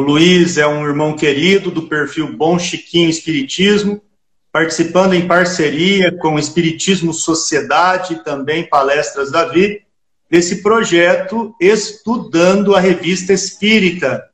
[0.00, 4.00] O Luiz é um irmão querido do perfil Bom Chiquinho Espiritismo,
[4.50, 9.82] participando em parceria com Espiritismo Sociedade e também Palestras Davi,
[10.30, 14.24] desse projeto Estudando a Revista Espírita.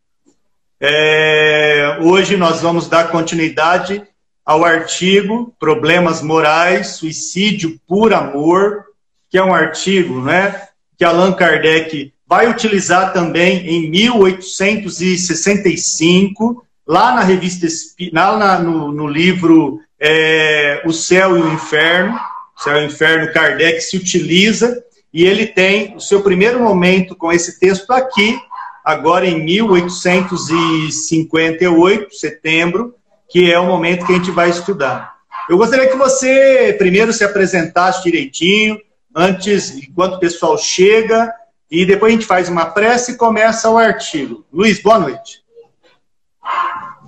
[0.78, 4.04] É, hoje nós vamos dar continuidade
[4.44, 8.84] ao artigo Problemas Morais, Suicídio por Amor,
[9.28, 17.22] que é um artigo né, que Allan Kardec vai utilizar também em 1865, lá na
[17.22, 17.66] revista,
[18.12, 22.18] lá na, no, no, livro é, O Céu e o Inferno,
[22.58, 27.14] o Céu e o Inferno, Kardec se utiliza, e ele tem o seu primeiro momento
[27.14, 28.36] com esse texto aqui,
[28.84, 32.96] agora em 1858, setembro,
[33.28, 35.16] que é o momento que a gente vai estudar.
[35.48, 38.80] Eu gostaria que você primeiro se apresentasse direitinho,
[39.14, 41.32] antes, enquanto o pessoal chega,
[41.70, 44.44] e depois a gente faz uma prece e começa o artigo.
[44.52, 45.40] Luiz, boa noite.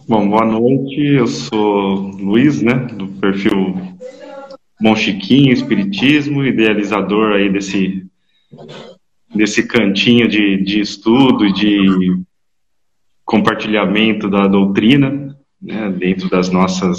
[0.08, 1.00] Bom, boa noite.
[1.00, 3.96] Eu sou Luiz, né, do perfil
[4.80, 8.06] Bom Chiquinho, Espiritismo, idealizador aí desse,
[9.34, 12.20] desse cantinho de, de estudo de
[13.24, 16.98] compartilhamento da doutrina né, dentro das nossas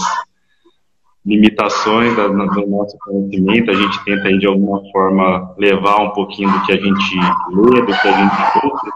[1.25, 6.65] limitações, do nosso conhecimento, a gente tenta aí de alguma forma levar um pouquinho do
[6.65, 7.15] que a gente
[7.51, 8.89] lê, do que a gente ouve.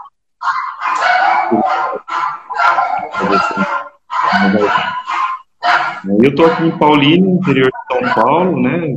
[6.22, 8.96] Eu estou aqui em Paulínia, interior de São Paulo, né,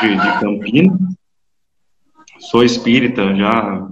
[0.00, 0.98] de, de Campinas.
[2.38, 3.88] Sou espírita já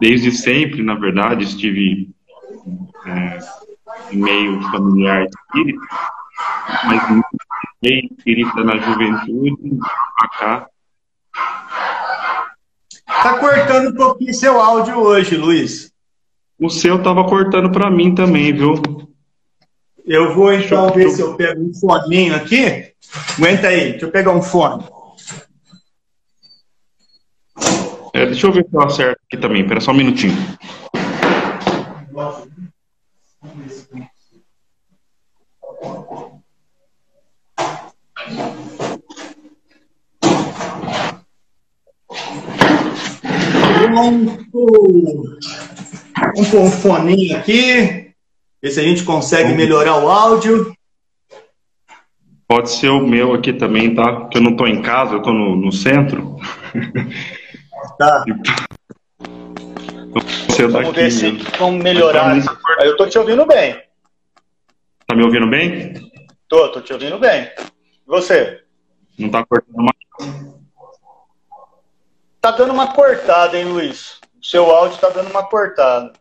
[0.00, 2.10] desde sempre, na verdade, estive
[3.06, 3.38] é,
[4.12, 5.86] meio familiar espírita,
[6.84, 7.24] mas
[7.82, 9.78] meio espírita na juventude,
[10.16, 10.68] pra cá.
[13.06, 15.92] Tá cortando um pouquinho seu áudio hoje, Luiz.
[16.58, 18.74] O seu tava cortando para mim também, viu?
[20.06, 22.92] Eu vou então ver se eu pego um foninho aqui.
[23.36, 24.84] Aguenta aí, deixa eu pegar um fone.
[28.12, 30.36] É, deixa eu ver se eu acerto aqui também, espera só um minutinho.
[43.72, 45.38] Pronto.
[46.34, 48.12] Vamos pôr um foninho aqui.
[48.62, 50.74] Ver se a gente consegue melhorar o áudio.
[52.46, 54.12] Pode ser o meu aqui também, tá?
[54.12, 56.36] Porque eu não estou em casa, eu estou no, no centro.
[57.98, 58.24] Tá.
[58.26, 58.54] Então,
[60.70, 62.36] vamos ver se vamos melhorar.
[62.80, 63.80] Eu estou te ouvindo bem.
[65.06, 66.10] Tá me ouvindo bem?
[66.48, 67.42] Tô, tô te ouvindo bem.
[67.42, 68.62] E você?
[69.18, 70.53] Não tá cortando mais?
[72.44, 74.20] Tá dando uma cortada, hein, Luiz?
[74.38, 76.12] O seu áudio tá dando uma cortada.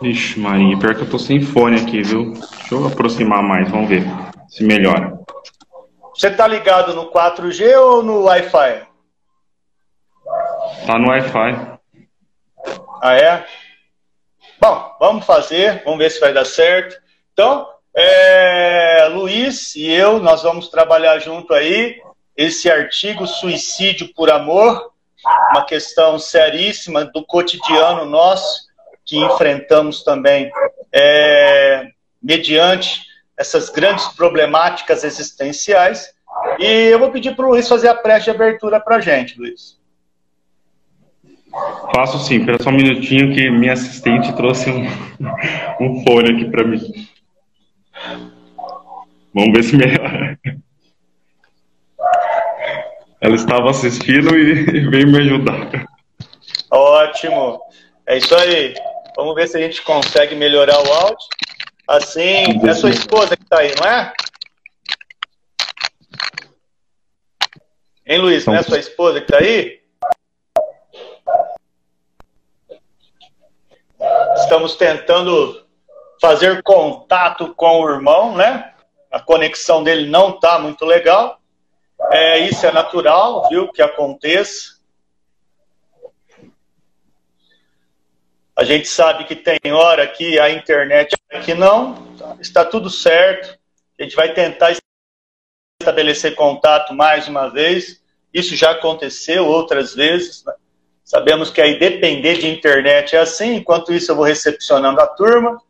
[0.00, 2.34] Ixi, Maria, pior que eu tô sem fone aqui, viu?
[2.34, 4.04] Deixa eu aproximar mais, vamos ver
[4.48, 5.18] se melhora.
[6.14, 8.86] Você tá ligado no 4G ou no Wi-Fi?
[10.86, 11.78] Tá no Wi-Fi.
[13.02, 13.44] Ah, é?
[14.60, 16.94] Bom, vamos fazer, vamos ver se vai dar certo.
[17.32, 22.00] Então, é, Luiz e eu, nós vamos trabalhar junto aí
[22.36, 24.92] esse artigo Suicídio por Amor,
[25.50, 28.68] uma questão seríssima do cotidiano nosso,
[29.04, 30.50] que enfrentamos também
[30.92, 31.88] é,
[32.22, 33.02] mediante
[33.36, 36.12] essas grandes problemáticas existenciais.
[36.58, 39.38] E eu vou pedir para o Luiz fazer a prece de abertura para a gente,
[39.38, 39.78] Luiz.
[41.94, 44.84] Faço sim, espera só um minutinho que minha assistente trouxe um,
[45.80, 47.08] um fone aqui para mim.
[49.34, 50.38] Vamos ver se melhora.
[53.20, 55.86] Ela estava assistindo e veio me ajudar.
[56.70, 57.60] Ótimo.
[58.06, 58.74] É isso aí.
[59.16, 61.26] Vamos ver se a gente consegue melhorar o áudio.
[61.88, 64.12] Assim, é sua esposa que está aí, não é?
[68.06, 68.46] Hein, Luiz?
[68.46, 69.80] Não é sua esposa que está aí?
[74.36, 75.66] Estamos tentando
[76.20, 78.72] fazer contato com o irmão, né?
[79.10, 81.40] A conexão dele não está muito legal.
[82.10, 84.78] É, isso é natural, viu, que aconteça.
[88.56, 92.08] A gente sabe que tem hora que a internet aqui não,
[92.40, 93.56] está tudo certo.
[93.98, 94.76] A gente vai tentar
[95.80, 98.02] estabelecer contato mais uma vez.
[98.34, 100.44] Isso já aconteceu outras vezes.
[100.44, 100.52] Né?
[101.04, 103.54] Sabemos que aí depender de internet é assim.
[103.56, 105.60] Enquanto isso, eu vou recepcionando a turma.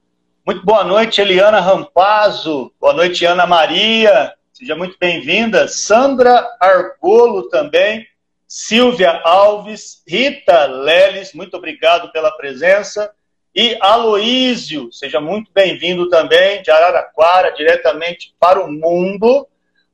[0.47, 2.73] Muito boa noite, Eliana Rampazzo.
[2.81, 4.33] Boa noite, Ana Maria.
[4.59, 5.69] Seja muito bem-vinda.
[5.69, 8.05] Sandra Argolo também.
[8.45, 13.09] Silvia Alves, Rita Leles, muito obrigado pela presença.
[13.55, 19.47] E Aloísio, seja muito bem-vindo também, de Araraquara, diretamente para o mundo.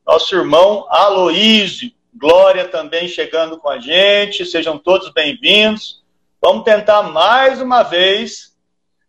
[0.06, 1.92] Nosso irmão Aloísio.
[2.14, 6.02] Glória também chegando com a gente, sejam todos bem-vindos.
[6.40, 8.56] Vamos tentar mais uma vez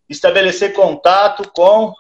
[0.10, 1.94] estabelecer contato com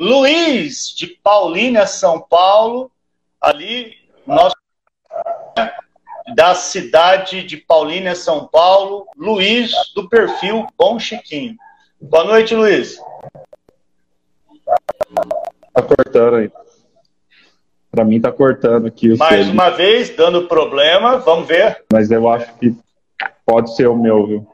[0.00, 2.90] Luiz, de Paulínia, São Paulo,
[3.38, 3.94] ali,
[4.26, 4.56] nosso
[6.34, 11.54] da cidade de Paulínia, São Paulo, Luiz, do perfil Bom Chiquinho.
[12.00, 12.98] Boa noite, Luiz.
[15.74, 16.50] Tá cortando aí.
[17.90, 19.18] Para mim tá cortando aqui.
[19.18, 21.84] Mais uma vez, dando problema, vamos ver.
[21.92, 22.74] Mas eu acho que
[23.44, 24.48] pode ser o meu, viu?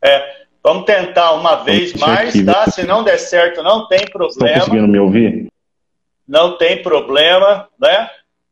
[0.00, 2.70] É, Vamos tentar uma vez mais, tá?
[2.70, 4.52] Se não der certo, não tem problema.
[4.52, 5.52] Estão conseguindo me ouvir?
[6.26, 8.08] Não tem problema, né?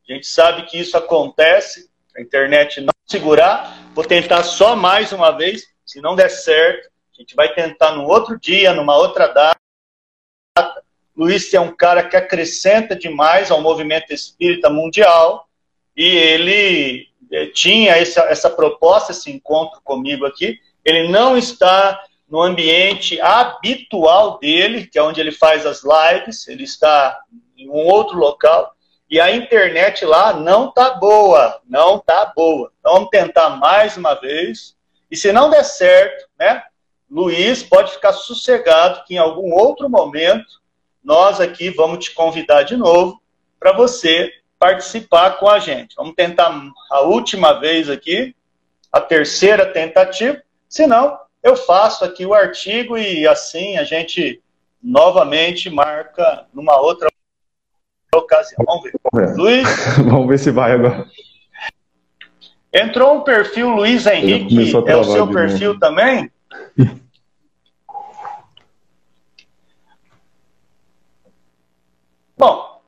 [0.09, 3.79] A gente sabe que isso acontece, a internet não segurar.
[3.95, 5.69] Vou tentar só mais uma vez.
[5.87, 9.57] Se não der certo, a gente vai tentar no outro dia, numa outra data.
[11.17, 15.47] Luiz é um cara que acrescenta demais ao movimento espírita mundial
[15.97, 22.41] e ele eh, tinha essa, essa proposta, esse encontro comigo aqui, ele não está no
[22.41, 27.19] ambiente habitual dele, que é onde ele faz as lives, ele está
[27.57, 28.73] em um outro local,
[29.11, 32.73] e a internet lá não está boa, não está boa.
[32.79, 34.77] Então vamos tentar mais uma vez,
[35.11, 36.63] e se não der certo, né,
[37.11, 40.61] Luiz, pode ficar sossegado que em algum outro momento
[41.03, 43.21] nós aqui vamos te convidar de novo
[43.59, 45.97] para você participar com a gente.
[45.97, 46.53] Vamos tentar
[46.91, 48.37] a última vez aqui,
[48.93, 54.41] a terceira tentativa, se não, eu faço aqui o artigo e assim a gente
[54.81, 57.11] novamente marca numa outra
[58.15, 58.65] ocasião.
[58.65, 58.93] Vamos ver.
[59.13, 59.37] Vamos ver.
[59.37, 59.69] Luiz?
[59.99, 61.07] Vamos ver se vai agora.
[62.73, 65.81] Entrou um perfil Luiz Henrique, é o seu perfil novo.
[65.81, 66.31] também?
[72.39, 72.81] Bom,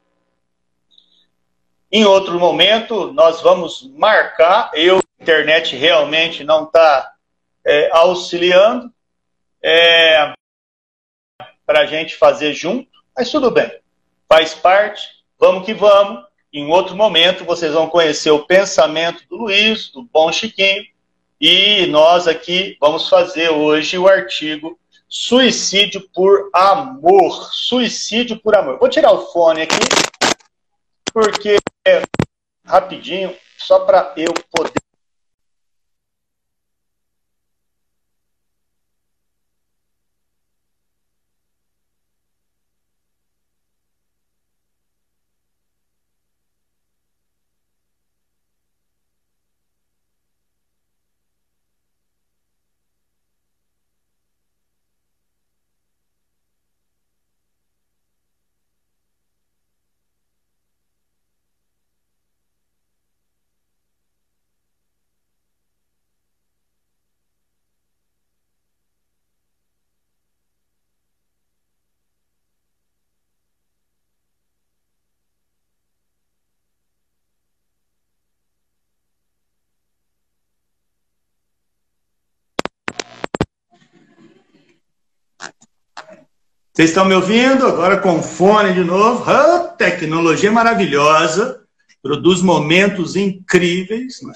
[1.91, 4.71] em outro momento nós vamos marcar.
[4.73, 7.12] Eu, a internet realmente não está
[7.65, 8.93] é, auxiliando
[9.63, 10.33] é,
[11.65, 13.71] para a gente fazer junto, mas tudo bem,
[14.29, 16.25] faz parte, vamos que vamos.
[16.53, 20.85] Em outro momento vocês vão conhecer o pensamento do Luiz, do Bom Chiquinho,
[21.41, 27.53] e nós aqui vamos fazer hoje o artigo Suicídio por Amor.
[27.53, 28.79] Suicídio por Amor.
[28.79, 29.77] Vou tirar o fone aqui,
[31.13, 31.59] porque,
[32.65, 34.81] rapidinho, só para eu poder
[86.83, 87.65] Vocês estão me ouvindo?
[87.65, 89.25] Agora com fone de novo.
[89.31, 91.61] Oh, tecnologia maravilhosa.
[92.03, 94.21] Produz momentos incríveis.
[94.21, 94.35] Né?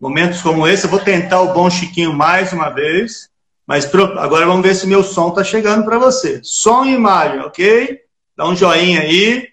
[0.00, 0.84] Momentos como esse.
[0.84, 3.28] Eu vou tentar o Bom Chiquinho mais uma vez.
[3.66, 6.40] Mas agora vamos ver se meu som está chegando para você.
[6.42, 8.00] Som e imagem, ok?
[8.34, 9.50] Dá um joinha aí.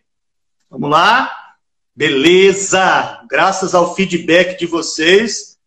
[0.72, 1.30] Vamos lá.
[1.94, 3.20] Beleza!
[3.30, 5.58] Graças ao feedback de vocês,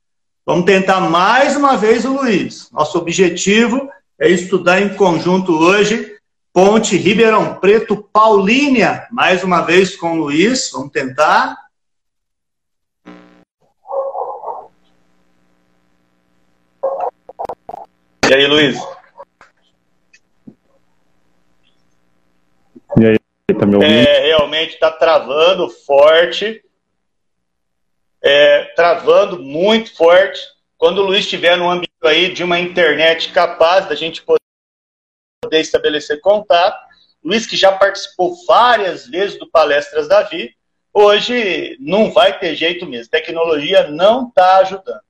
[0.46, 2.70] vamos tentar mais uma vez o Luiz.
[2.72, 6.11] Nosso objetivo é estudar em conjunto hoje
[6.52, 11.56] Ponte Ribeirão Preto, Paulínia, mais uma vez com o Luiz, vamos tentar.
[18.28, 18.78] E aí, Luiz?
[22.98, 23.18] E aí,
[23.58, 23.90] tá me ouvindo?
[23.90, 26.62] É, realmente está travando forte.
[28.22, 30.38] É, travando muito forte.
[30.76, 34.41] Quando o Luiz estiver no âmbito aí de uma internet capaz da gente poder
[35.42, 36.78] poder estabelecer contato.
[37.22, 40.54] Luiz, que já participou várias vezes do Palestras Davi,
[40.94, 43.10] hoje não vai ter jeito mesmo.
[43.10, 45.00] Tecnologia não está ajudando.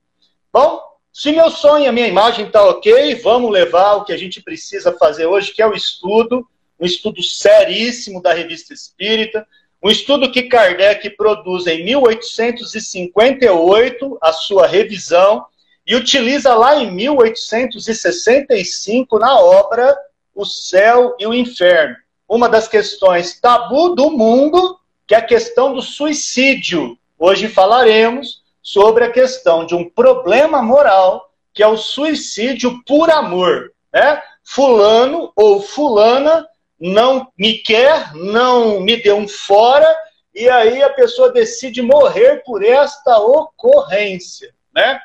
[0.50, 0.80] Bom,
[1.12, 4.92] se meu sonho, a minha imagem está ok, vamos levar o que a gente precisa
[4.92, 6.48] fazer hoje, que é o estudo,
[6.80, 9.46] um estudo seríssimo da Revista Espírita,
[9.82, 15.44] um estudo que Kardec produz em 1858, a sua revisão,
[15.86, 19.94] e utiliza lá em 1865 na obra
[20.34, 21.96] O Céu e o Inferno.
[22.28, 26.98] Uma das questões tabu do mundo, que é a questão do suicídio.
[27.18, 33.72] Hoje falaremos sobre a questão de um problema moral, que é o suicídio por amor.
[33.92, 34.22] Né?
[34.42, 36.46] Fulano ou fulana
[36.80, 39.86] não me quer, não me deu um fora,
[40.34, 44.52] e aí a pessoa decide morrer por esta ocorrência.
[44.74, 44.98] Né?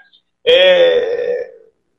[0.45, 1.53] É,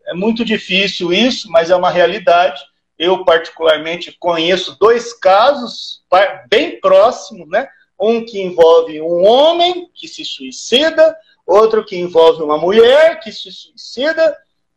[0.07, 2.61] é muito difícil isso, mas é uma realidade.
[2.99, 6.02] Eu, particularmente, conheço dois casos
[6.49, 7.69] bem próximos, né?
[7.99, 13.50] Um que envolve um homem que se suicida, outro que envolve uma mulher que se
[13.52, 14.37] suicida,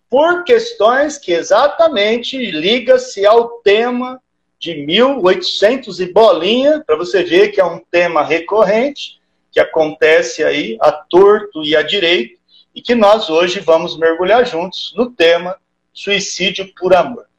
[0.09, 4.21] por questões que exatamente liga-se ao tema
[4.59, 9.19] de 1800 e bolinha, para você ver que é um tema recorrente,
[9.51, 12.39] que acontece aí a torto e a direito,
[12.73, 15.57] e que nós hoje vamos mergulhar juntos no tema
[15.93, 17.30] suicídio por amor.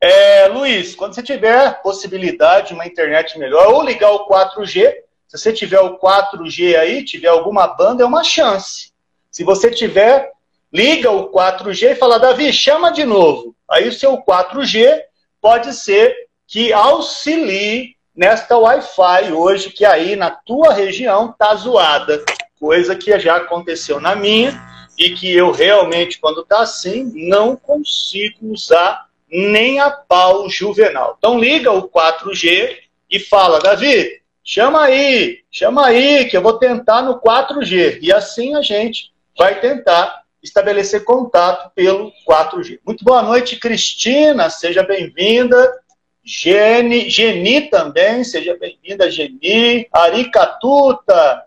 [0.00, 4.94] É, Luiz, quando você tiver possibilidade de uma internet melhor, ou ligar o 4G,
[5.26, 8.92] se você tiver o 4G aí, tiver alguma banda, é uma chance.
[9.30, 10.30] Se você tiver,
[10.72, 13.54] liga o 4G e fala, Davi, chama de novo.
[13.68, 15.02] Aí o seu 4G
[15.40, 16.14] pode ser
[16.46, 22.24] que auxilie nesta Wi-Fi hoje, que aí na tua região tá zoada.
[22.58, 24.58] Coisa que já aconteceu na minha
[24.96, 31.16] e que eu realmente, quando tá assim, não consigo usar nem a pau juvenal.
[31.18, 32.76] Então liga o 4G
[33.10, 37.98] e fala, Davi, chama aí, chama aí, que eu vou tentar no 4G.
[38.00, 42.80] E assim a gente vai tentar estabelecer contato pelo 4G.
[42.84, 45.80] Muito boa noite, Cristina, seja bem-vinda.
[46.24, 51.42] Geni, Geni também, seja bem-vinda, Geni, Aricatuta,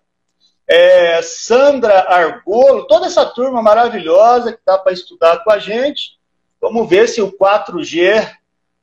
[0.67, 6.17] é, Sandra Argolo, toda essa turma maravilhosa que está para estudar com a gente.
[6.61, 8.37] Vamos ver se o 4G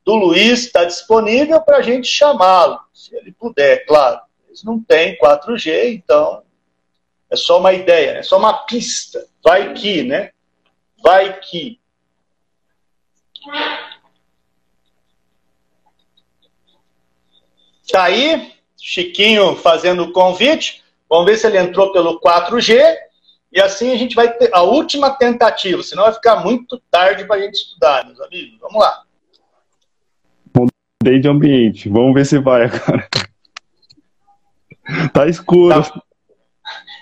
[0.05, 4.21] do Luiz está disponível para a gente chamá-lo, se ele puder, claro.
[4.49, 6.43] Eles não têm 4G, então
[7.31, 9.25] é só uma ideia, é só uma pista.
[9.45, 10.33] Vai que, né?
[11.03, 11.79] Vai que.
[17.91, 20.83] Tá aí, Chiquinho fazendo o convite.
[21.09, 22.83] Vamos ver se ele entrou pelo 4G.
[23.53, 27.37] E assim a gente vai ter a última tentativa, senão vai ficar muito tarde para
[27.37, 28.59] a gente estudar, meus amigos.
[28.61, 29.03] Vamos lá.
[30.55, 31.89] Mudei de ambiente.
[31.89, 33.09] Vamos ver se vai agora.
[35.13, 35.83] Tá escuro.
[35.83, 36.03] Tá,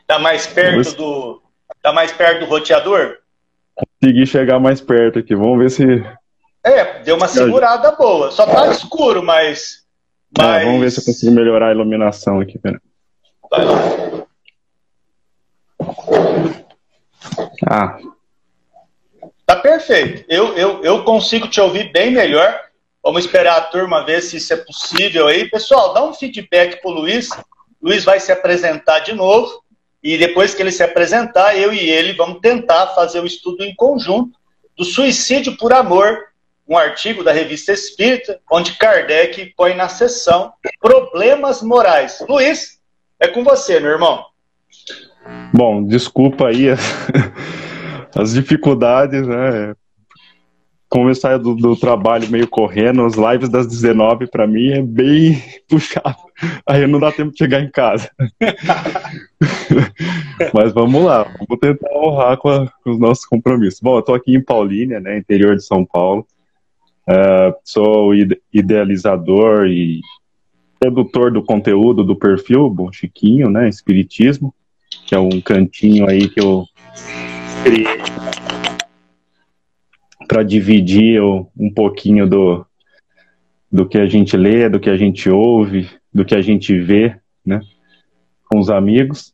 [0.07, 1.43] tá mais perto do.
[1.83, 3.19] Tá mais perto do roteador?
[3.75, 5.35] Consegui chegar mais perto aqui.
[5.35, 6.05] Vamos ver se.
[6.65, 8.33] É, deu uma segurada boa.
[8.33, 9.87] Só tá escuro, mas
[10.37, 10.63] mas...
[10.63, 12.59] É, vamos ver se eu consigo melhorar a iluminação aqui.
[12.59, 12.81] Pera.
[13.51, 14.26] Vai lá.
[17.69, 17.99] Ah.
[19.45, 20.25] Tá perfeito.
[20.29, 22.61] Eu, eu, eu consigo te ouvir bem melhor.
[23.03, 25.49] Vamos esperar a turma ver se isso é possível aí.
[25.49, 27.29] Pessoal, dá um feedback pro Luiz.
[27.81, 29.63] Luiz vai se apresentar de novo.
[30.03, 33.75] E depois que ele se apresentar, eu e ele vamos tentar fazer o estudo em
[33.75, 34.39] conjunto
[34.77, 36.19] do suicídio por amor
[36.69, 42.25] um artigo da revista Espírita, onde Kardec põe na seção Problemas Morais.
[42.29, 42.81] Luiz,
[43.21, 44.25] é com você, meu irmão.
[45.53, 46.81] Bom, desculpa aí as,
[48.15, 49.75] as dificuldades, né?
[50.89, 54.83] Como eu saio do, do, trabalho meio correndo, as lives das 19 para mim é
[54.83, 56.17] bem puxado.
[56.67, 58.09] Aí não dá tempo de chegar em casa.
[60.55, 63.81] Mas vamos lá, vamos tentar honrar com, a, com os nossos compromissos.
[63.81, 66.27] Bom, eu estou aqui em Paulínia, né, interior de São Paulo.
[67.09, 68.13] Uh, sou
[68.53, 70.01] idealizador e
[70.79, 73.69] produtor do conteúdo do perfil Bom Chiquinho, né?
[73.69, 74.55] Espiritismo,
[75.07, 76.67] que é um cantinho aí que eu
[77.63, 77.87] criei
[80.27, 82.67] para dividir um pouquinho do,
[83.71, 87.17] do que a gente lê, do que a gente ouve, do que a gente vê,
[87.45, 87.61] né?
[88.51, 89.33] Com os amigos.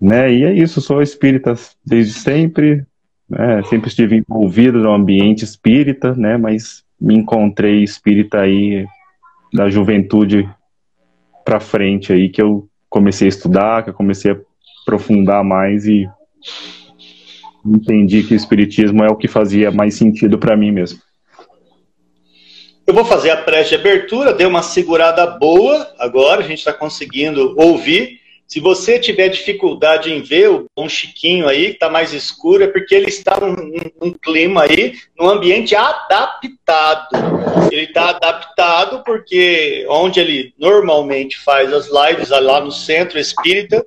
[0.00, 0.32] Né?
[0.32, 1.54] E é isso, sou espírita
[1.84, 2.86] desde sempre,
[3.28, 3.62] né?
[3.64, 6.36] Sempre estive envolvido no ambiente espírita, né?
[6.36, 8.86] Mas me encontrei espírita aí
[9.52, 10.48] da juventude
[11.44, 14.40] para frente aí que eu comecei a estudar, que eu comecei a
[14.88, 16.08] aprofundar mais e
[17.64, 20.98] entendi que o espiritismo é o que fazia mais sentido para mim mesmo.
[22.86, 26.72] Eu vou fazer a prece de abertura, dei uma segurada boa agora, a gente está
[26.72, 28.18] conseguindo ouvir.
[28.46, 32.66] Se você tiver dificuldade em ver o bom Chiquinho aí, que está mais escuro, é
[32.66, 33.54] porque ele está num,
[34.00, 37.08] num clima aí, num ambiente adaptado.
[37.70, 43.84] Ele está adaptado porque onde ele normalmente faz as lives, lá no Centro Espírita,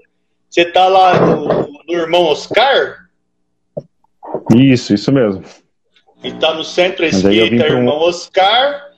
[0.52, 1.48] você está lá no,
[1.88, 3.08] no irmão Oscar?
[4.54, 5.42] Isso, isso mesmo.
[6.22, 8.02] E está no Centro Espírita, irmão um...
[8.02, 8.90] Oscar,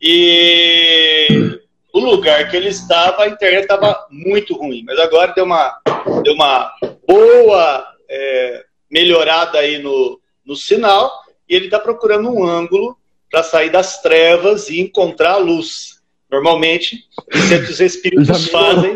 [0.00, 1.60] e
[1.92, 5.78] o lugar que ele estava, a internet estava muito ruim, mas agora deu uma,
[6.24, 6.72] deu uma
[7.06, 11.12] boa é, melhorada aí no, no sinal,
[11.46, 12.96] e ele está procurando um ângulo
[13.30, 16.00] para sair das trevas e encontrar a luz.
[16.30, 18.94] Normalmente, é os espíritos fazem.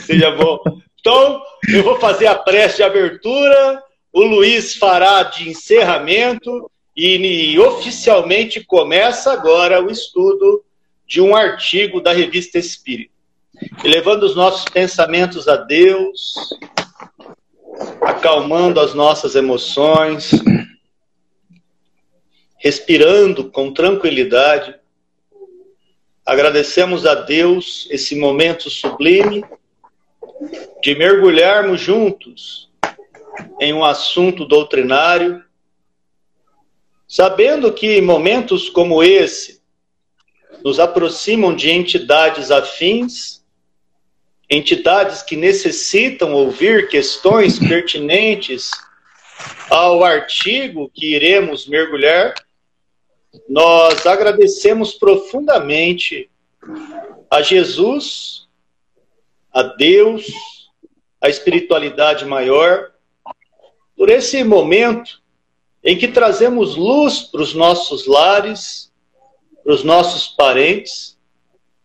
[0.00, 0.58] Seja bom.
[1.00, 3.82] Então, eu vou fazer a prece de abertura,
[4.12, 7.16] o Luiz fará de encerramento e,
[7.52, 10.64] e oficialmente começa agora o estudo
[11.06, 13.12] de um artigo da revista Espírita.
[13.84, 16.34] Elevando os nossos pensamentos a Deus,
[18.02, 20.30] acalmando as nossas emoções,
[22.58, 24.74] respirando com tranquilidade.
[26.28, 29.42] Agradecemos a Deus esse momento sublime
[30.82, 32.68] de mergulharmos juntos
[33.58, 35.42] em um assunto doutrinário,
[37.08, 39.62] sabendo que momentos como esse
[40.62, 43.42] nos aproximam de entidades afins,
[44.50, 48.70] entidades que necessitam ouvir questões pertinentes
[49.70, 52.34] ao artigo que iremos mergulhar
[53.48, 56.30] nós agradecemos profundamente
[57.30, 58.48] a Jesus,
[59.52, 60.26] a Deus,
[61.20, 62.92] a espiritualidade maior,
[63.96, 65.20] por esse momento
[65.82, 68.92] em que trazemos luz para os nossos lares,
[69.62, 71.18] para os nossos parentes,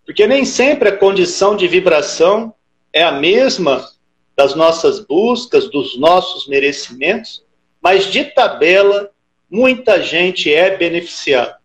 [0.05, 2.53] porque nem sempre a condição de vibração
[2.91, 3.89] é a mesma
[4.35, 7.45] das nossas buscas, dos nossos merecimentos,
[7.81, 9.12] mas de tabela
[9.53, 11.59] muita gente é beneficiada,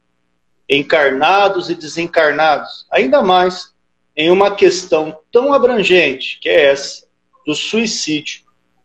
[0.68, 3.74] encarnados e desencarnados, ainda mais
[4.14, 7.08] em uma questão tão abrangente que é essa
[7.46, 8.42] do suicídio,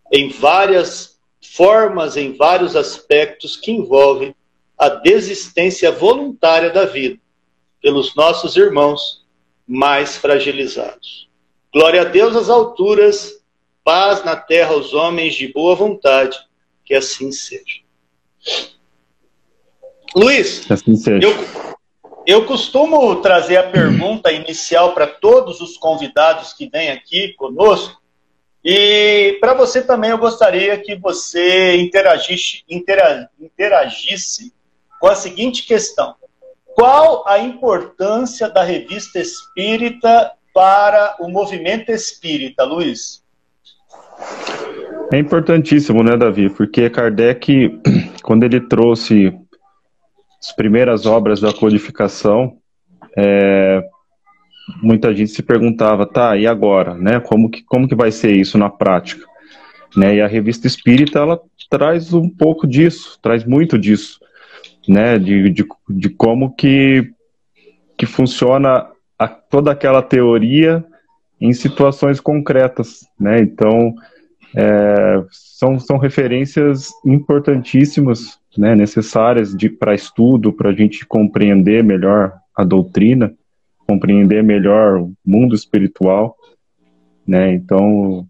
[0.09, 4.33] em várias formas, em vários aspectos que envolvem
[4.77, 7.19] a desistência voluntária da vida
[7.81, 9.25] pelos nossos irmãos
[9.67, 11.29] mais fragilizados.
[11.73, 13.43] Glória a Deus às alturas,
[13.83, 16.37] paz na terra aos homens de boa vontade,
[16.85, 17.83] que assim seja.
[20.15, 21.33] Luiz, assim eu,
[22.25, 28.01] eu costumo trazer a pergunta inicial para todos os convidados que vêm aqui conosco.
[28.63, 34.53] E para você também eu gostaria que você interagisse, interagisse
[34.99, 36.15] com a seguinte questão:
[36.75, 43.21] Qual a importância da revista espírita para o movimento espírita, Luiz?
[45.11, 46.49] É importantíssimo, né, Davi?
[46.49, 47.81] Porque Kardec,
[48.23, 49.37] quando ele trouxe
[50.43, 52.57] as primeiras obras da codificação,
[53.17, 53.81] é,
[54.81, 57.21] muita gente se perguntava, tá, e agora, né?
[57.21, 59.25] Como que, como que vai ser isso na prática?
[59.95, 64.19] Né, e a revista Espírita, ela traz um pouco disso, traz muito disso,
[64.85, 65.17] né?
[65.17, 67.09] De, de, de como que,
[67.97, 70.83] que funciona a, toda aquela teoria
[71.39, 73.39] em situações concretas, né?
[73.39, 73.95] Então,
[74.53, 82.63] é, são, são referências importantíssimas né, necessárias para estudo, para a gente compreender melhor a
[82.63, 83.33] doutrina,
[83.87, 86.35] compreender melhor o mundo espiritual.
[87.27, 88.27] Né, então,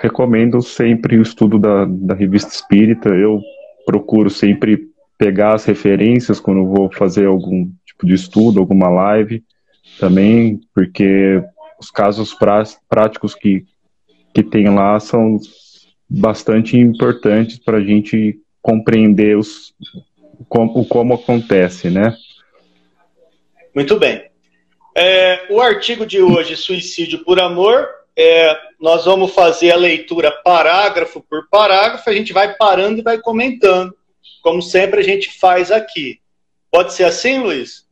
[0.00, 3.08] recomendo sempre o estudo da, da revista espírita.
[3.10, 3.40] Eu
[3.84, 4.88] procuro sempre
[5.18, 9.44] pegar as referências quando vou fazer algum tipo de estudo, alguma live
[9.98, 11.42] também, porque
[11.78, 12.34] os casos
[12.88, 13.64] práticos que,
[14.34, 15.38] que tem lá são
[16.08, 19.74] bastante importantes para a gente compreender os,
[20.48, 22.16] como, como acontece, né?
[23.74, 24.30] Muito bem.
[24.96, 31.20] É, o artigo de hoje, Suicídio por Amor, é, nós vamos fazer a leitura parágrafo
[31.20, 33.94] por parágrafo, a gente vai parando e vai comentando,
[34.42, 36.20] como sempre a gente faz aqui.
[36.70, 37.86] Pode ser assim, Luiz?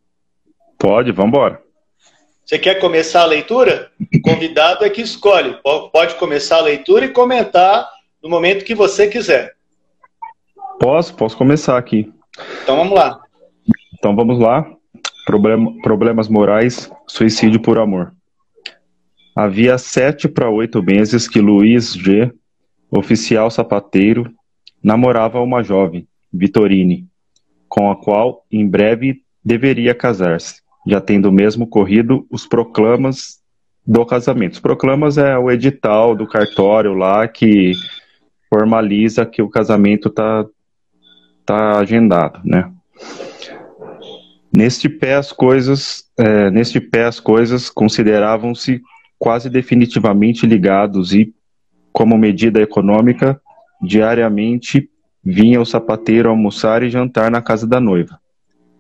[0.78, 1.62] Pode, vamos embora.
[2.44, 3.92] Você quer começar a leitura?
[4.14, 5.56] O convidado é que escolhe.
[5.62, 7.88] Pode começar a leitura e comentar
[8.22, 9.54] no momento que você quiser.
[10.81, 12.11] Posso, posso começar aqui.
[12.62, 13.21] Então vamos lá.
[13.99, 14.66] Então vamos lá.
[15.27, 18.14] Problema, problemas morais, suicídio por amor.
[19.37, 22.33] Havia sete para oito meses que Luiz G.,
[22.90, 24.33] oficial sapateiro,
[24.83, 27.07] namorava uma jovem, Vitorine,
[27.69, 33.38] com a qual em breve deveria casar-se, já tendo mesmo corrido os proclamas
[33.87, 34.55] do casamento.
[34.55, 37.73] Os proclamas é o edital do cartório lá que
[38.49, 40.47] formaliza que o casamento está
[41.50, 42.70] está agendado, né?
[44.56, 48.80] Neste pé as coisas, é, neste pé as coisas consideravam-se
[49.18, 51.34] quase definitivamente ligados e
[51.92, 53.40] como medida econômica,
[53.82, 54.88] diariamente
[55.22, 58.18] vinha o sapateiro almoçar e jantar na casa da noiva.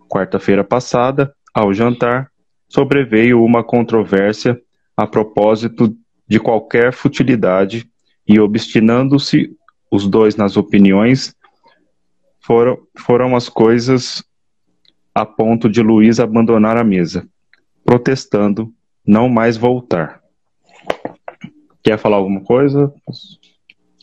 [0.08, 2.30] Quarta-feira passada, ao jantar,
[2.68, 4.60] sobreveio uma controvérsia
[4.96, 5.94] a propósito
[6.26, 7.88] de qualquer futilidade
[8.26, 9.50] e, obstinando-se
[9.90, 11.34] os dois nas opiniões,
[12.50, 14.24] foram, foram as coisas
[15.14, 17.28] a ponto de Luiz abandonar a mesa,
[17.84, 18.74] protestando
[19.06, 20.20] não mais voltar.
[21.80, 22.92] Quer falar alguma coisa?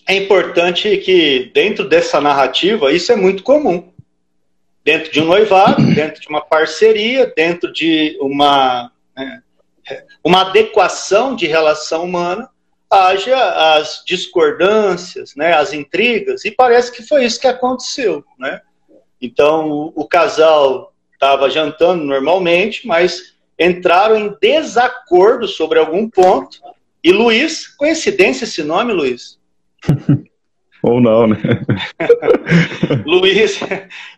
[0.07, 3.91] É importante que, dentro dessa narrativa, isso é muito comum.
[4.81, 9.41] Dentro de um noivado, dentro de uma parceria, dentro de uma, né,
[10.23, 12.47] uma adequação de relação humana,
[12.89, 18.23] haja as discordâncias, né, as intrigas, e parece que foi isso que aconteceu.
[18.39, 18.61] Né?
[19.21, 26.59] Então, o, o casal estava jantando normalmente, mas entraram em desacordo sobre algum ponto.
[27.03, 29.39] E Luiz, coincidência esse nome, Luiz?
[30.83, 31.37] Ou não, né?
[33.05, 33.59] Luiz,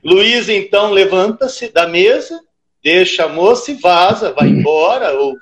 [0.03, 2.39] Luiz então levanta-se da mesa,
[2.83, 5.37] deixa a moça e vaza, vai embora, ou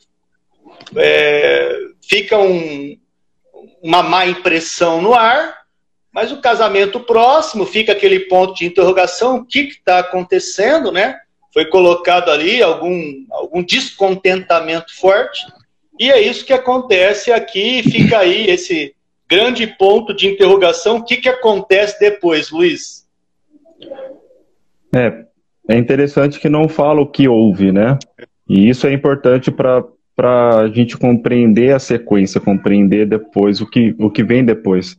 [0.96, 1.76] é,
[2.08, 2.98] fica um,
[3.82, 5.58] uma má impressão no ar,
[6.12, 11.18] mas o casamento próximo fica aquele ponto de interrogação: o que está acontecendo, né?
[11.58, 15.44] foi colocado ali algum, algum descontentamento forte,
[16.00, 18.94] e é isso que acontece aqui, fica aí esse
[19.28, 20.98] grande ponto de interrogação.
[20.98, 23.08] O que, que acontece depois, Luiz?
[24.96, 25.26] É,
[25.68, 27.98] é interessante que não fala o que houve, né?
[28.48, 29.84] E isso é importante para
[30.26, 34.98] a gente compreender a sequência, compreender depois o que, o que vem depois.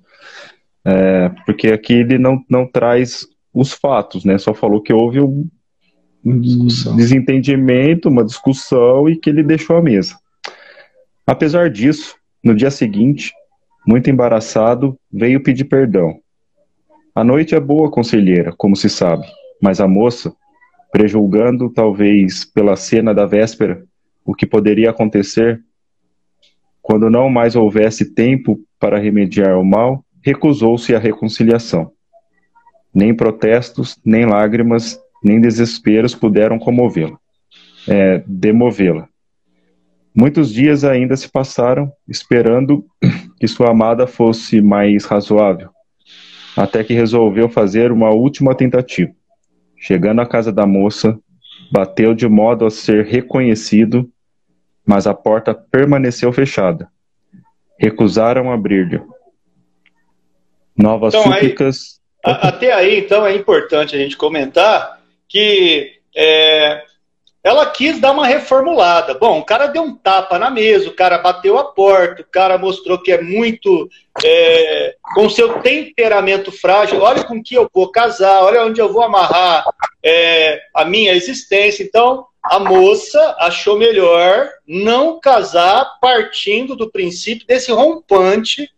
[0.84, 4.38] É, porque aqui ele não, não traz os fatos, né?
[4.38, 5.48] Só falou que houve um
[6.96, 10.16] desentendimento, uma discussão e que ele deixou a mesa.
[11.26, 13.32] Apesar disso, no dia seguinte,
[13.86, 16.20] muito embaraçado, veio pedir perdão.
[17.14, 19.26] A noite é boa, conselheira, como se sabe,
[19.60, 20.32] mas a moça,
[20.92, 23.84] prejulgando talvez pela cena da véspera
[24.28, 25.58] o que poderia acontecer
[26.82, 31.92] quando não mais houvesse tempo para remediar o mal, recusou-se à reconciliação.
[32.94, 37.18] Nem protestos, nem lágrimas, nem desesperos puderam comovê-la,
[37.88, 39.08] é, demovê-la.
[40.14, 42.84] Muitos dias ainda se passaram esperando
[43.40, 45.70] que sua amada fosse mais razoável,
[46.54, 49.12] até que resolveu fazer uma última tentativa.
[49.74, 51.18] Chegando à casa da moça,
[51.72, 54.10] bateu de modo a ser reconhecido,
[54.88, 56.88] mas a porta permaneceu fechada.
[57.78, 59.02] Recusaram abrir-lhe.
[60.74, 62.00] Novas então, súplicas.
[62.24, 64.98] Aí, até aí, então, é importante a gente comentar
[65.28, 66.82] que é,
[67.44, 69.12] ela quis dar uma reformulada.
[69.12, 72.56] Bom, o cara deu um tapa na mesa, o cara bateu a porta, o cara
[72.56, 73.90] mostrou que é muito.
[74.24, 79.02] É, com seu temperamento frágil, olha com que eu vou casar, olha onde eu vou
[79.02, 79.64] amarrar
[80.02, 81.84] é, a minha existência.
[81.84, 88.70] Então, a moça achou melhor não casar partindo do princípio desse rompante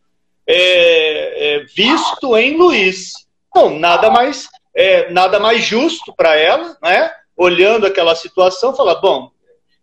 [0.46, 3.12] é, é visto em Luiz.
[3.54, 7.10] Bom, nada mais é, nada mais justo para ela, né?
[7.36, 9.30] Olhando aquela situação, falar: bom,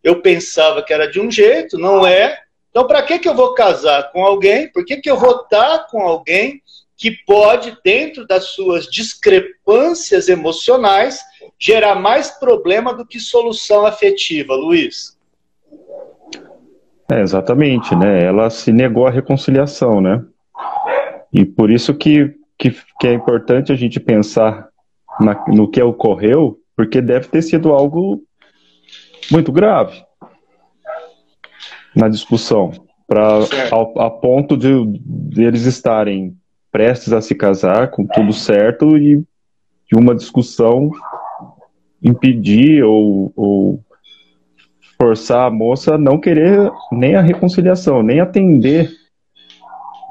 [0.04, 2.40] eu pensava que era de um jeito, não é.
[2.70, 4.72] Então, para que, que eu vou casar com alguém?
[4.72, 6.62] Por que, que eu vou estar com alguém
[6.96, 11.22] que pode, dentro das suas discrepâncias emocionais,
[11.60, 15.18] gerar mais problema do que solução afetiva, Luiz?
[17.12, 18.24] É, exatamente, né?
[18.24, 20.24] Ela se negou à reconciliação, né?
[21.32, 24.68] E por isso que, que, que é importante a gente pensar
[25.20, 28.22] na, no que ocorreu, porque deve ter sido algo
[29.32, 30.04] muito grave
[31.96, 32.72] na discussão,
[33.08, 33.40] para
[34.00, 36.36] a ponto de, de, eles estarem
[36.72, 39.24] prestes a se casar com tudo certo e
[39.90, 40.92] de uma discussão
[42.02, 43.84] impedir ou, ou
[45.00, 48.90] forçar a moça a não querer nem a reconciliação, nem atender,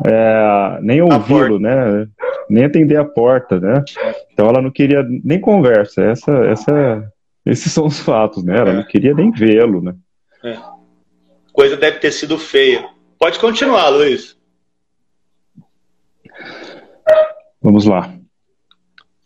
[0.07, 2.07] é, nem ouvi-lo, né?
[2.49, 3.85] nem atender a porta, né?
[4.33, 6.03] Então ela não queria nem conversa.
[6.03, 7.13] Essa, essa,
[7.45, 8.57] esses são os fatos, né?
[8.59, 8.75] Ela é.
[8.75, 9.95] não queria nem vê-lo, né?
[10.45, 10.57] É.
[11.53, 12.89] Coisa deve ter sido feia.
[13.19, 14.37] Pode continuar, Luiz.
[17.61, 18.15] Vamos lá.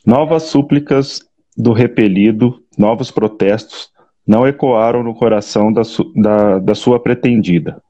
[0.07, 1.29] Novas súplicas
[1.61, 3.91] do repelido, novos protestos,
[4.27, 7.83] não ecoaram no coração da, su da, da sua pretendida.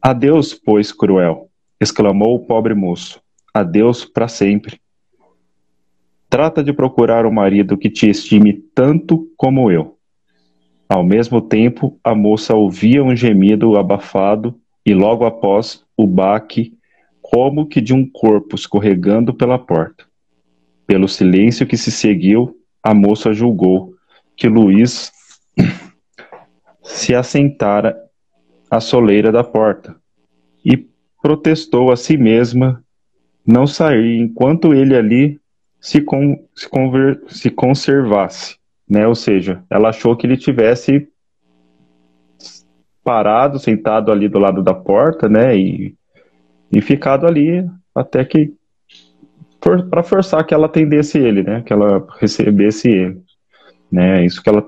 [0.00, 1.48] Adeus, pois, cruel,
[1.80, 3.20] exclamou o pobre moço
[3.54, 4.80] a Deus para sempre.
[6.28, 9.98] Trata de procurar um marido que te estime tanto como eu.
[10.88, 16.76] Ao mesmo tempo, a moça ouvia um gemido abafado e logo após o baque,
[17.20, 20.04] como que de um corpo escorregando pela porta.
[20.86, 23.94] Pelo silêncio que se seguiu, a moça julgou
[24.36, 25.12] que Luiz
[26.82, 27.96] se assentara
[28.70, 29.96] à soleira da porta
[30.64, 30.88] e
[31.22, 32.82] protestou a si mesma
[33.46, 35.40] não sair enquanto ele ali
[35.80, 38.56] se, con se, conver se conservasse,
[38.88, 39.06] né?
[39.06, 41.08] Ou seja, ela achou que ele tivesse
[43.02, 45.56] parado, sentado ali do lado da porta, né?
[45.56, 45.94] E,
[46.70, 48.54] e ficado ali até que
[49.62, 51.62] for, para forçar que ela atendesse ele, né?
[51.64, 53.22] Que ela recebesse ele,
[53.90, 54.24] né?
[54.24, 54.64] Isso que ela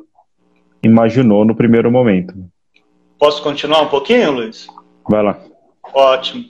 [0.82, 2.34] imaginou no primeiro momento.
[3.18, 4.66] Posso continuar um pouquinho, Luiz?
[5.08, 5.38] Vai lá.
[5.92, 6.44] Ótimo.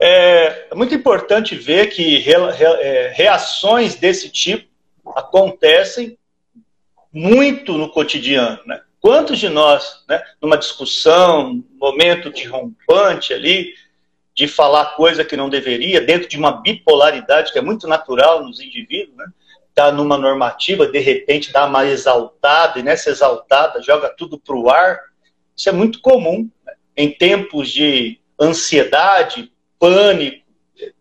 [0.00, 4.68] É, é muito importante ver que re, re, é, reações desse tipo
[5.16, 6.16] acontecem
[7.12, 8.80] muito no cotidiano, né?
[9.00, 13.72] Quantos de nós, né, numa discussão, momento de rompante ali,
[14.38, 18.60] de falar coisa que não deveria, dentro de uma bipolaridade que é muito natural nos
[18.60, 19.26] indivíduos, né?
[19.74, 24.70] Tá numa normativa, de repente dá uma exaltada, e nessa exaltada joga tudo para o
[24.70, 25.00] ar.
[25.56, 26.72] Isso é muito comum né?
[26.96, 30.46] em tempos de ansiedade, pânico,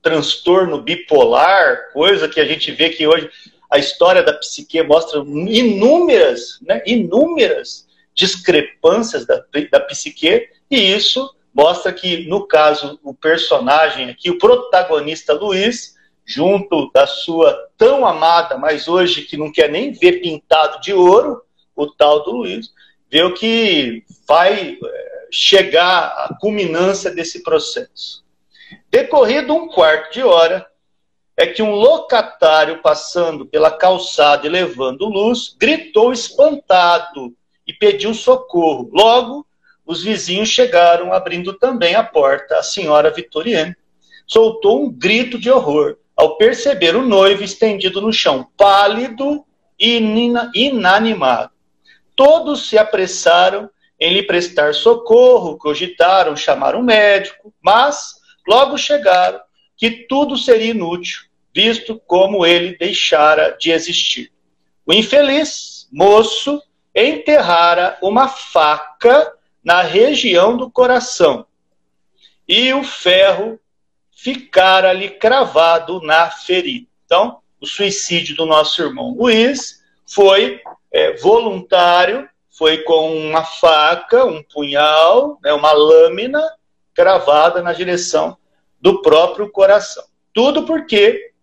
[0.01, 3.29] transtorno bipolar, coisa que a gente vê que hoje
[3.69, 11.91] a história da psique mostra inúmeras, né, inúmeras discrepâncias da, da psique, e isso mostra
[11.91, 18.87] que, no caso, o personagem aqui, o protagonista Luiz, junto da sua tão amada, mas
[18.87, 21.41] hoje que não quer nem ver pintado de ouro,
[21.75, 22.69] o tal do Luiz,
[23.09, 28.23] vê o que vai eh, chegar à culminância desse processo.
[28.91, 30.67] Decorrido um quarto de hora,
[31.35, 37.33] é que um locatário passando pela calçada e levando luz, gritou espantado
[37.65, 38.89] e pediu socorro.
[38.91, 39.47] Logo,
[39.87, 42.57] os vizinhos chegaram, abrindo também a porta.
[42.57, 43.75] A senhora Vitoriane
[44.27, 49.45] soltou um grito de horror ao perceber o noivo estendido no chão, pálido
[49.79, 49.97] e
[50.53, 51.51] inanimado.
[52.15, 53.69] Todos se apressaram
[53.99, 58.15] em lhe prestar socorro, cogitaram chamar um médico, mas
[58.47, 59.39] logo chegaram
[59.77, 61.21] que tudo seria inútil,
[61.55, 64.31] visto como ele deixara de existir.
[64.85, 66.61] O infeliz moço
[66.95, 69.36] enterrara uma faca
[69.67, 71.45] na região do coração
[72.47, 73.59] e o ferro
[74.15, 76.87] ficara ali cravado na ferida.
[77.05, 84.41] Então, o suicídio do nosso irmão Luiz foi é, voluntário, foi com uma faca, um
[84.41, 86.41] punhal, né, uma lâmina
[86.93, 88.37] cravada na direção
[88.79, 90.05] do próprio coração.
[90.33, 91.33] Tudo porque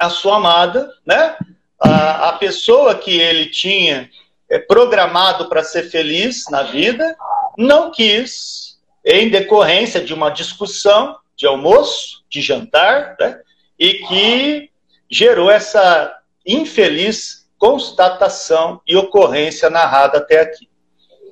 [0.00, 1.36] a sua amada, né,
[1.78, 4.10] a, a pessoa que ele tinha
[4.50, 7.16] é, programado para ser feliz na vida,
[7.56, 13.40] não quis, em decorrência de uma discussão de almoço, de jantar, né,
[13.78, 14.70] e que
[15.10, 20.68] gerou essa infeliz constatação e ocorrência narrada até aqui.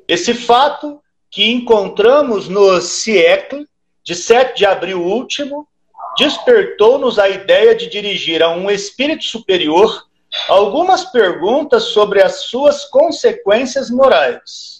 [0.07, 3.67] Esse fato que encontramos no Siecle,
[4.03, 5.67] de 7 de abril último,
[6.17, 10.07] despertou-nos a ideia de dirigir a um espírito superior
[10.49, 14.80] algumas perguntas sobre as suas consequências morais.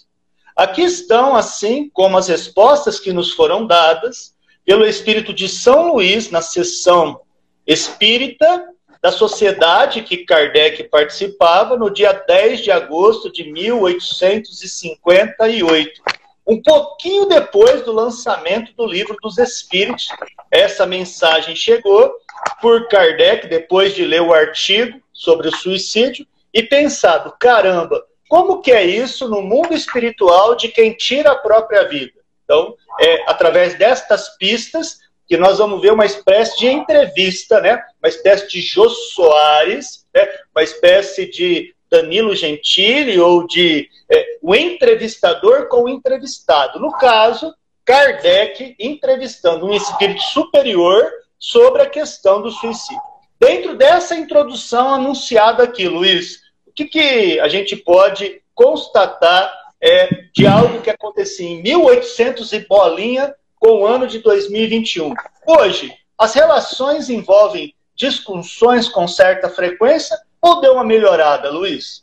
[0.55, 4.35] Aqui estão, assim como as respostas que nos foram dadas
[4.65, 7.21] pelo espírito de São Luís na sessão
[7.65, 8.67] espírita
[9.01, 16.03] da sociedade que Kardec participava no dia 10 de agosto de 1858,
[16.45, 20.07] um pouquinho depois do lançamento do livro dos Espíritos.
[20.51, 22.13] Essa mensagem chegou
[22.61, 28.71] por Kardec depois de ler o artigo sobre o suicídio e pensado, caramba, como que
[28.71, 32.13] é isso no mundo espiritual de quem tira a própria vida?
[32.45, 37.83] Então, é através destas pistas que nós vamos ver uma espécie de entrevista, né?
[38.01, 40.25] Uma espécie de Jô Soares, né?
[40.55, 46.79] Uma espécie de Danilo Gentili ou de é, o entrevistador com o entrevistado.
[46.79, 51.03] No caso, Kardec entrevistando um espírito superior
[51.37, 53.01] sobre a questão do suicídio.
[53.37, 56.39] Dentro dessa introdução anunciada aqui, Luiz,
[56.71, 62.65] o que, que a gente pode constatar é, de algo que acontecia em 1800 e
[62.65, 65.13] bolinha com o ano de 2021?
[65.45, 72.01] Hoje, as relações envolvem discussões com certa frequência ou deu uma melhorada, Luiz?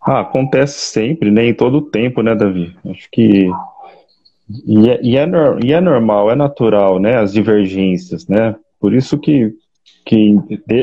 [0.00, 1.52] Ah, acontece sempre, né?
[1.52, 2.76] Todo o tempo, né, Davi?
[2.88, 3.50] Acho que.
[4.66, 5.26] E é, e, é,
[5.64, 7.16] e é normal, é natural, né?
[7.16, 8.54] As divergências, né?
[8.78, 9.52] Por isso que,
[10.06, 10.36] que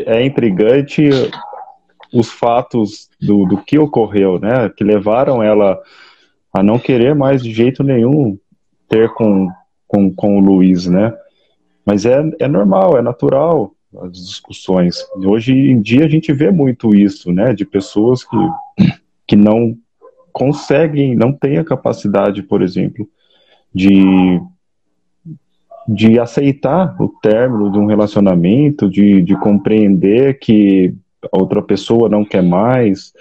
[0.06, 1.10] é intrigante
[2.14, 4.70] os fatos do, do que ocorreu, né?
[4.70, 5.80] Que levaram ela
[6.54, 8.38] a não querer mais de jeito nenhum
[8.90, 9.50] ter com,
[9.88, 11.14] com, com o Luiz, né?
[11.86, 14.98] Mas é, é normal, é natural as discussões.
[15.16, 17.54] Hoje em dia a gente vê muito isso, né?
[17.54, 18.38] De pessoas que,
[19.26, 19.76] que não
[20.32, 23.10] conseguem, não têm a capacidade, por exemplo,
[23.74, 24.40] de,
[25.88, 30.94] de aceitar o término de um relacionamento, de, de compreender que
[31.24, 33.14] a outra pessoa não quer mais,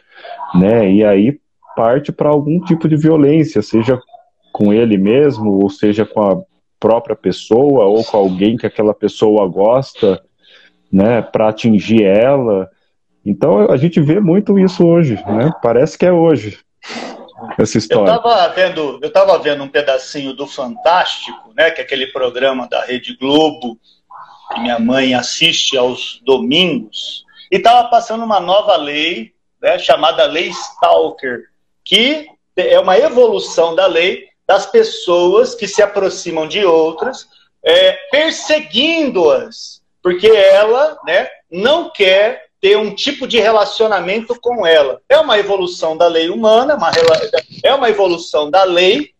[0.54, 0.90] né?
[0.90, 1.38] E aí
[1.76, 4.00] parte para algum tipo de violência, seja
[4.52, 6.42] com ele mesmo, ou seja com a
[6.80, 10.22] própria pessoa, ou com alguém que aquela pessoa gosta,
[10.90, 11.20] né?
[11.20, 12.68] Para atingir ela.
[13.24, 15.50] Então a gente vê muito isso hoje, né?
[15.62, 16.58] Parece que é hoje
[17.58, 18.12] essa história.
[18.12, 21.70] Eu estava vendo, eu tava vendo um pedacinho do Fantástico, né?
[21.70, 23.78] Que é aquele programa da Rede Globo
[24.54, 30.48] que minha mãe assiste aos domingos e estava passando uma nova lei, né, chamada Lei
[30.48, 31.44] Stalker,
[31.84, 37.28] que é uma evolução da lei das pessoas que se aproximam de outras,
[37.62, 45.00] é, perseguindo-as, porque ela né, não quer ter um tipo de relacionamento com ela.
[45.08, 46.90] É uma evolução da lei humana, uma,
[47.62, 49.10] é uma evolução da lei,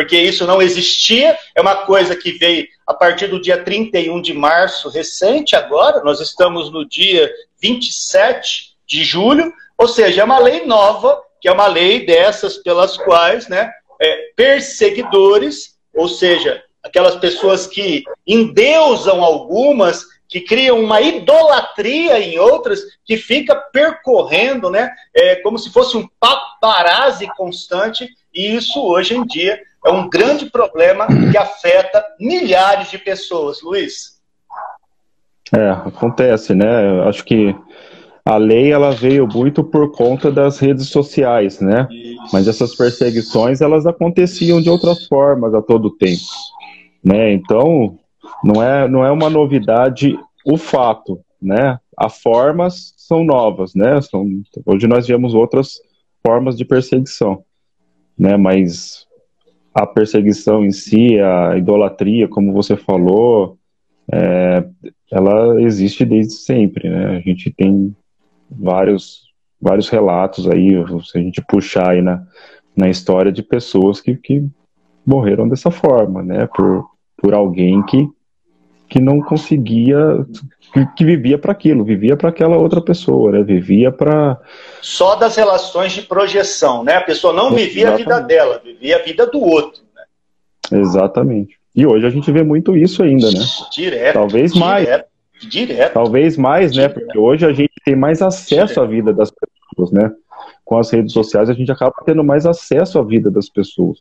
[0.00, 4.32] porque isso não existia, é uma coisa que veio a partir do dia 31 de
[4.32, 10.64] março, recente agora, nós estamos no dia 27 de julho, ou seja, é uma lei
[10.64, 17.66] nova, que é uma lei dessas pelas quais né, é, perseguidores, ou seja, aquelas pessoas
[17.66, 25.58] que endeusam algumas, que criam uma idolatria em outras, que fica percorrendo, né, é, como
[25.58, 31.36] se fosse um paparazzi constante, e isso hoje em dia é um grande problema que
[31.36, 34.20] afeta milhares de pessoas, Luiz.
[35.52, 37.02] É, acontece, né?
[37.08, 37.54] Acho que
[38.24, 41.88] a lei ela veio muito por conta das redes sociais, né?
[41.90, 42.28] Isso.
[42.32, 46.22] Mas essas perseguições elas aconteciam de outras formas a todo tempo,
[47.02, 47.32] né?
[47.32, 47.98] Então
[48.44, 51.78] não é não é uma novidade o fato, né?
[51.96, 54.00] As formas são novas, né?
[54.02, 54.26] São,
[54.64, 55.80] hoje nós vemos outras
[56.24, 57.42] formas de perseguição,
[58.20, 58.36] né?
[58.36, 59.06] Mas
[59.74, 63.56] a perseguição em si, a idolatria, como você falou,
[64.12, 64.62] é,
[65.10, 67.16] ela existe desde sempre, né?
[67.16, 67.96] A gente tem
[68.50, 69.22] vários,
[69.58, 70.72] vários relatos aí,
[71.04, 72.22] se a gente puxar aí na,
[72.76, 74.44] na história de pessoas que, que
[75.06, 76.46] morreram dessa forma, né?
[76.54, 78.06] Por, por alguém que,
[78.90, 80.26] que não conseguia,
[80.74, 83.42] que, que vivia para aquilo, vivia para aquela outra pessoa, né?
[83.42, 84.36] Vivia para.
[84.82, 86.96] Só das relações de projeção, né?
[86.96, 88.10] A pessoa não vivia Exatamente.
[88.10, 89.80] a vida dela, vivia a vida do outro.
[90.70, 90.80] Né?
[90.80, 91.56] Exatamente.
[91.74, 93.40] E hoje a gente vê muito isso ainda, né?
[93.72, 94.14] Direto.
[94.14, 95.04] Talvez direto, mais.
[95.48, 95.92] Direto.
[95.94, 96.88] Talvez mais, né?
[96.88, 98.80] Porque hoje a gente tem mais acesso direto.
[98.80, 100.10] à vida das pessoas, né?
[100.64, 103.98] Com as redes sociais a gente acaba tendo mais acesso à vida das pessoas.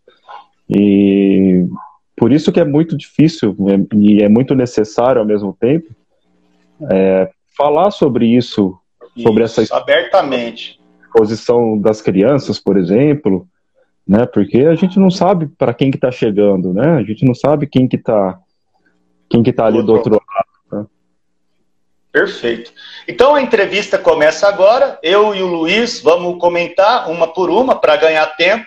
[0.67, 1.65] E
[2.19, 5.95] por isso que é muito difícil né, e é muito necessário ao mesmo tempo
[6.91, 8.77] é, falar sobre isso,
[9.17, 10.79] sobre isso, essa abertamente
[11.13, 13.47] posição das crianças, por exemplo,
[14.07, 14.25] né?
[14.25, 16.97] Porque a gente não sabe para quem que está chegando, né?
[16.97, 18.39] A gente não sabe quem que está
[19.29, 20.47] quem que tá ali do outro lado.
[20.71, 20.87] Né?
[22.11, 22.71] Perfeito.
[23.07, 24.99] Então a entrevista começa agora.
[25.03, 28.65] Eu e o Luiz vamos comentar uma por uma para ganhar tempo.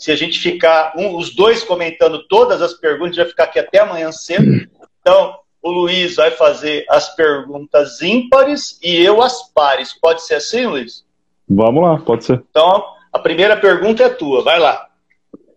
[0.00, 3.80] Se a gente ficar um, os dois comentando todas as perguntas, vai ficar aqui até
[3.80, 4.66] amanhã cedo.
[5.00, 9.92] Então o Luiz vai fazer as perguntas ímpares e eu as pares.
[9.92, 11.04] Pode ser assim, Luiz?
[11.46, 12.42] Vamos lá, pode ser.
[12.50, 12.82] Então
[13.12, 14.88] a primeira pergunta é tua, vai lá.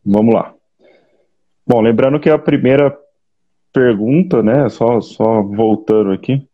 [0.05, 0.53] Vamos lá.
[1.65, 2.93] Bom, lembrando que a primeira
[3.71, 6.45] pergunta, né, só, só voltando aqui,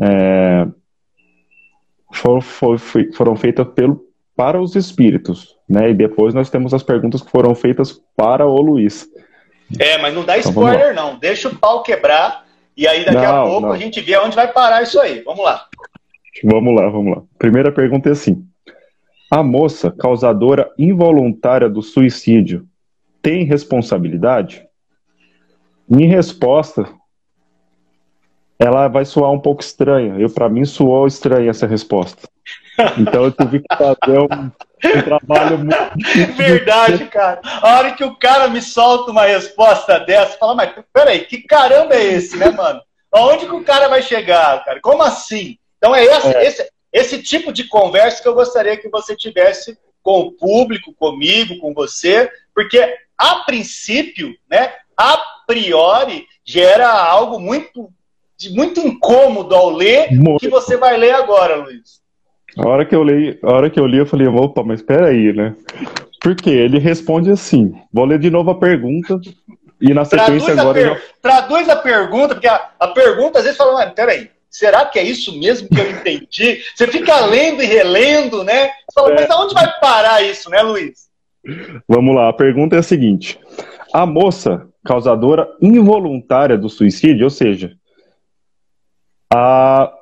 [0.00, 0.66] é,
[2.12, 2.78] for, for,
[3.14, 7.54] foram feitas pelo, para os espíritos, né, e depois nós temos as perguntas que foram
[7.54, 9.08] feitas para o Luiz.
[9.78, 13.42] É, mas não dá então, spoiler não, deixa o pau quebrar e aí daqui não,
[13.42, 13.72] a pouco não.
[13.72, 15.20] a gente vê onde vai parar isso aí.
[15.22, 15.66] Vamos lá.
[16.44, 17.22] Vamos lá, vamos lá.
[17.38, 18.46] Primeira pergunta é assim:
[19.30, 22.66] a moça causadora involuntária do suicídio
[23.20, 24.64] tem responsabilidade?
[25.88, 26.88] Minha resposta,
[28.58, 30.14] ela vai soar um pouco estranha.
[30.18, 32.28] Eu, para mim, soou estranha essa resposta.
[32.96, 34.50] Então eu tive que fazer um,
[34.84, 35.76] um trabalho muito.
[36.36, 37.40] Verdade, cara.
[37.44, 41.94] A hora que o cara me solta uma resposta dessa, fala, mas peraí, que caramba
[41.94, 42.80] é esse, né, mano?
[43.10, 44.80] Aonde que o cara vai chegar, cara?
[44.80, 45.58] Como assim?
[45.78, 46.46] Então é esse, é.
[46.46, 51.58] esse, esse tipo de conversa que eu gostaria que você tivesse com o público, comigo,
[51.58, 55.16] com você, porque a princípio, né, a
[55.46, 57.90] priori, gera algo muito,
[58.50, 60.40] muito incômodo ao ler, muito.
[60.40, 62.00] que você vai ler agora, Luiz.
[62.58, 65.08] A hora que eu li, a hora que eu li, eu falei, opa, mas espera
[65.08, 65.54] aí, né?
[66.20, 67.72] Porque ele responde assim.
[67.92, 69.20] Vou ler de novo a pergunta
[69.80, 70.70] e na sequência traduz agora.
[70.70, 70.88] A per...
[70.88, 71.00] já...
[71.22, 75.04] Traduz a pergunta, porque a, a pergunta às vezes fala, mas peraí, será que é
[75.04, 76.60] isso mesmo que eu entendi?
[76.74, 78.66] Você fica lendo e relendo, né?
[78.66, 79.14] Você fala, é.
[79.14, 81.08] mas aonde vai parar isso, né, Luiz?
[81.88, 83.38] Vamos lá, a pergunta é a seguinte:
[83.92, 87.72] a moça causadora involuntária do suicídio, ou seja,
[89.32, 89.92] a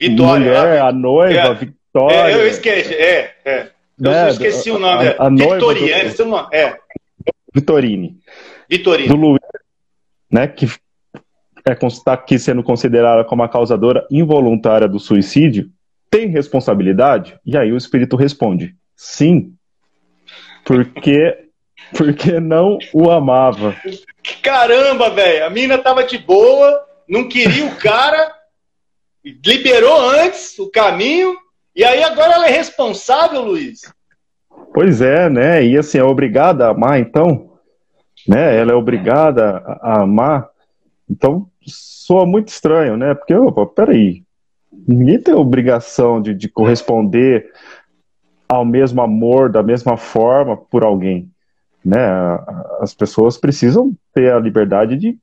[0.00, 1.68] Vitória, mulher, a, a noiva, é,
[2.10, 3.70] É, eu esqueci, é, é.
[4.00, 5.08] Eu né, esqueci o nome.
[5.08, 6.78] A, a Vitoriane, do, é.
[7.54, 8.18] Vitorine.
[8.68, 9.08] Vitorine.
[9.08, 9.40] Do Luiz,
[10.30, 10.66] né, que
[11.86, 15.70] está aqui sendo considerada como a causadora involuntária do suicídio,
[16.10, 17.38] tem responsabilidade?
[17.44, 19.54] E aí o espírito responde: sim,
[20.64, 21.38] porque
[21.96, 23.76] porque não o amava.
[24.42, 28.32] Caramba, velho, a mina tava de boa, não queria o cara,
[29.24, 31.36] liberou antes o caminho,
[31.74, 33.80] e aí agora ela é responsável, Luiz.
[34.74, 35.64] Pois é, né?
[35.64, 37.50] E assim, é obrigada a amar, então,
[38.26, 38.56] né?
[38.56, 40.48] Ela é obrigada a amar.
[41.08, 43.14] Então, soa muito estranho, né?
[43.14, 44.22] Porque, opa, peraí,
[44.86, 47.50] ninguém tem obrigação de, de corresponder
[48.48, 51.30] ao mesmo amor, da mesma forma por alguém,
[51.84, 52.06] né?
[52.80, 55.18] As pessoas precisam ter a liberdade de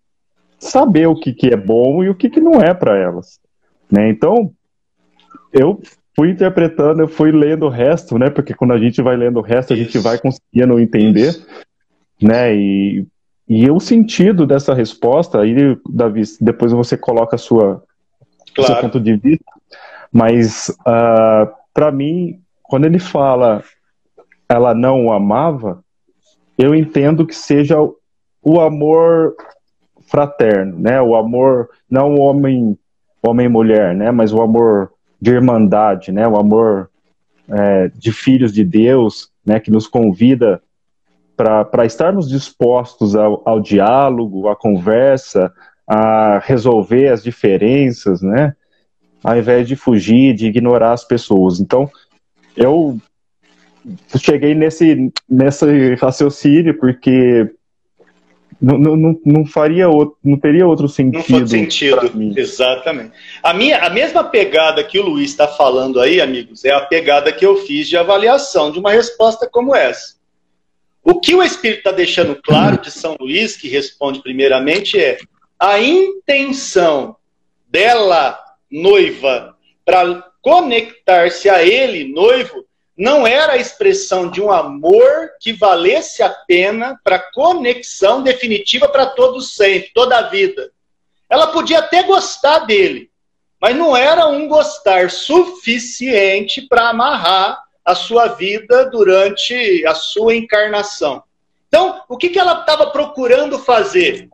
[0.58, 3.40] saber o que, que é bom e o que, que não é para elas,
[3.92, 4.10] né?
[4.10, 4.52] Então,
[5.54, 5.80] eu
[6.20, 8.30] fui interpretando, eu fui lendo o resto, né?
[8.30, 9.82] Porque quando a gente vai lendo o resto, Isso.
[9.82, 11.48] a gente vai conseguindo entender, Isso.
[12.22, 12.54] né?
[12.54, 13.08] E
[13.48, 15.56] e o sentido dessa resposta, aí,
[15.90, 17.82] Davi, depois você coloca a sua,
[18.54, 18.74] claro.
[18.74, 19.46] seu ponto de vista,
[20.12, 23.64] mas uh, ah, para mim, quando ele fala
[24.48, 25.84] ela não o amava,
[26.58, 27.78] eu entendo que seja
[28.44, 29.36] o amor
[30.08, 31.02] fraterno, né?
[31.02, 32.78] O amor não o homem
[33.24, 34.12] homem e mulher, né?
[34.12, 34.92] Mas o amor
[35.22, 36.28] de irmandade, né?
[36.28, 36.90] O amor
[37.48, 39.60] é, de filhos de Deus, né?
[39.60, 40.62] Que nos convida
[41.36, 45.54] para estarmos dispostos ao, ao, diálogo, à conversa,
[45.88, 48.54] a resolver as diferenças, né?
[49.24, 51.60] Ao invés de fugir, de ignorar as pessoas.
[51.60, 51.90] Então,
[52.56, 52.98] eu
[54.18, 57.50] cheguei nesse, nesse raciocínio porque
[58.62, 61.18] não, não, não faria outro, não teria outro sentido.
[61.18, 63.14] Não faz sentido, exatamente.
[63.42, 67.32] A, minha, a mesma pegada que o Luiz está falando aí, amigos, é a pegada
[67.32, 70.20] que eu fiz de avaliação de uma resposta como essa.
[71.02, 75.18] O que o Espírito está deixando claro de São Luís, que responde primeiramente, é
[75.58, 77.16] a intenção
[77.70, 78.38] dela,
[78.70, 79.56] noiva,
[79.86, 82.66] para conectar-se a ele, noivo,
[83.00, 89.06] não era a expressão de um amor que valesse a pena para conexão definitiva para
[89.06, 90.70] todos sempre, toda a vida.
[91.30, 93.10] Ela podia até gostar dele,
[93.58, 101.24] mas não era um gostar suficiente para amarrar a sua vida durante a sua encarnação.
[101.70, 104.28] Então, o que, que ela estava procurando fazer?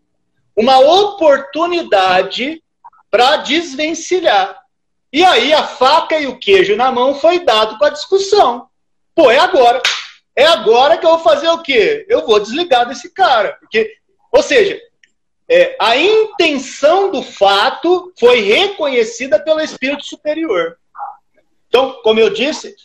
[0.55, 2.63] Uma oportunidade
[3.11, 4.59] para desvencilhar.
[5.15, 8.67] E aí a faca e o queijo na mão foi dado para discussão.
[9.15, 9.81] Pô, é agora.
[10.35, 12.05] É agora que eu vou fazer o quê?
[12.09, 13.55] Eu vou desligar desse cara.
[13.61, 13.95] Porque,
[14.29, 14.77] ou seja,
[15.47, 20.77] é, a intenção do fato foi reconhecida pelo espírito superior.
[21.69, 22.75] Então, como eu disse,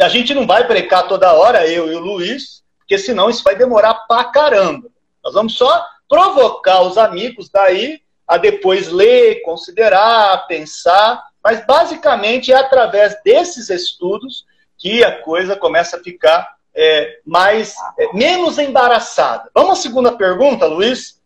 [0.00, 3.56] a gente não vai brecar toda hora, eu e o Luiz, porque senão isso vai
[3.56, 4.88] demorar pra caramba.
[5.24, 12.56] Nós vamos só provocar os amigos daí a depois ler, considerar, pensar, mas basicamente é
[12.56, 14.44] através desses estudos
[14.78, 19.50] que a coisa começa a ficar é, mais é, menos embaraçada.
[19.54, 21.20] Vamos à segunda pergunta, Luiz?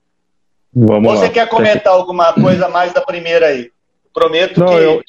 [0.72, 1.32] Vamos você lá.
[1.32, 3.70] quer comentar alguma coisa mais da primeira aí?
[4.12, 4.74] Prometo Não, que.
[4.74, 5.02] Eu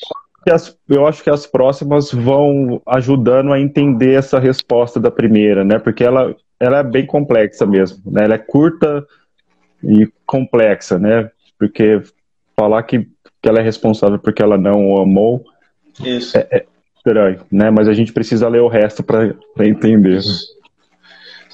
[0.87, 5.79] eu acho que as próximas vão ajudando a entender essa resposta da primeira, né?
[5.79, 8.25] Porque ela, ela é bem complexa mesmo, né?
[8.25, 9.05] Ela é curta
[9.83, 11.31] e complexa, né?
[11.57, 12.01] Porque
[12.55, 13.07] falar que,
[13.45, 15.45] que ela é responsável porque ela não o amou
[16.03, 16.35] Isso.
[16.35, 16.65] É, é
[16.97, 17.69] estranho, né?
[17.69, 20.19] Mas a gente precisa ler o resto para entender.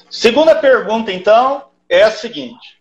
[0.08, 2.80] Segunda pergunta, então, é a seguinte.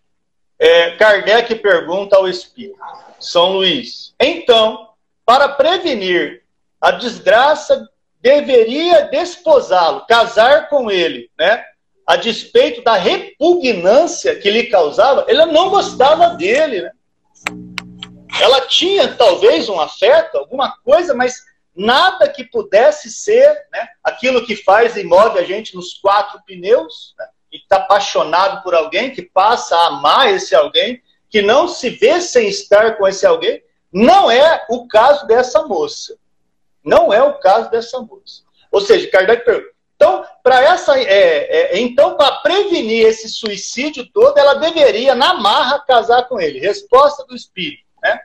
[0.57, 2.80] É, Kardec pergunta ao Espírito,
[3.20, 4.16] São Luís.
[4.18, 4.88] Então,
[5.26, 6.43] para prevenir
[6.80, 7.86] a desgraça,
[8.22, 11.66] deveria desposá-lo, casar com ele, né?
[12.07, 16.91] A despeito da repugnância que lhe causava, ela não gostava dele, né?
[18.42, 21.36] Ela tinha talvez um afeto, alguma coisa, mas
[21.76, 27.14] nada que pudesse ser né, aquilo que faz e move a gente nos quatro pneus,
[27.18, 31.89] né, e está apaixonado por alguém, que passa a amar esse alguém, que não se
[31.89, 33.62] vê sem estar com esse alguém,
[33.92, 36.16] não é o caso dessa moça.
[36.84, 38.42] Não é o caso dessa moça.
[38.72, 41.04] Ou seja, Kardec pergunta, Então, para essa, é,
[41.74, 46.60] é, então para prevenir esse suicídio todo, ela deveria na marra casar com ele.
[46.60, 48.20] Resposta do espírito, né?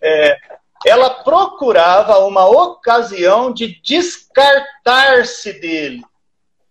[0.00, 0.38] É,
[0.86, 6.02] ela procurava uma ocasião de descartar-se dele,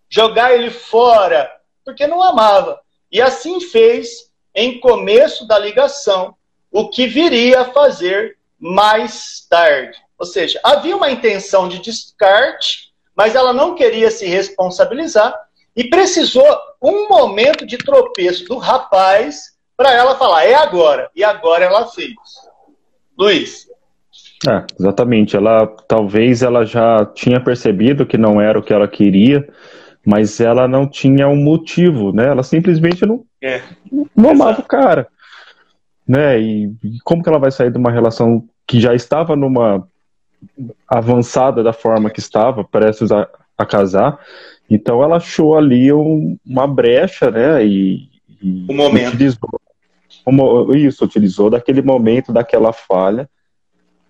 [0.10, 1.52] jogar ele fora,
[1.84, 2.80] porque não amava.
[3.12, 6.36] E assim fez em começo da ligação,
[6.72, 9.98] o que viria a fazer mais tarde.
[10.18, 15.34] Ou seja, havia uma intenção de descarte, mas ela não queria se responsabilizar
[15.76, 16.46] e precisou
[16.82, 21.12] um momento de tropeço do rapaz para ela falar: é agora.
[21.16, 22.16] E agora ela fez.
[23.18, 23.68] Luiz.
[24.48, 25.36] É, exatamente.
[25.36, 29.48] Ela talvez ela já tinha percebido que não era o que ela queria,
[30.06, 32.28] mas ela não tinha um motivo, né?
[32.28, 33.62] Ela simplesmente não, é.
[34.16, 35.08] não amava o cara,
[36.08, 36.40] né?
[36.40, 39.88] E, e como que ela vai sair de uma relação que já estava numa
[40.88, 44.20] avançada da forma que estava, prestes a, a casar?
[44.70, 47.66] Então ela achou ali um, uma brecha, né?
[47.66, 48.08] E,
[48.42, 49.16] e o momento.
[49.16, 49.60] Utilizou,
[50.76, 53.30] isso, utilizou daquele momento, daquela falha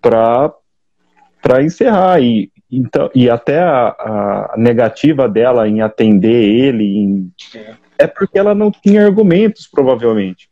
[0.00, 2.20] para encerrar.
[2.20, 7.74] E, então, e até a, a, negativa dela em atender ele em, é.
[7.98, 10.48] é porque ela não tinha argumentos, provavelmente.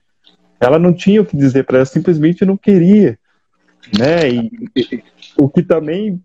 [0.60, 3.18] Ela não tinha o que dizer para ela, simplesmente não queria.
[3.96, 4.28] Né?
[4.28, 5.02] E, e,
[5.36, 6.20] o que também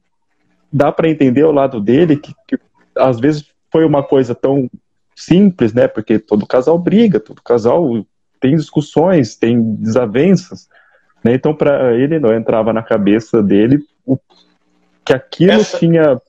[0.71, 2.57] dá para entender o lado dele, que, que
[2.95, 4.69] às vezes foi uma coisa tão
[5.15, 5.87] simples, né?
[5.87, 8.05] Porque todo casal briga, todo casal
[8.41, 10.67] tem discussões, tem desavenças.
[11.23, 11.35] Né?
[11.35, 14.17] Então, para ele, não entrava na cabeça dele o,
[15.05, 15.77] que aquilo Essa...
[15.77, 16.19] tinha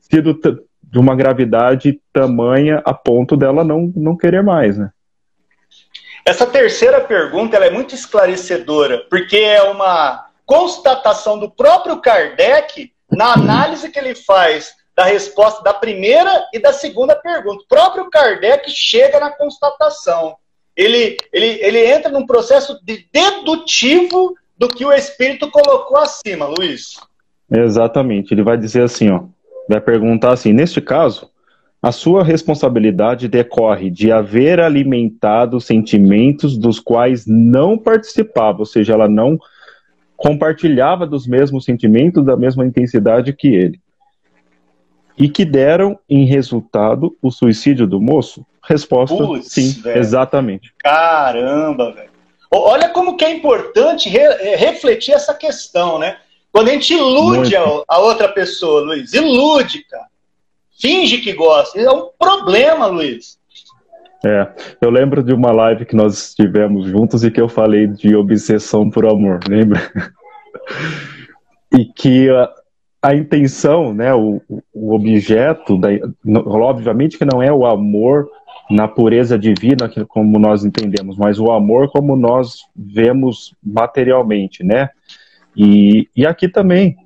[0.00, 0.38] sido
[0.82, 4.90] de uma gravidade tamanha a ponto dela não, não querer mais, né?
[6.26, 13.34] Essa terceira pergunta ela é muito esclarecedora, porque é uma constatação do próprio Kardec na
[13.34, 17.62] análise que ele faz da resposta da primeira e da segunda pergunta.
[17.64, 20.36] O próprio Kardec chega na constatação
[20.76, 26.96] ele, ele, ele entra num processo de dedutivo do que o espírito colocou acima, Luiz.
[27.50, 28.32] Exatamente.
[28.32, 29.24] Ele vai dizer assim, ó,
[29.68, 31.30] vai perguntar assim, neste caso,
[31.82, 39.08] a sua responsabilidade decorre de haver alimentado sentimentos dos quais não participava, ou seja, ela
[39.08, 39.38] não
[40.16, 43.80] compartilhava dos mesmos sentimentos, da mesma intensidade que ele.
[45.18, 48.44] E que deram em resultado o suicídio do moço?
[48.66, 49.98] Resposta, Puts, sim, velho.
[49.98, 50.72] exatamente.
[50.78, 52.10] Caramba, velho.
[52.50, 56.16] Olha como que é importante re é, refletir essa questão, né?
[56.52, 60.06] Quando a gente ilude a, a, outra pessoa, Luiz, ilude, cara.
[60.80, 61.80] Finge que gosta.
[61.80, 63.38] É um problema, Luiz.
[64.24, 64.48] É,
[64.80, 68.88] eu lembro de uma live que nós estivemos juntos e que eu falei de obsessão
[68.88, 69.80] por amor, lembra?
[71.76, 72.50] e que a,
[73.02, 74.40] a intenção, né, o,
[74.72, 75.88] o objeto, da,
[76.46, 78.30] obviamente que não é o amor
[78.70, 84.88] na pureza divina, como nós entendemos, mas o amor como nós vemos materialmente, né?
[85.56, 86.96] E, e aqui também,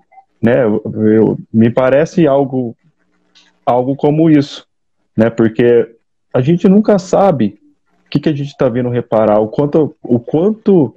[0.40, 0.64] né?
[0.64, 2.76] Eu, eu, me parece algo,
[3.66, 4.66] algo como isso,
[5.16, 5.28] né?
[5.30, 5.94] Porque
[6.32, 7.58] a gente nunca sabe
[8.06, 10.96] o que, que a gente está vindo reparar, o quanto, o quanto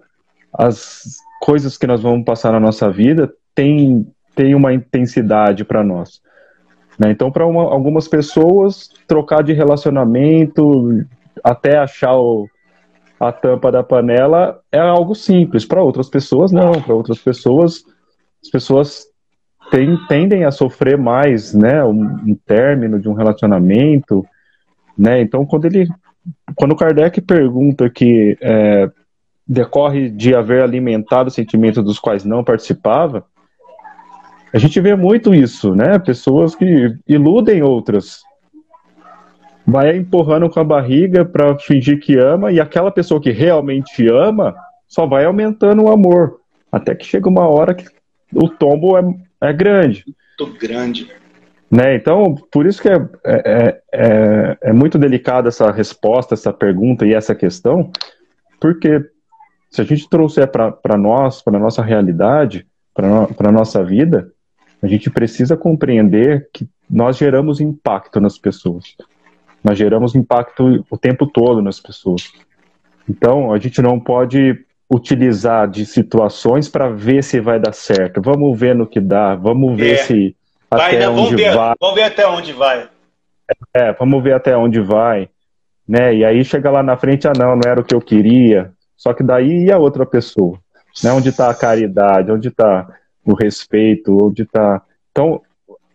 [0.53, 1.03] as
[1.41, 6.21] coisas que nós vamos passar na nossa vida tem, tem uma intensidade para nós.
[7.01, 7.09] Né?
[7.09, 11.03] Então, para algumas pessoas, trocar de relacionamento
[11.43, 12.47] até achar o,
[13.19, 15.65] a tampa da panela é algo simples.
[15.65, 16.79] Para outras pessoas, não.
[16.79, 17.83] Para outras pessoas,
[18.43, 19.07] as pessoas
[19.71, 21.83] tem, tendem a sofrer mais, né?
[21.83, 24.23] Um, um, término de um relacionamento,
[24.95, 25.21] né?
[25.21, 25.87] Então, quando ele,
[26.53, 28.91] quando Kardec pergunta que é,
[29.47, 33.25] decorre de haver alimentado sentimentos dos quais não participava,
[34.53, 35.97] a gente vê muito isso, né?
[35.99, 38.21] Pessoas que iludem outras.
[39.65, 44.55] Vai empurrando com a barriga para fingir que ama, e aquela pessoa que realmente ama
[44.87, 46.41] só vai aumentando o amor.
[46.71, 47.85] Até que chega uma hora que
[48.33, 49.03] o tombo é,
[49.41, 50.03] é grande.
[50.39, 51.09] Muito grande.
[51.69, 51.95] Né?
[51.95, 57.13] Então, por isso que é, é, é, é muito delicada essa resposta, essa pergunta e
[57.13, 57.89] essa questão,
[58.59, 59.01] porque
[59.69, 64.29] se a gente trouxer para nós, para a nossa realidade, para a nossa vida,
[64.81, 68.95] a gente precisa compreender que nós geramos impacto nas pessoas.
[69.63, 72.31] Nós geramos impacto o tempo todo nas pessoas.
[73.07, 78.21] Então, a gente não pode utilizar de situações para ver se vai dar certo.
[78.21, 79.97] Vamos ver no que dá, vamos ver é.
[79.97, 80.35] se
[80.69, 81.75] vai, até onde vamos ver, vai.
[81.79, 82.89] Vamos ver até onde vai.
[83.73, 85.29] É, vamos ver até onde vai.
[85.87, 86.15] Né?
[86.15, 88.71] E aí chega lá na frente, ah não, não era o que eu queria.
[88.97, 90.59] Só que daí e a outra pessoa?
[91.03, 91.11] Né?
[91.11, 92.31] Onde está a caridade?
[92.31, 92.87] Onde está
[93.25, 94.81] o respeito, onde está.
[95.11, 95.41] Então,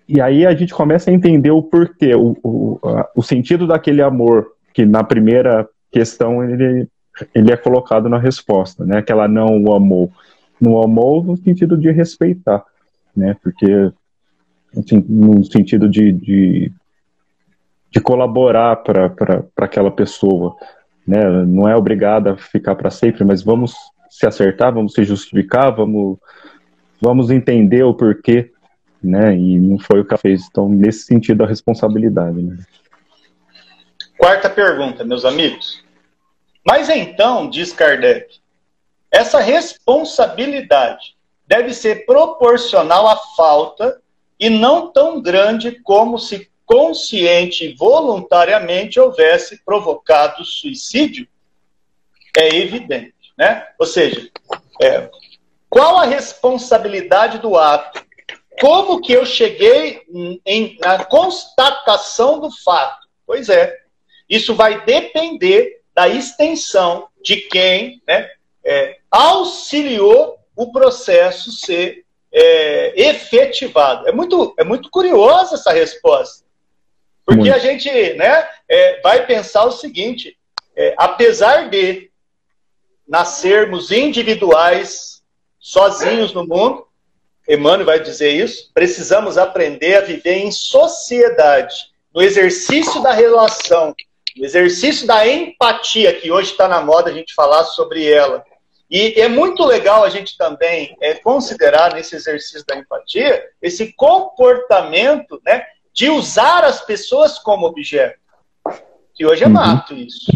[0.09, 2.81] e aí a gente começa a entender o porquê, o, o,
[3.17, 6.89] o sentido daquele amor, que na primeira questão ele,
[7.35, 9.03] ele é colocado na resposta, né?
[9.03, 10.13] Que ela não o amou.
[10.61, 12.65] Não amou no sentido de respeitar,
[13.15, 13.37] né?
[13.43, 13.91] Porque,
[14.77, 16.73] assim, no sentido de, de,
[17.91, 20.57] de colaborar para aquela pessoa,
[21.07, 21.45] né?
[21.45, 23.75] Não é obrigada a ficar para sempre, mas vamos
[24.09, 26.19] se acertar, vamos se justificar, vamos,
[27.01, 28.53] vamos entender o porquê
[29.07, 29.37] né?
[29.37, 30.47] E não foi o que ela fez.
[30.47, 32.43] Então, nesse sentido, a responsabilidade.
[32.43, 32.59] Né?
[34.19, 35.85] Quarta pergunta, meus amigos.
[36.67, 38.41] Mas então, diz Kardec,
[39.11, 41.17] essa responsabilidade
[41.47, 44.01] deve ser proporcional à falta
[44.39, 51.29] e não tão grande como se consciente e voluntariamente houvesse provocado suicídio?
[52.37, 53.65] É evidente, né?
[53.79, 54.29] Ou seja,
[54.83, 55.09] é,
[55.77, 58.03] qual a responsabilidade do ato
[58.59, 60.01] como que eu cheguei
[60.47, 63.07] em, na constatação do fato?
[63.27, 63.77] Pois é,
[64.27, 68.31] isso vai depender da extensão de quem né,
[68.65, 74.09] é, auxiliou o processo ser é, efetivado.
[74.09, 76.47] É muito, é muito curiosa essa resposta.
[77.27, 77.55] Porque muito.
[77.55, 80.39] a gente né, é, vai pensar o seguinte:
[80.75, 82.11] é, apesar de
[83.07, 85.16] nascermos individuais,
[85.67, 86.87] sozinhos no mundo,
[87.49, 91.75] Emmanuel vai dizer isso, precisamos aprender a viver em sociedade,
[92.15, 93.93] no exercício da relação,
[94.37, 98.45] no exercício da empatia, que hoje está na moda a gente falar sobre ela.
[98.89, 105.43] E é muito legal a gente também é, considerar nesse exercício da empatia esse comportamento
[105.45, 108.21] né, de usar as pessoas como objeto.
[109.17, 109.53] Que hoje é uhum.
[109.55, 110.31] mato isso.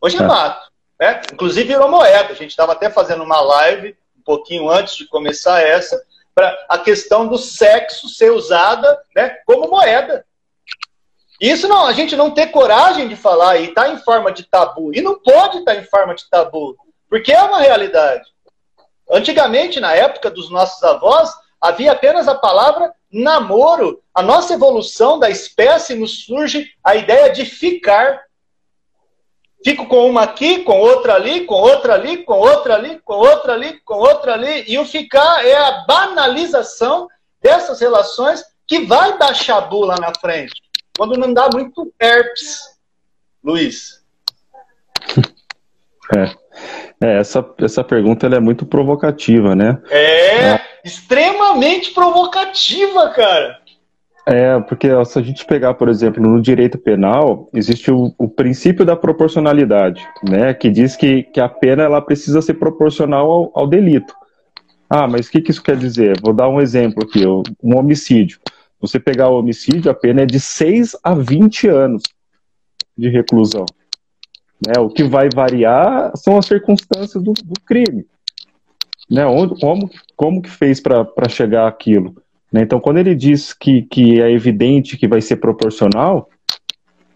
[0.00, 0.28] Hoje é tá.
[0.28, 0.70] mato.
[1.00, 1.22] Né?
[1.32, 2.32] Inclusive virou moeda.
[2.32, 6.02] A gente estava até fazendo uma live pouquinho antes de começar essa,
[6.34, 10.24] para a questão do sexo ser usada né, como moeda.
[11.40, 14.94] Isso não, a gente não ter coragem de falar e está em forma de tabu.
[14.94, 16.76] E não pode estar tá em forma de tabu,
[17.08, 18.24] porque é uma realidade.
[19.10, 24.02] Antigamente, na época dos nossos avós, havia apenas a palavra namoro.
[24.14, 28.23] A nossa evolução da espécie nos surge a ideia de ficar.
[29.64, 33.54] Fico com uma aqui, com outra ali, com outra ali, com outra ali, com outra
[33.54, 34.64] ali, com outra ali.
[34.68, 37.08] E o ficar é a banalização
[37.42, 40.52] dessas relações que vai dar chabu lá na frente.
[40.96, 42.58] Quando não dá muito herpes,
[43.42, 44.02] Luiz.
[46.14, 47.06] É.
[47.06, 49.82] é essa, essa pergunta é muito provocativa, né?
[49.88, 53.58] É, é, extremamente provocativa, cara.
[54.26, 58.84] É, porque se a gente pegar, por exemplo, no direito penal, existe o, o, princípio
[58.84, 63.66] da proporcionalidade, né, que diz que, que a pena ela precisa ser proporcional ao, ao
[63.66, 64.14] delito.
[64.88, 66.18] Ah, mas o que, que isso quer dizer?
[66.22, 68.38] Vou dar um exemplo aqui, um homicídio.
[68.80, 72.02] Você pegar o homicídio, a pena é de 6 a 20 anos
[72.96, 73.66] de reclusão.
[74.66, 78.06] Né, o que vai variar são as circunstâncias do, do crime.
[79.10, 82.14] Né, onde, como, como que fez para chegar aquilo?
[82.54, 82.62] Né?
[82.62, 86.28] Então, quando ele diz que, que é evidente que vai ser proporcional,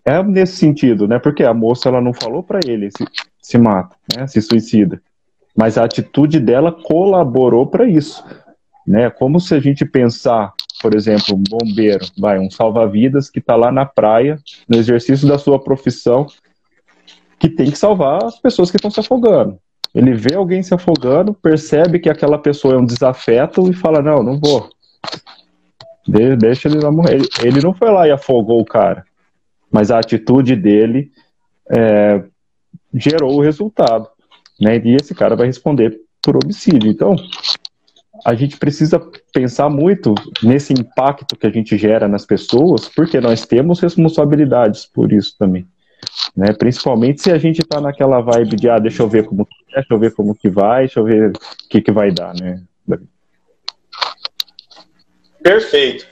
[0.05, 1.21] é nesse sentido, né?
[1.21, 3.07] Porque a moça ela não falou para ele se,
[3.41, 4.27] se mata, né?
[4.27, 5.01] se suicida,
[5.57, 8.25] mas a atitude dela colaborou para isso,
[8.85, 9.11] né?
[9.11, 13.71] Como se a gente pensar, por exemplo, um bombeiro, vai, um salva-vidas que está lá
[13.71, 16.27] na praia, no exercício da sua profissão,
[17.39, 19.57] que tem que salvar as pessoas que estão se afogando.
[19.95, 24.23] Ele vê alguém se afogando, percebe que aquela pessoa é um desafeto e fala: não,
[24.23, 24.69] não vou,
[26.39, 27.21] Deixa ele lá morrer.
[27.43, 29.05] Ele não foi lá e afogou o cara,
[29.71, 31.11] mas a atitude dele
[31.71, 32.23] é,
[32.95, 34.09] gerou o resultado.
[34.59, 34.79] Né?
[34.79, 36.91] E esse cara vai responder por homicídio.
[36.91, 37.15] Então,
[38.25, 38.99] a gente precisa
[39.33, 45.13] pensar muito nesse impacto que a gente gera nas pessoas, porque nós temos responsabilidades por
[45.13, 45.67] isso também.
[46.37, 46.53] Né?
[46.53, 49.95] Principalmente se a gente está naquela vibe de, ah, deixa eu ver como é, deixa
[49.95, 52.63] eu ver como que vai, deixa eu ver o que, que vai dar, né?
[55.43, 56.07] Perfeito.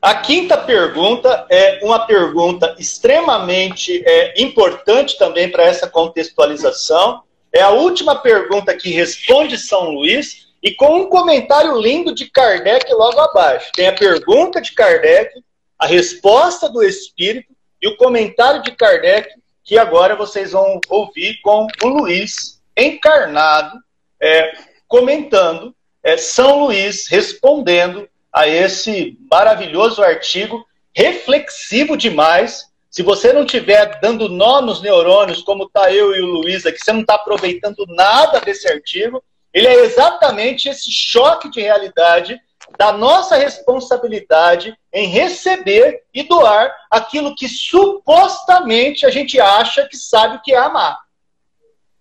[0.00, 7.22] A quinta pergunta é uma pergunta extremamente é, importante também para essa contextualização.
[7.52, 12.92] É a última pergunta que responde São Luís e com um comentário lindo de Kardec
[12.92, 13.70] logo abaixo.
[13.74, 15.40] Tem a pergunta de Kardec,
[15.78, 19.28] a resposta do Espírito e o comentário de Kardec,
[19.64, 23.78] que agora vocês vão ouvir com o Luís encarnado,
[24.20, 24.52] é,
[24.88, 32.70] comentando é, São Luís respondendo a esse maravilhoso artigo, reflexivo demais.
[32.90, 36.78] Se você não estiver dando nó nos neurônios, como está eu e o Luiz aqui,
[36.82, 39.22] você não está aproveitando nada desse artigo.
[39.52, 42.40] Ele é exatamente esse choque de realidade
[42.78, 50.36] da nossa responsabilidade em receber e doar aquilo que supostamente a gente acha que sabe
[50.36, 50.98] o que é amar.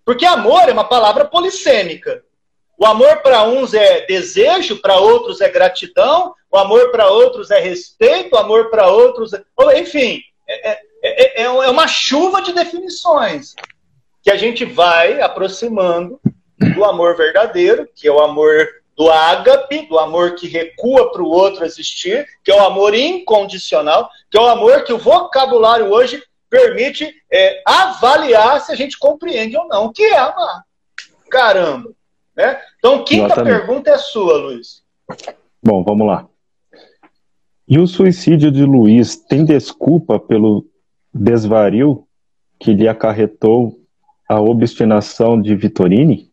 [0.06, 2.24] Porque amor é uma palavra polissêmica.
[2.82, 7.60] O amor para uns é desejo, para outros é gratidão, o amor para outros é
[7.60, 9.44] respeito, o amor para outros é.
[9.78, 10.20] Enfim,
[10.50, 13.54] é, é, é, é, uma chuva de definições
[14.24, 16.20] que a gente vai aproximando
[16.74, 18.68] do amor verdadeiro, que é o amor
[18.98, 24.10] do ágape, do amor que recua para o outro existir, que é o amor incondicional,
[24.28, 29.56] que é o amor que o vocabulário hoje permite é, avaliar se a gente compreende
[29.56, 30.64] ou não, que é amar.
[31.30, 32.01] Caramba!
[32.42, 32.60] Né?
[32.80, 33.58] Então, quinta Exatamente.
[33.58, 34.84] pergunta é sua, Luiz.
[35.64, 36.28] Bom, vamos lá.
[37.68, 40.66] E o suicídio de Luiz tem desculpa pelo
[41.14, 42.06] desvario
[42.60, 43.80] que lhe acarretou
[44.28, 46.32] a obstinação de Vitorini?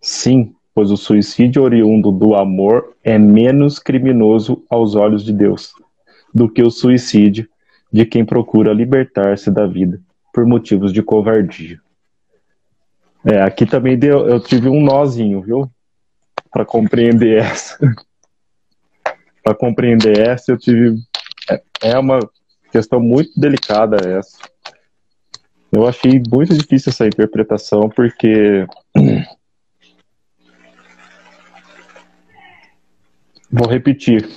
[0.00, 5.72] Sim, pois o suicídio oriundo do amor é menos criminoso aos olhos de Deus
[6.34, 7.48] do que o suicídio
[7.90, 10.00] de quem procura libertar-se da vida
[10.34, 11.80] por motivos de covardia.
[13.24, 15.70] É, aqui também deu, eu tive um nozinho, viu?
[16.50, 17.78] Para compreender essa.
[19.42, 20.96] Para compreender essa, eu tive.
[21.50, 22.18] É, é uma
[22.70, 24.38] questão muito delicada essa.
[25.72, 28.66] Eu achei muito difícil essa interpretação, porque.
[33.50, 34.28] Vou repetir.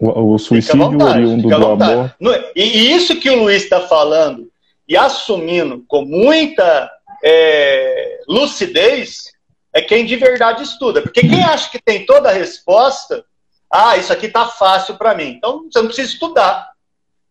[0.00, 2.14] O, o suicídio vontade, oriundo do amor.
[2.54, 4.48] E isso que o Luiz está falando
[4.86, 6.88] e assumindo com muita
[7.24, 9.24] é, lucidez
[9.72, 11.02] é quem de verdade estuda.
[11.02, 13.24] Porque quem acha que tem toda a resposta,
[13.72, 15.28] ah, isso aqui tá fácil para mim.
[15.36, 16.70] Então você não precisa estudar.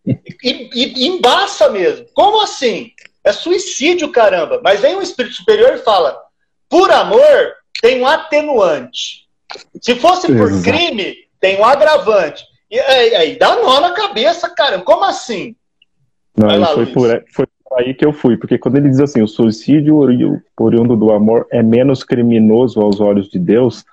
[0.05, 2.05] E, e, embaça mesmo.
[2.13, 2.91] Como assim?
[3.23, 4.61] É suicídio, caramba.
[4.63, 6.17] Mas vem um espírito superior e fala:
[6.69, 9.27] por amor, tem um atenuante.
[9.81, 10.63] Se fosse por Exato.
[10.63, 12.43] crime, tem um agravante.
[12.69, 14.83] E aí, dá nó na cabeça, caramba.
[14.83, 15.55] Como assim?
[16.35, 19.27] Não, lá, foi, por, foi aí que eu fui, porque quando ele diz assim, o
[19.27, 23.85] suicídio oriundo do amor é menos criminoso aos olhos de Deus,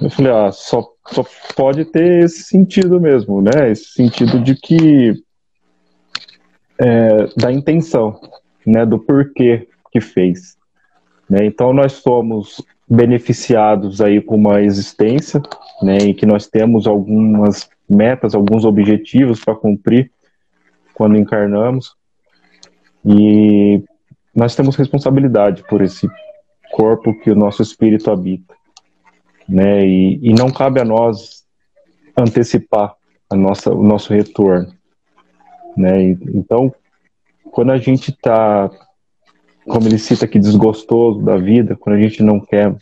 [0.00, 1.24] eu falei, ah, só, só
[1.56, 3.70] pode ter esse sentido mesmo, né?
[3.70, 5.22] Esse sentido de que
[6.78, 8.20] é, da intenção,
[8.66, 8.84] né?
[8.84, 10.56] Do porquê que fez.
[11.30, 11.46] Né?
[11.46, 15.40] Então nós somos beneficiados aí com uma existência,
[15.80, 15.98] né?
[15.98, 20.10] Em que nós temos algumas metas, alguns objetivos para cumprir
[20.92, 21.94] quando encarnamos.
[23.04, 23.82] E
[24.34, 26.08] nós temos responsabilidade por esse
[26.72, 28.54] corpo que o nosso espírito habita,
[29.48, 29.86] né?
[29.86, 31.44] E, e não cabe a nós
[32.16, 32.94] antecipar
[33.30, 34.72] a nossa, o nosso retorno,
[35.76, 36.02] né?
[36.02, 36.74] E, então,
[37.52, 38.68] quando a gente está,
[39.64, 42.74] como ele cita aqui, desgostoso da vida, quando a gente não quer,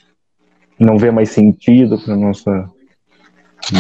[0.79, 2.71] não vê mais sentido para nossa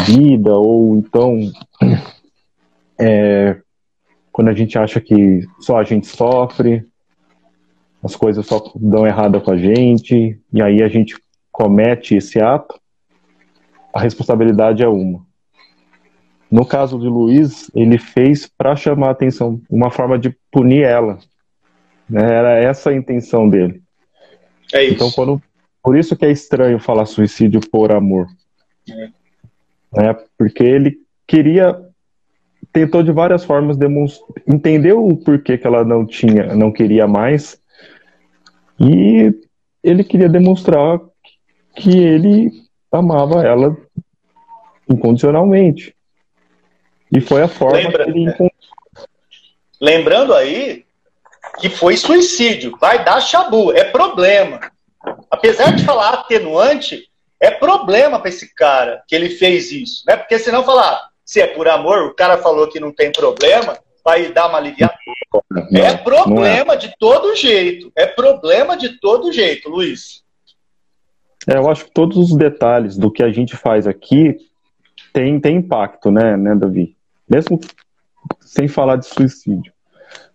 [0.05, 1.39] vida, ou então
[3.01, 3.62] é,
[4.33, 6.85] quando a gente acha que só a gente sofre,
[8.03, 11.17] as coisas só dão errado com a gente, e aí a gente
[11.53, 12.81] comete esse ato,
[13.93, 15.25] a responsabilidade é uma.
[16.51, 21.19] No caso de Luiz, ele fez para chamar a atenção, uma forma de punir ela.
[22.09, 22.23] Né?
[22.23, 23.83] Era essa a intenção dele.
[24.73, 24.95] É isso.
[24.95, 25.43] Então, quando,
[25.83, 28.27] por isso que é estranho falar suicídio por amor.
[28.89, 29.09] É.
[29.95, 30.17] Né?
[30.37, 31.92] Porque ele queria
[32.73, 37.61] tentou de várias formas demonstrar, entendeu o porquê que ela não tinha, não queria mais,
[38.81, 39.33] e
[39.83, 41.01] ele queria demonstrar
[41.77, 42.51] que ele
[42.91, 43.77] amava ela
[44.89, 45.95] incondicionalmente.
[47.15, 48.51] E foi a forma Lembra, que ele encontrou.
[49.81, 50.85] Lembrando aí
[51.59, 54.61] que foi suicídio, vai dar chabu, é problema.
[55.31, 57.09] Apesar de falar atenuante,
[57.41, 60.17] é problema para esse cara que ele fez isso, né?
[60.17, 64.33] Porque senão falar, se é por amor, o cara falou que não tem problema, vai
[64.33, 64.95] dar uma aliviada.
[65.71, 66.77] Não, é problema é.
[66.77, 67.93] de todo jeito.
[67.97, 70.23] É problema de todo jeito, Luiz.
[71.49, 74.37] É, eu acho que todos os detalhes do que a gente faz aqui
[75.13, 76.97] tem, tem impacto, né, né, Davi?
[77.29, 77.61] Mesmo
[78.41, 79.73] sem falar de suicídio.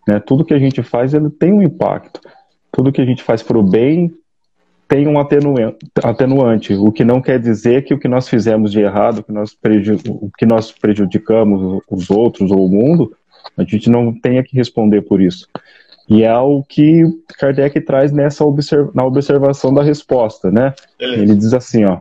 [0.08, 0.20] Né?
[0.20, 2.22] Tudo que a gente faz ele tem um impacto.
[2.72, 4.14] Tudo que a gente faz para o bem
[4.88, 9.24] tem um atenuante, o que não quer dizer que o que nós fizemos de errado,
[9.24, 9.56] que nós
[10.08, 13.14] o que nós prejudicamos os outros ou o mundo,
[13.58, 15.48] a gente não tenha que responder por isso.
[16.10, 17.04] E é o que
[17.38, 20.74] Kardec traz nessa observ na observação da resposta, né?
[20.98, 21.22] Beleza.
[21.22, 22.00] Ele diz assim, ó,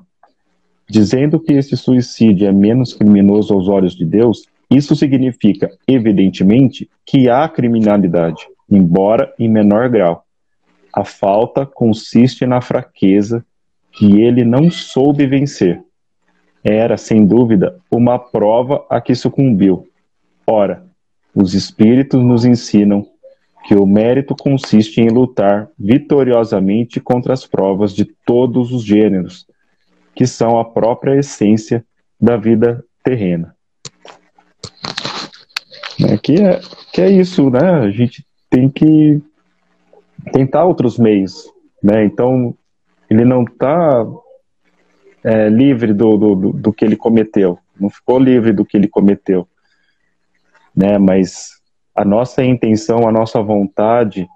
[0.88, 7.28] dizendo que esse suicídio é menos criminoso aos olhos de Deus, isso significa, evidentemente, que
[7.28, 10.25] há criminalidade, embora em menor grau.
[10.96, 13.44] A falta consiste na fraqueza
[13.92, 15.82] que ele não soube vencer.
[16.64, 19.86] era, sem dúvida, uma prova a que sucumbiu.
[20.46, 20.84] Ora,
[21.34, 23.06] os espíritos nos ensinam
[23.66, 29.46] que o mérito consiste em lutar vitoriosamente contra as provas de todos os gêneros,
[30.14, 31.84] que são a própria essência
[32.18, 33.54] da vida terrena.
[36.08, 36.60] É, que, é,
[36.92, 37.70] que é isso, né?
[37.70, 39.22] A gente tem que
[40.32, 41.50] tentar outros meios,
[41.82, 42.04] né?
[42.04, 42.54] Então,
[43.08, 44.06] ele não está
[45.24, 49.46] é, livre do, do, do que ele cometeu, não ficou livre do que ele cometeu,
[50.74, 50.98] né?
[50.98, 51.56] Mas
[51.94, 54.28] a nossa intenção, a nossa vontade,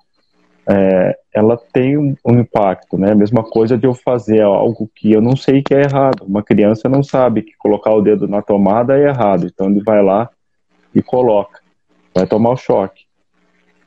[0.69, 3.13] é, ela tem um, impacto, né?
[3.13, 6.25] A mesma coisa de eu fazer algo que eu não sei que é errado.
[6.25, 10.03] Uma criança não sabe que colocar o dedo na tomada é errado, então ele vai
[10.03, 10.31] lá
[10.95, 11.61] e coloca,
[12.15, 13.05] vai tomar o choque,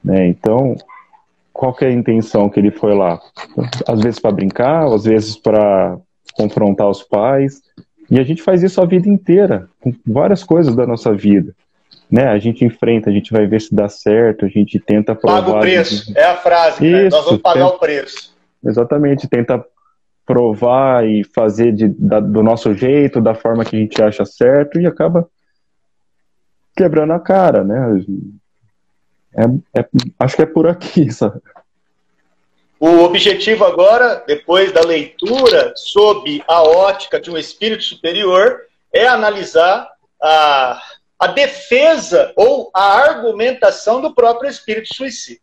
[0.03, 0.27] né?
[0.27, 0.75] Então,
[1.53, 3.21] qual que é a intenção que ele foi lá?
[3.87, 5.97] Às vezes para brincar, às vezes para
[6.35, 7.61] confrontar os pais.
[8.09, 11.55] E a gente faz isso a vida inteira, com várias coisas da nossa vida.
[12.11, 12.27] Né?
[12.27, 15.41] A gente enfrenta, a gente vai ver se dá certo, a gente tenta provar.
[15.41, 16.17] Paga o preço, gente...
[16.17, 17.09] é a frase, isso, né?
[17.09, 17.75] nós vamos pagar tenta...
[17.75, 18.33] o preço.
[18.65, 19.65] Exatamente, tenta
[20.25, 24.79] provar e fazer de, da, do nosso jeito, da forma que a gente acha certo
[24.79, 25.27] e acaba
[26.75, 28.03] quebrando a cara, né?
[29.35, 29.85] É, é,
[30.19, 31.41] acho que é por aqui, sabe?
[32.79, 38.61] O objetivo agora, depois da leitura sob a ótica de um espírito superior,
[38.91, 39.89] é analisar
[40.21, 40.81] a,
[41.17, 45.39] a defesa ou a argumentação do próprio espírito suicida.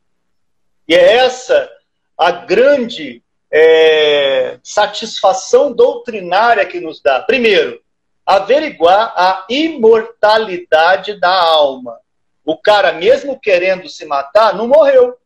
[0.87, 1.71] E é essa
[2.17, 7.21] a grande é, satisfação doutrinária que nos dá.
[7.21, 7.81] Primeiro,
[8.27, 11.99] averiguar a imortalidade da alma.
[12.45, 15.17] O cara, mesmo querendo se matar, não morreu.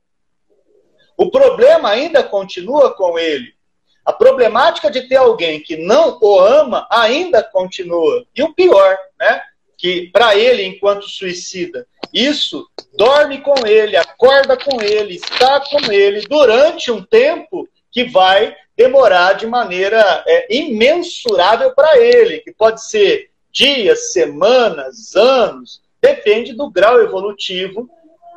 [1.16, 3.54] O problema ainda continua com ele.
[4.04, 8.26] A problemática de ter alguém que não o ama ainda continua.
[8.34, 9.42] E o pior, né?
[9.78, 16.22] Que para ele, enquanto suicida, isso dorme com ele, acorda com ele, está com ele
[16.22, 23.30] durante um tempo que vai demorar de maneira é, imensurável para ele, que pode ser
[23.50, 27.88] dias, semanas, anos, depende do grau evolutivo,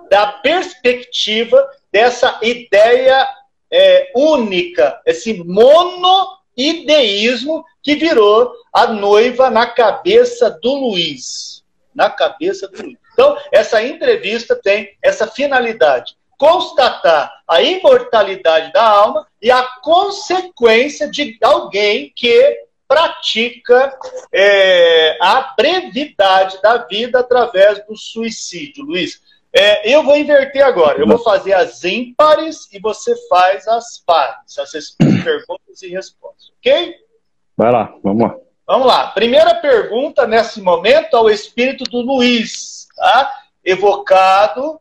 [0.09, 3.27] da perspectiva dessa ideia
[3.69, 11.61] é, única, esse monoideísmo que virou a noiva na cabeça do Luiz.
[11.93, 12.97] Na cabeça do Luiz.
[13.11, 21.37] Então, essa entrevista tem essa finalidade: constatar a imortalidade da alma e a consequência de
[21.41, 23.97] alguém que pratica
[24.31, 28.85] é, a brevidade da vida através do suicídio.
[28.85, 29.21] Luiz,
[29.53, 30.99] é, eu vou inverter agora.
[30.99, 34.57] Eu vou fazer as ímpares e você faz as pares.
[34.57, 34.71] As
[35.23, 36.95] perguntas e respostas, ok?
[37.55, 38.35] Vai lá, vamos lá.
[38.67, 39.07] Vamos lá.
[39.07, 43.33] Primeira pergunta nesse momento ao espírito do Luiz, tá?
[43.63, 44.79] Evocado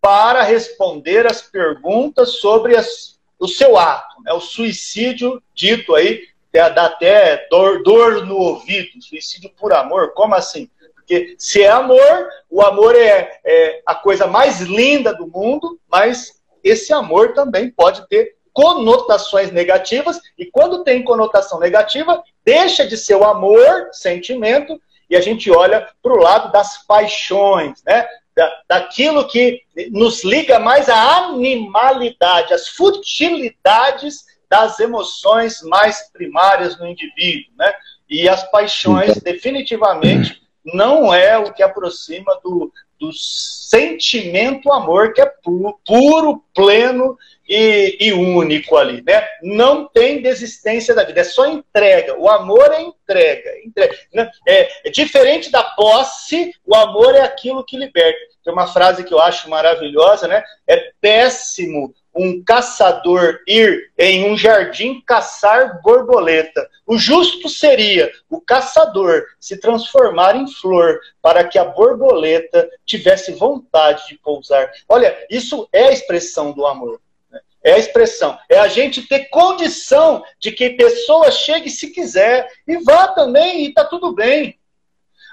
[0.00, 4.32] para responder as perguntas sobre as, o seu ato, né?
[4.32, 6.22] o suicídio dito aí,
[6.54, 10.70] dá até dor, dor no ouvido, suicídio por amor, como assim?
[10.94, 16.40] Porque se é amor, o amor é, é a coisa mais linda do mundo, mas
[16.62, 23.16] esse amor também pode ter conotações negativas, e quando tem conotação negativa, deixa de ser
[23.16, 24.80] o amor, sentimento,
[25.10, 28.06] e a gente olha para o lado das paixões, né?
[28.34, 36.86] Da, daquilo que nos liga mais à animalidade, às futilidades das emoções mais primárias no
[36.86, 37.72] indivíduo, né?
[38.08, 45.26] E as paixões, definitivamente, não é o que aproxima do, do sentimento amor, que é
[45.26, 49.26] puro, puro pleno e, e, único ali, né?
[49.42, 52.18] Não tem desistência da vida, é só entrega.
[52.18, 53.50] O amor é entrega.
[53.64, 54.30] entrega né?
[54.48, 58.18] é, é diferente da posse, o amor é aquilo que liberta.
[58.42, 60.42] Tem uma frase que eu acho maravilhosa, né?
[60.66, 66.68] É péssimo um caçador ir em um jardim caçar borboleta.
[66.86, 74.06] O justo seria o caçador se transformar em flor para que a borboleta tivesse vontade
[74.08, 74.70] de pousar.
[74.88, 77.00] Olha, isso é a expressão do amor.
[77.30, 77.40] Né?
[77.62, 78.38] É a expressão.
[78.48, 83.68] É a gente ter condição de que pessoa chegue se quiser e vá também e
[83.68, 84.58] está tudo bem.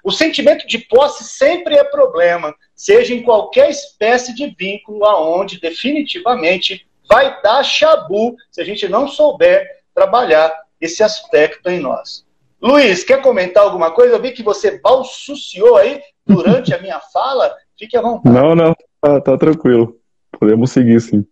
[0.04, 6.88] O sentimento de posse sempre é problema, seja em qualquer espécie de vínculo aonde definitivamente
[7.08, 12.26] vai dar chabu se a gente não souber trabalhar esse aspecto em nós.
[12.62, 14.16] Luiz, quer comentar alguma coisa?
[14.16, 17.56] Eu vi que você balsuciou aí durante a minha fala.
[17.78, 18.36] Fique à vontade.
[18.36, 20.00] Não, não, tá, tá tranquilo.
[20.40, 21.26] Podemos seguir, sim.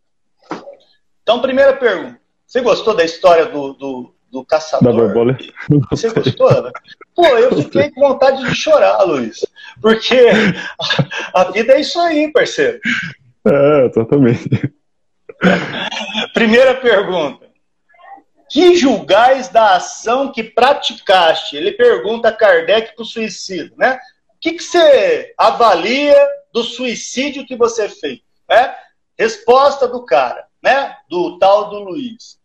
[1.24, 2.20] Então, primeira pergunta.
[2.46, 4.94] Você gostou da história do, do do caçador.
[4.94, 5.44] Da borboleta.
[5.90, 6.64] Você gostou?
[6.64, 6.72] Né?
[7.16, 9.46] Pô, eu fiquei com vontade de chorar, Luiz.
[9.82, 10.30] Porque
[11.34, 12.80] a, a vida é isso aí, parceiro.
[13.46, 14.50] É, exatamente.
[16.34, 17.48] Primeira pergunta.
[18.50, 21.56] Que julgais da ação que praticaste?
[21.56, 24.00] Ele pergunta a Kardec para o suicídio, né?
[24.36, 26.18] O que, que você avalia
[26.52, 28.20] do suicídio que você fez?
[28.50, 28.74] Né?
[29.18, 30.96] Resposta do cara, né?
[31.10, 32.40] Do tal do Luiz.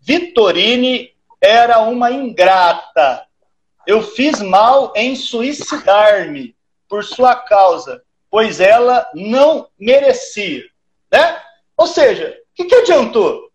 [0.00, 1.10] Vitorine
[1.40, 3.26] era uma ingrata.
[3.86, 6.56] Eu fiz mal em suicidar-me
[6.88, 10.64] por sua causa, pois ela não merecia,
[11.12, 11.40] né?
[11.76, 13.50] Ou seja, o que, que adiantou?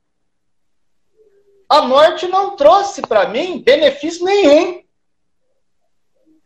[1.67, 4.83] A morte não trouxe para mim benefício nenhum.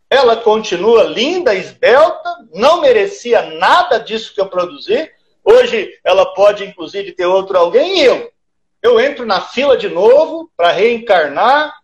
[0.08, 5.10] Ela continua linda, esbelta, não merecia nada disso que eu produzi.
[5.44, 8.32] Hoje ela pode, inclusive, ter outro alguém e eu.
[8.86, 11.74] Eu entro na fila de novo para reencarnar.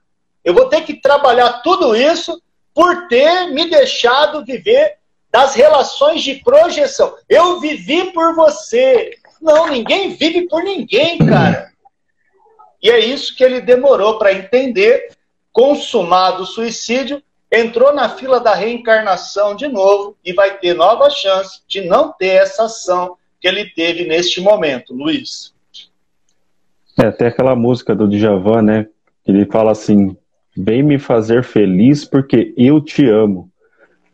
[0.44, 2.40] Eu vou ter que trabalhar tudo isso
[2.72, 4.98] por ter me deixado viver
[5.28, 7.16] das relações de projeção.
[7.28, 9.18] Eu vivi por você.
[9.40, 11.72] Não, ninguém vive por ninguém, cara.
[12.80, 15.08] E é isso que ele demorou para entender.
[15.50, 21.62] Consumado o suicídio, entrou na fila da reencarnação de novo e vai ter nova chance
[21.66, 25.51] de não ter essa ação que ele teve neste momento, Luiz.
[26.98, 28.86] É, tem aquela música do Djavan, né?
[29.26, 30.16] Ele fala assim:
[30.56, 33.50] vem me fazer feliz porque eu te amo.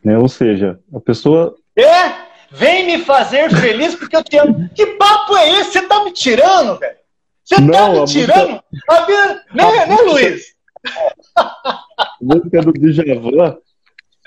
[0.05, 0.17] Né?
[0.19, 1.55] Ou seja, a pessoa.
[1.77, 2.29] É!
[2.51, 4.71] Vem me fazer feliz porque eu te amo.
[4.75, 5.73] Que papo é esse?
[5.73, 6.97] Você tá me tirando, velho?
[7.45, 8.49] Você tá me tirando?
[8.49, 8.63] Música...
[8.89, 9.35] A minha...
[9.55, 10.45] Né, né, Luiz?
[11.37, 13.59] A música do Djavan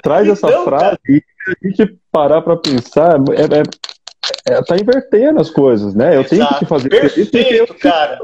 [0.03, 0.99] traz então, essa frase cara.
[1.09, 3.63] e a gente parar para pensar, é, é,
[4.45, 6.15] é, tá invertendo as coisas, né?
[6.15, 6.29] Eu Exato.
[6.29, 8.19] tenho que fazer Perfeito, cara.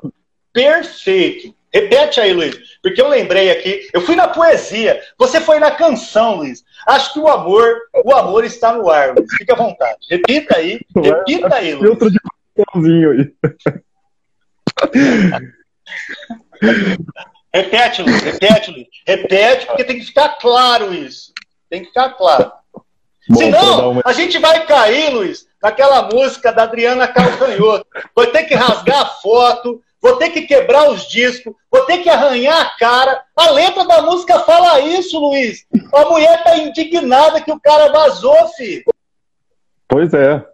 [0.53, 1.55] Perfeito.
[1.73, 6.37] Repete aí, Luiz, porque eu lembrei aqui, eu fui na poesia, você foi na canção,
[6.37, 6.63] Luiz.
[6.87, 9.27] Acho que o amor, o amor está no ar, Luiz.
[9.37, 9.97] Fique à vontade.
[10.09, 11.89] Repita aí, repita aí, Luiz.
[11.89, 12.19] Filtro de
[13.05, 13.33] aí.
[17.53, 18.87] repete, Luiz, repete, Luiz.
[19.05, 21.33] Repete, porque tem que ficar claro isso.
[21.69, 22.51] Tem que ficar claro.
[23.29, 24.01] Bom, Senão, uma...
[24.05, 27.87] a gente vai cair, Luiz, naquela música da Adriana Calcanhoto.
[28.15, 32.09] Vai ter que rasgar a foto, vou ter que quebrar os discos, vou ter que
[32.09, 33.23] arranhar a cara.
[33.35, 35.65] A letra da música fala isso, Luiz.
[35.93, 38.83] A mulher tá indignada que o cara vazou, filho.
[39.87, 40.45] Pois é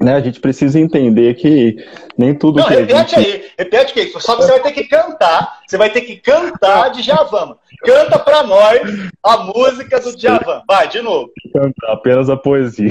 [0.00, 1.76] né, a gente precisa entender que
[2.16, 3.26] nem tudo Não, que repete gente...
[3.26, 6.90] aí, repete que só que você vai ter que cantar, você vai ter que cantar
[6.90, 7.56] de Javan.
[7.84, 8.80] Canta para nós
[9.22, 10.62] a música do Javan.
[10.66, 11.30] Vai, de novo.
[11.52, 12.90] Cantar apenas a poesia.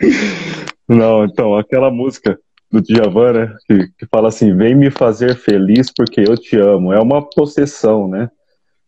[0.86, 2.38] Não, então, aquela música
[2.70, 6.92] do Djavan, né, que, que fala assim, vem me fazer feliz porque eu te amo.
[6.92, 8.28] É uma possessão, né?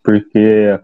[0.02, 0.78] Porque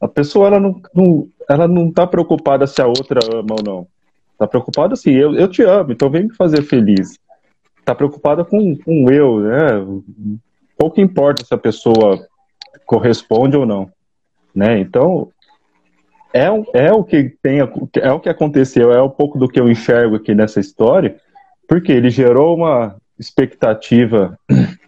[0.00, 3.97] a pessoa, ela não, não, ela não tá preocupada se a outra ama ou não
[4.38, 7.18] Tá preocupada assim, eu, eu te amo, então vem me fazer feliz.
[7.84, 10.02] Tá preocupada com, com eu, né?
[10.76, 12.24] Pouco importa se a pessoa
[12.86, 13.90] corresponde ou não,
[14.54, 14.78] né?
[14.78, 15.32] Então,
[16.32, 19.68] é, é o que tem, é o que aconteceu, é um pouco do que eu
[19.68, 21.16] enxergo aqui nessa história,
[21.66, 24.38] porque ele gerou uma expectativa.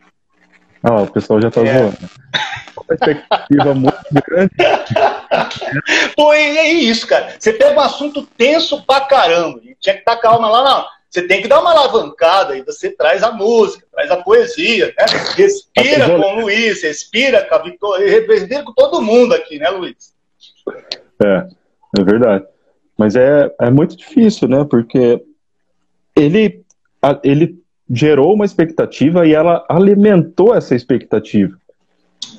[0.82, 1.78] Ah, o pessoal já tá é.
[1.78, 1.98] zoando.
[2.90, 4.50] Uma expectativa muito grande
[6.16, 7.34] Pô, é isso, cara.
[7.38, 9.60] Você pega um assunto tenso pra caramba.
[9.78, 10.86] Tinha que estar calma lá, não.
[11.08, 15.06] Você tem que dar uma alavancada e você traz a música, traz a poesia, né?
[15.36, 20.14] Respira com o Luiz, respira com a Vitória, respira com todo mundo aqui, né, Luiz?
[21.24, 21.48] É,
[21.98, 22.44] é verdade.
[22.96, 24.64] Mas é, é muito difícil, né?
[24.68, 25.20] Porque
[26.14, 26.64] ele,
[27.24, 27.60] ele
[27.90, 31.58] gerou uma expectativa e ela alimentou essa expectativa,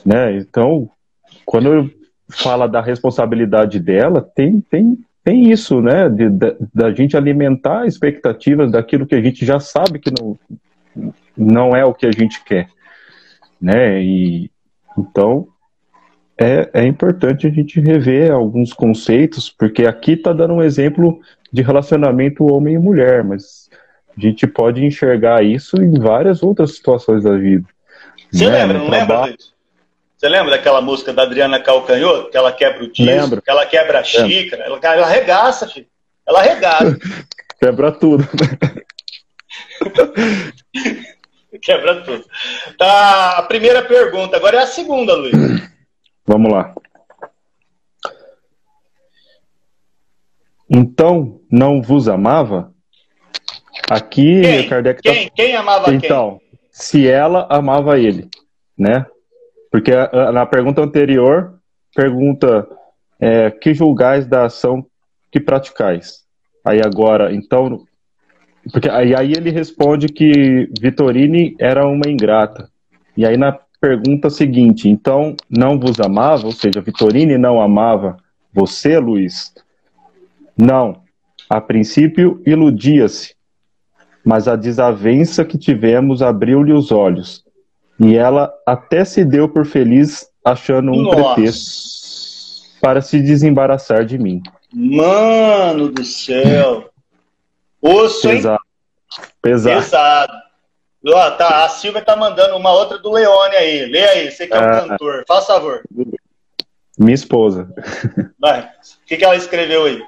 [0.05, 0.37] né?
[0.37, 0.89] Então,
[1.45, 1.91] quando
[2.29, 6.09] fala da responsabilidade dela, tem, tem, tem isso, né?
[6.09, 6.29] De,
[6.73, 10.37] da gente alimentar expectativas daquilo que a gente já sabe que não,
[11.37, 12.67] não é o que a gente quer,
[13.61, 14.01] né?
[14.01, 14.49] E
[14.97, 15.47] então
[16.37, 21.19] é, é importante a gente rever alguns conceitos, porque aqui está dando um exemplo
[21.51, 23.69] de relacionamento homem e mulher, mas
[24.17, 27.67] a gente pode enxergar isso em várias outras situações da vida.
[28.31, 28.59] Você né?
[28.59, 29.53] lembra, não lembra disso?
[30.21, 32.29] Você lembra daquela música da Adriana Calcanhoto?
[32.29, 33.41] Que ela quebra o disco, Lembro.
[33.41, 35.87] que ela quebra a xícara, ela, ela arregaça, filho.
[36.27, 36.95] Ela arregaça.
[37.59, 38.23] quebra tudo.
[41.59, 42.23] quebra tudo.
[42.77, 45.33] Tá, a primeira pergunta, agora é a segunda, Luiz.
[46.23, 46.71] Vamos lá.
[50.69, 52.71] Então, não vos amava?
[53.89, 54.69] Aqui, quem?
[54.69, 55.29] Kardec tá quem?
[55.29, 55.33] Tá...
[55.35, 56.59] Quem amava então, quem?
[56.71, 58.29] se ela amava ele,
[58.77, 59.07] né?
[59.71, 59.91] Porque
[60.33, 61.57] na pergunta anterior,
[61.95, 62.67] pergunta
[63.19, 64.85] é, que julgais da ação
[65.31, 66.25] que praticais.
[66.65, 67.85] Aí agora, então,
[68.71, 72.69] porque aí, aí ele responde que Vitorine era uma ingrata.
[73.15, 78.17] E aí na pergunta seguinte, então não vos amava, ou seja, Vitorine não amava
[78.53, 79.53] você, Luiz?
[80.57, 81.01] Não.
[81.49, 83.35] A princípio iludia-se,
[84.23, 87.43] mas a desavença que tivemos abriu-lhe os olhos.
[88.03, 91.35] E ela até se deu por feliz achando um Nossa.
[91.35, 91.81] pretexto
[92.81, 94.41] para se desembaraçar de mim.
[94.73, 96.89] Mano do céu!
[97.79, 98.37] Osso, hein?
[98.37, 98.61] Pesado.
[99.41, 99.81] Pesado.
[99.81, 100.33] Pesado.
[101.07, 103.85] Ó, tá, a Silvia tá mandando uma outra do Leone aí.
[103.85, 105.23] Lê aí, você que é um ah, cantor.
[105.27, 105.83] Faz favor.
[106.97, 107.73] Minha esposa.
[108.39, 108.61] Vai.
[108.61, 110.03] O que, que ela escreveu aí?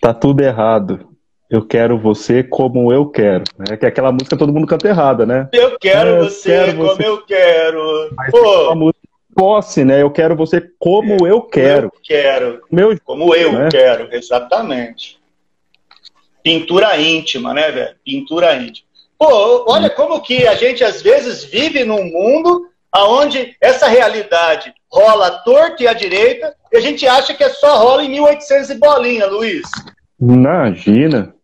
[0.00, 1.16] Tá tudo errado.
[1.50, 3.44] Eu quero você como eu quero.
[3.70, 5.48] É que aquela música todo mundo canta errada, né?
[5.52, 7.06] Eu quero, é, você quero como você.
[7.06, 8.14] eu quero.
[8.14, 8.74] Mas Pô.
[8.74, 10.02] música posse, né?
[10.02, 11.86] Eu quero você como eu quero.
[11.86, 12.62] Eu quero.
[12.70, 13.68] Meu, como eu né?
[13.70, 15.18] quero, exatamente.
[16.42, 17.94] Pintura íntima, né, velho?
[18.04, 18.86] Pintura íntima.
[19.18, 25.30] Pô, olha como que a gente às vezes vive num mundo aonde essa realidade rola
[25.44, 28.74] torto e à direita e a gente acha que é só rola em 1800 e
[28.74, 29.68] bolinha, Luiz.
[30.20, 31.34] Imagina.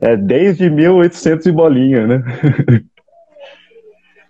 [0.00, 2.22] É desde 1800 e bolinha, né?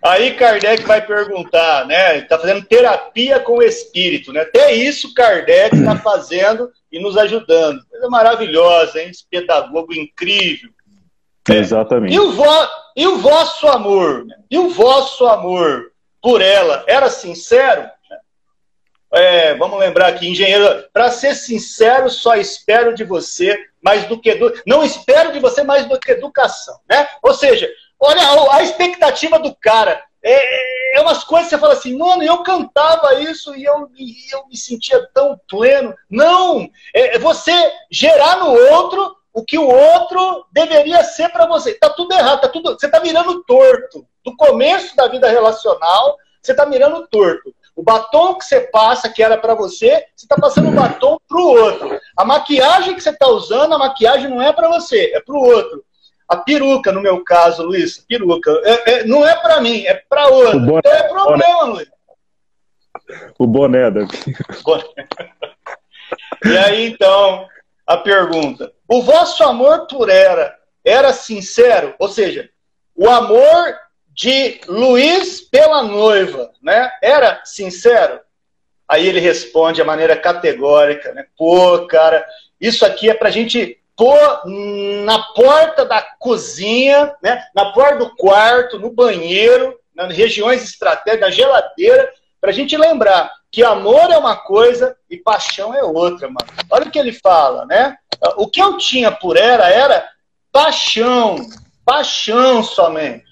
[0.01, 2.19] Aí Kardec vai perguntar, né?
[2.19, 4.41] Está fazendo terapia com o espírito, né?
[4.41, 7.81] Até isso Kardec está fazendo e nos ajudando.
[7.89, 9.09] Coisa maravilhosa, hein?
[9.09, 10.69] Esse pedagogo incrível.
[11.49, 11.57] É.
[11.57, 12.13] Exatamente.
[12.13, 12.67] E o, vo...
[12.95, 14.25] e o vosso amor?
[14.49, 15.91] E o vosso amor
[16.21, 17.83] por ela era sincero?
[19.13, 24.29] É, vamos lembrar aqui, engenheiro, para ser sincero, só espero de você mais do que
[24.29, 24.53] edu...
[24.67, 27.07] não espero de você mais do que educação, né?
[27.23, 30.03] Ou seja, olha a expectativa do cara.
[30.21, 34.33] É, é umas coisas que você fala assim, mano, eu cantava isso e eu, e
[34.33, 35.95] eu me sentia tão pleno.
[36.09, 36.69] Não!
[36.93, 37.51] É, é você
[37.89, 41.73] gerar no outro o que o outro deveria ser para você.
[41.73, 42.77] Tá tudo errado, tá tudo.
[42.77, 44.05] Você tá mirando torto.
[44.25, 47.53] Do começo da vida relacional, você tá mirando torto.
[47.79, 51.39] O batom que você passa, que era para você, você está passando o batom para
[51.39, 51.97] o outro.
[52.17, 55.41] A maquiagem que você está usando, a maquiagem não é para você, é para o
[55.41, 55.81] outro.
[56.27, 60.27] A peruca, no meu caso, Luiz, peruca, é, é, não é para mim, é para
[60.27, 60.59] outro.
[60.59, 61.73] Boné, então é problema, boné.
[61.73, 61.87] Luiz.
[63.39, 64.01] O boné da
[66.43, 67.47] E aí, então,
[67.87, 70.53] a pergunta: o vosso amor por era
[70.83, 71.95] era sincero?
[71.97, 72.49] Ou seja,
[72.93, 73.73] o amor
[74.19, 76.91] de Luiz pela noiva, né?
[77.01, 78.19] Era sincero?
[78.85, 81.25] Aí ele responde de maneira categórica, né?
[81.37, 82.25] Pô, cara,
[82.59, 84.41] isso aqui é pra gente pôr
[85.05, 87.45] na porta da cozinha, né?
[87.55, 92.11] Na porta do quarto, no banheiro, nas regiões estratégicas, na geladeira,
[92.41, 96.45] pra gente lembrar que amor é uma coisa e paixão é outra, mano.
[96.69, 97.95] Olha o que ele fala, né?
[98.35, 100.05] O que eu tinha por ela era
[100.51, 101.37] paixão,
[101.85, 103.28] paixão somente, né?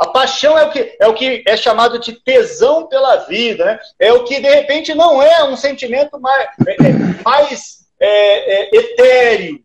[0.00, 3.80] A paixão é o que é, o que é chamado de tesão pela vida, né?
[3.98, 8.76] É o que de repente não é um sentimento mais, é, é mais é, é,
[8.78, 9.62] etéreo,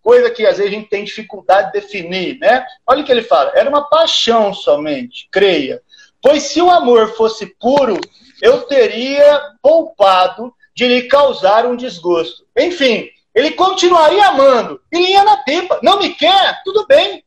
[0.00, 2.64] coisa que às vezes a gente tem dificuldade de definir, né?
[2.86, 5.82] Olha o que ele fala: era uma paixão somente, creia.
[6.22, 7.98] Pois se o amor fosse puro,
[8.40, 12.46] eu teria poupado de lhe causar um desgosto.
[12.56, 14.80] Enfim, ele continuaria amando.
[14.92, 15.80] Ele ia na pipa.
[15.82, 16.62] Não me quer?
[16.64, 17.24] Tudo bem.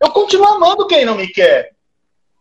[0.00, 1.76] Eu continuo amando quem não me quer.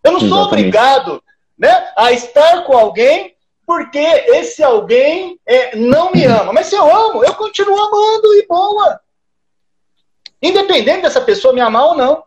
[0.08, 1.22] Eu não sou obrigado
[1.58, 3.36] né, a estar com alguém
[3.66, 6.54] porque esse alguém é, não me ama.
[6.54, 9.00] Mas se eu amo, eu continuo amando e boa.
[10.42, 12.24] Independente dessa pessoa me amar ou não.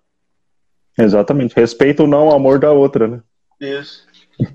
[0.99, 1.57] Exatamente.
[1.57, 3.21] Respeito ou não o amor da outra, né?
[3.59, 4.07] Isso.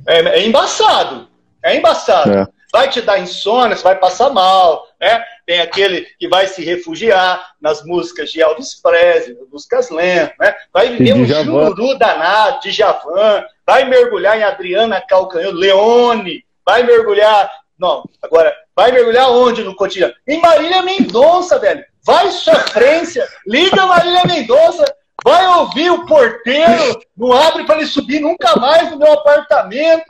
[0.06, 1.28] É, é embaçado.
[1.64, 2.32] É embaçado.
[2.32, 2.48] É.
[2.72, 5.24] Vai te dar insônia, você vai passar mal, né?
[5.46, 10.56] Tem aquele que vai se refugiar nas músicas de Elvis Presley, músicas lentas, né?
[10.74, 17.52] Vai viver um jururu danado de Javan, vai mergulhar em Adriana Calcanhoto, Leone, vai mergulhar.
[17.78, 20.14] Não, agora, vai mergulhar onde no cotidiano?
[20.28, 21.86] Em Marília Mendonça, velho.
[22.04, 24.86] Vai sofrência, liga Marília Mendonça,
[25.24, 30.06] vai ouvir o porteiro, não abre para ele subir nunca mais no meu apartamento.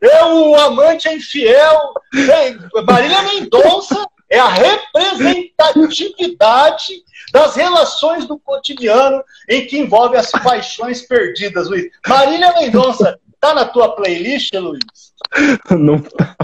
[0.00, 1.94] Eu, o amante é infiel.
[2.86, 11.68] Marília Mendonça é a representatividade das relações do cotidiano em que envolve as paixões perdidas,
[11.68, 11.90] Luiz.
[12.06, 14.82] Marília Mendonça, tá na tua playlist, Luiz?
[15.70, 16.36] Não tá.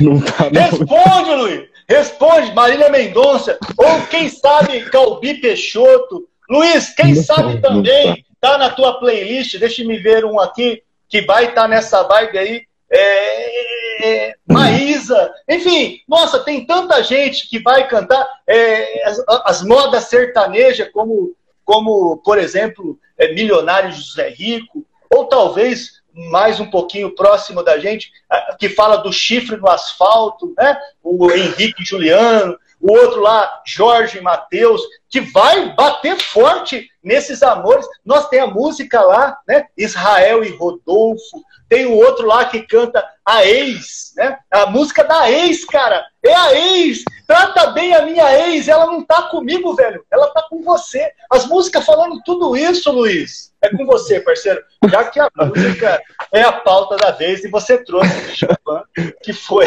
[0.00, 0.62] Não tá, não.
[0.62, 1.68] Responde, Luiz.
[1.88, 3.58] Responde, Marília Mendonça.
[3.76, 6.28] Ou quem sabe Calbi Peixoto.
[6.48, 8.52] Luiz, quem não, sabe também tá.
[8.52, 9.58] tá na tua playlist.
[9.58, 10.82] Deixa me ver um aqui.
[11.08, 12.62] que vai estar tá nessa vibe aí.
[12.90, 20.04] É, é, Maísa, enfim, nossa, tem tanta gente que vai cantar é, as, as, modas
[20.04, 27.62] sertanejas, como, como por exemplo, é, Milionário José Rico, ou talvez mais um pouquinho próximo
[27.62, 28.10] da gente,
[28.58, 30.78] que fala do chifre no asfalto, né?
[31.02, 37.86] o Henrique Juliano, o outro lá, Jorge Matheus, que vai bater forte nesses amores.
[38.04, 39.66] Nós tem a música lá, né?
[39.76, 41.42] Israel e Rodolfo.
[41.68, 44.38] Tem o outro lá que canta a ex, né?
[44.52, 46.04] A música da ex, cara.
[46.24, 47.02] É a ex.
[47.26, 48.68] Trata bem a minha ex.
[48.68, 50.04] Ela não tá comigo, velho.
[50.10, 51.10] Ela tá com você.
[51.30, 53.52] As músicas falando tudo isso, Luiz.
[53.62, 54.62] É com você, parceiro.
[54.88, 56.00] Já que a música
[56.32, 59.66] é a pauta da vez e você trouxe Chopin, que foi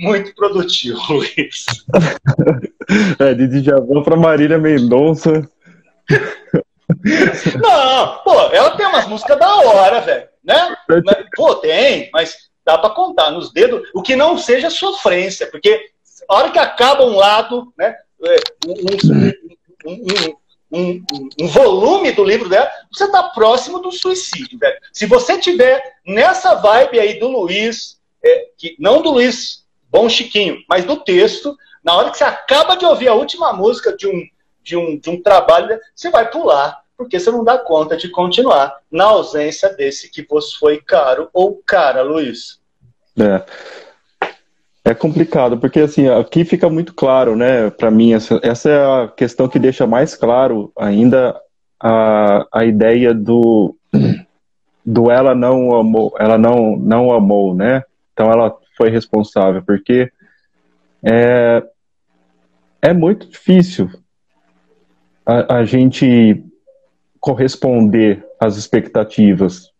[0.00, 1.66] muito produtivo, Luiz.
[3.18, 5.48] É, de Djavan para Marília Mendonça.
[7.60, 10.76] Não, pô, ela tem umas músicas da hora, velho, né?
[11.36, 15.90] Pô, tem, mas dá para contar nos dedos, o que não seja sofrência, porque
[16.28, 18.36] a hora que acaba um lado, né, é,
[18.66, 20.36] um, um,
[20.72, 21.04] um,
[21.40, 24.78] um volume do livro dela, você tá próximo do suicídio, velho.
[24.92, 29.59] Se você tiver nessa vibe aí do Luiz, é, que, não do Luiz
[29.90, 33.96] Bom Chiquinho, mas do texto, na hora que você acaba de ouvir a última música
[33.96, 34.22] de um,
[34.62, 38.76] de um, de um trabalho, você vai pular, porque você não dá conta de continuar
[38.90, 42.60] na ausência desse que vos foi caro ou cara, Luiz.
[43.18, 43.42] É.
[44.82, 49.08] É complicado, porque assim, aqui fica muito claro, né, para mim, essa, essa é a
[49.08, 51.38] questão que deixa mais claro ainda
[51.78, 53.76] a, a ideia do,
[54.84, 57.82] do ela não amou, ela não, não amou, né?
[58.12, 60.10] Então ela foi responsável, porque
[61.02, 61.62] é,
[62.80, 63.90] é muito difícil
[65.26, 66.42] a, a gente
[67.20, 69.70] corresponder às expectativas,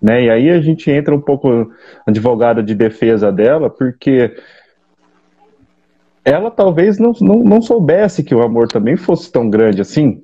[0.00, 0.22] né?
[0.22, 1.68] E aí a gente entra um pouco
[2.06, 4.36] advogada de defesa dela, porque
[6.24, 10.22] ela talvez não, não, não soubesse que o amor também fosse tão grande assim.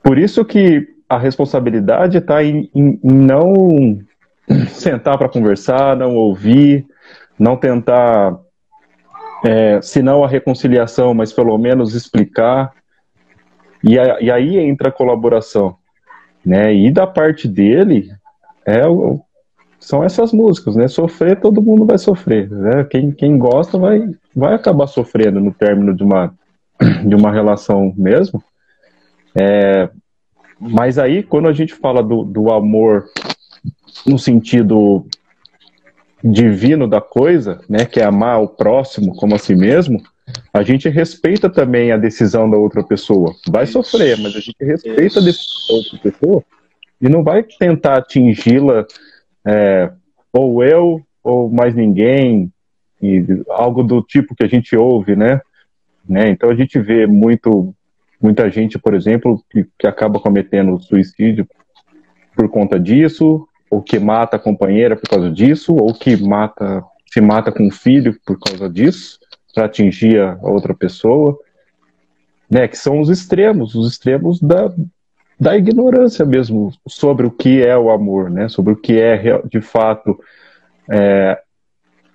[0.00, 3.98] Por isso que a responsabilidade está em, em, em não
[4.72, 6.86] sentar para conversar, não ouvir,
[7.38, 8.38] não tentar,
[9.44, 12.72] é, se não a reconciliação, mas pelo menos explicar.
[13.82, 15.76] E, a, e aí entra a colaboração.
[16.44, 16.74] Né?
[16.74, 18.10] E da parte dele,
[18.66, 18.82] é
[19.82, 20.86] são essas músicas, né?
[20.86, 22.48] Sofrer, todo mundo vai sofrer.
[22.48, 22.84] Né?
[22.84, 26.32] Quem, quem gosta vai, vai acabar sofrendo no término de uma,
[27.04, 28.42] de uma relação mesmo.
[29.34, 29.90] É,
[30.60, 33.06] mas aí, quando a gente fala do, do amor
[34.06, 35.06] no sentido
[36.22, 40.00] divino da coisa, né, que é amar o próximo como a si mesmo,
[40.52, 43.34] a gente respeita também a decisão da outra pessoa.
[43.48, 45.18] Vai sofrer, mas a gente respeita Isso.
[45.18, 46.44] a decisão da outra pessoa
[47.00, 48.86] e não vai tentar atingi-la
[49.44, 49.90] é,
[50.32, 52.52] ou eu ou mais ninguém,
[53.00, 55.40] e algo do tipo que a gente ouve, né?
[56.08, 56.28] né?
[56.30, 57.74] Então a gente vê muito,
[58.20, 61.46] muita gente, por exemplo, que, que acaba cometendo suicídio
[62.34, 67.22] por conta disso, ou que mata a companheira por causa disso, ou que mata, se
[67.22, 69.18] mata com o filho por causa disso,
[69.54, 71.38] para atingir a outra pessoa,
[72.50, 72.68] né?
[72.68, 74.70] Que são os extremos, os extremos da,
[75.40, 78.46] da ignorância mesmo sobre o que é o amor, né?
[78.46, 80.20] Sobre o que é de fato
[80.90, 81.40] é,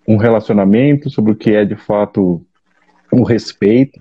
[0.07, 2.45] um relacionamento, sobre o que é de fato
[3.11, 3.99] um respeito.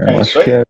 [0.00, 0.64] É, acho que é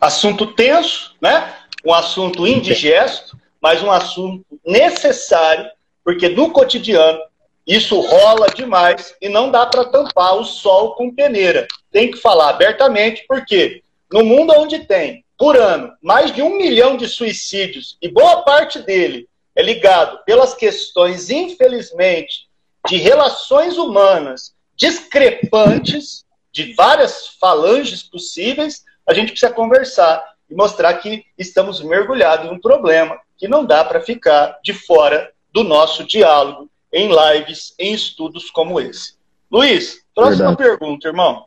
[0.00, 1.59] assunto tenso, né?
[1.84, 5.70] Um assunto indigesto, mas um assunto necessário,
[6.04, 7.20] porque no cotidiano
[7.66, 11.68] isso rola demais e não dá para tampar o sol com peneira.
[11.92, 16.96] Tem que falar abertamente, porque no mundo onde tem, por ano, mais de um milhão
[16.96, 22.48] de suicídios, e boa parte dele é ligado pelas questões, infelizmente,
[22.88, 31.24] de relações humanas discrepantes, de várias falanges possíveis, a gente precisa conversar e mostrar que
[31.38, 36.68] estamos mergulhados em um problema que não dá para ficar de fora do nosso diálogo
[36.92, 39.14] em lives, em estudos como esse.
[39.50, 40.78] Luiz, próxima Verdade.
[40.78, 41.44] pergunta, irmão.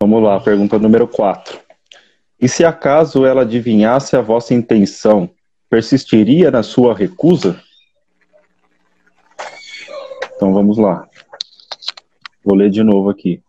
[0.00, 1.58] Vamos lá, pergunta número 4.
[2.40, 5.30] E se acaso ela adivinhasse a vossa intenção,
[5.68, 7.60] persistiria na sua recusa?
[10.36, 11.08] Então vamos lá.
[12.44, 13.42] Vou ler de novo aqui.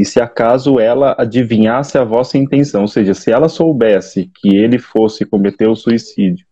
[0.00, 4.78] E se acaso ela adivinhasse a vossa intenção, ou seja, se ela soubesse que ele
[4.78, 6.46] fosse cometer o suicídio,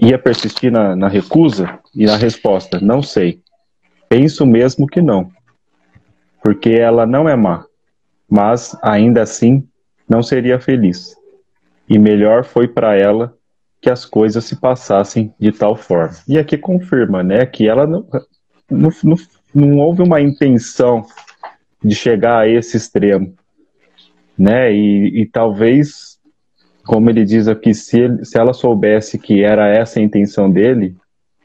[0.00, 1.78] ia persistir na, na recusa?
[1.94, 3.42] E na resposta, não sei.
[4.08, 5.30] Penso mesmo que não.
[6.42, 7.66] Porque ela não é má,
[8.26, 9.68] mas ainda assim
[10.08, 11.14] não seria feliz.
[11.86, 13.36] e melhor foi para ela
[13.78, 16.16] que as coisas se passassem de tal forma.
[16.26, 18.08] E aqui confirma, né, que ela não,
[18.70, 19.16] não, não,
[19.54, 21.04] não houve uma intenção
[21.86, 23.34] de chegar a esse extremo,
[24.36, 26.18] né, e, e talvez,
[26.84, 30.96] como ele diz aqui, se, ele, se ela soubesse que era essa a intenção dele,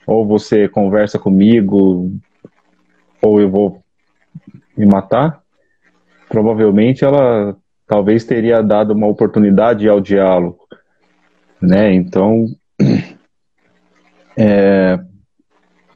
[0.06, 2.12] ou você conversa comigo,
[3.22, 3.82] ou eu vou
[4.76, 5.42] me matar,
[6.28, 7.56] provavelmente ela
[7.86, 10.68] talvez teria dado uma oportunidade ao diálogo,
[11.62, 11.94] né?
[11.94, 12.46] Então
[14.36, 15.00] é,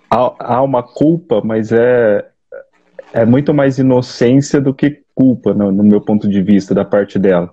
[0.09, 2.30] há, há, uma culpa, mas é
[3.16, 7.18] é muito mais inocência do que culpa, no, no meu ponto de vista da parte
[7.18, 7.50] dela,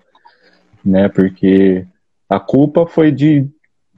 [0.84, 1.08] né?
[1.08, 1.86] Porque
[2.28, 3.48] a culpa foi de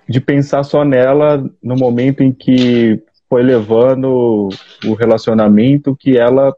[0.06, 4.50] de pensar só nela no momento em que foi levando
[4.84, 6.54] o relacionamento que ela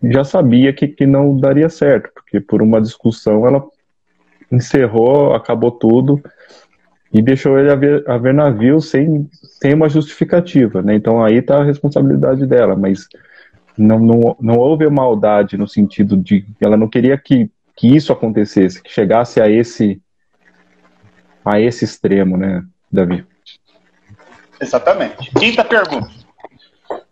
[0.00, 3.64] já sabia que, que não daria certo, porque por uma discussão ela
[4.50, 6.22] encerrou, acabou tudo
[7.12, 9.28] e deixou ele a ver, a ver navio sem,
[9.60, 10.94] sem uma justificativa, né?
[10.94, 13.08] Então aí está a responsabilidade dela, mas
[13.76, 18.82] não, não, não houve maldade no sentido de ela não queria que, que isso acontecesse,
[18.82, 20.00] que chegasse a esse
[21.44, 23.26] a esse extremo, né, Davi?
[24.60, 25.28] Exatamente.
[25.32, 26.08] Quinta pergunta.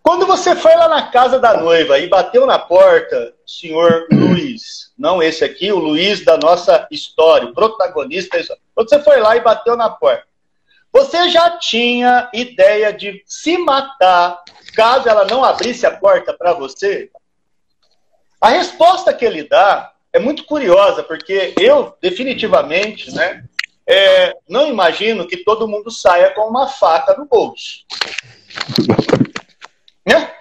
[0.01, 5.21] Quando você foi lá na casa da noiva e bateu na porta, senhor Luiz, não
[5.21, 8.37] esse aqui, o Luiz da nossa história, o protagonista.
[8.73, 10.23] Quando você foi lá e bateu na porta,
[10.91, 14.41] você já tinha ideia de se matar
[14.75, 17.09] caso ela não abrisse a porta para você?
[18.39, 23.43] A resposta que ele dá é muito curiosa, porque eu, definitivamente, né,
[23.87, 27.85] é, não imagino que todo mundo saia com uma faca no bolso.
[30.03, 30.31] Né?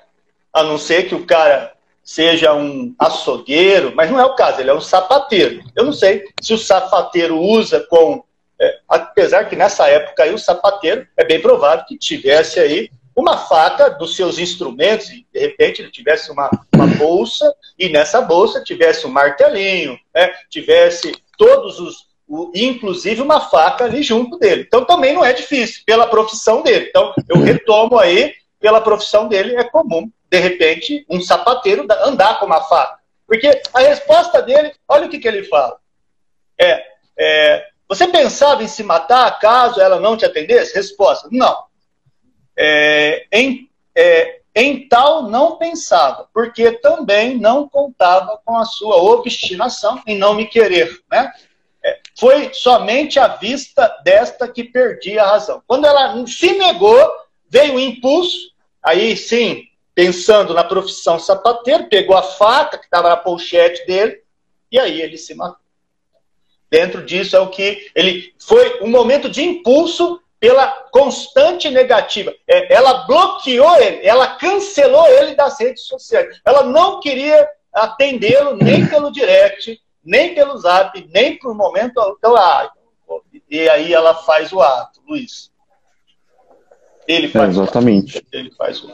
[0.55, 4.71] A não ser que o cara seja um açougueiro, mas não é o caso, ele
[4.71, 5.63] é um sapateiro.
[5.77, 8.25] Eu não sei se o sapateiro usa com.
[8.61, 13.37] É, apesar que nessa época aí o sapateiro é bem provável que tivesse aí uma
[13.37, 18.63] faca dos seus instrumentos, e de repente ele tivesse uma, uma bolsa, e nessa bolsa
[18.63, 22.11] tivesse um martelinho, né, tivesse todos os.
[22.29, 24.63] O, inclusive uma faca ali junto dele.
[24.65, 26.87] Então também não é difícil, pela profissão dele.
[26.89, 32.47] Então eu retomo aí pela profissão dele, é comum, de repente, um sapateiro andar com
[32.47, 33.01] uma faca.
[33.27, 35.77] Porque a resposta dele, olha o que, que ele fala.
[36.61, 36.85] É,
[37.19, 40.75] é, você pensava em se matar caso ela não te atendesse?
[40.75, 41.65] Resposta: não.
[42.57, 50.03] É, em, é, em tal não pensava, porque também não contava com a sua obstinação
[50.07, 51.01] em não me querer.
[51.11, 51.31] Né?
[51.85, 55.63] É, foi somente à vista desta que perdi a razão.
[55.67, 56.99] Quando ela se negou,
[57.49, 58.51] veio o impulso,
[58.83, 59.65] Aí sim,
[59.95, 64.23] pensando na profissão sapateiro, pegou a faca que estava na pochete dele
[64.73, 65.61] e aí ele se matou.
[66.71, 72.33] Dentro disso é o que ele foi um momento de impulso pela constante negativa.
[72.49, 76.41] É, ela bloqueou ele, ela cancelou ele das redes sociais.
[76.45, 82.01] Ela não queria atendê-lo nem pelo direct, nem pelo zap, nem por momento.
[82.19, 82.71] Então, ah,
[83.51, 85.51] e aí ela faz o ato, Luiz.
[87.07, 88.19] Ele faz é, exatamente.
[88.19, 88.93] O ele faz o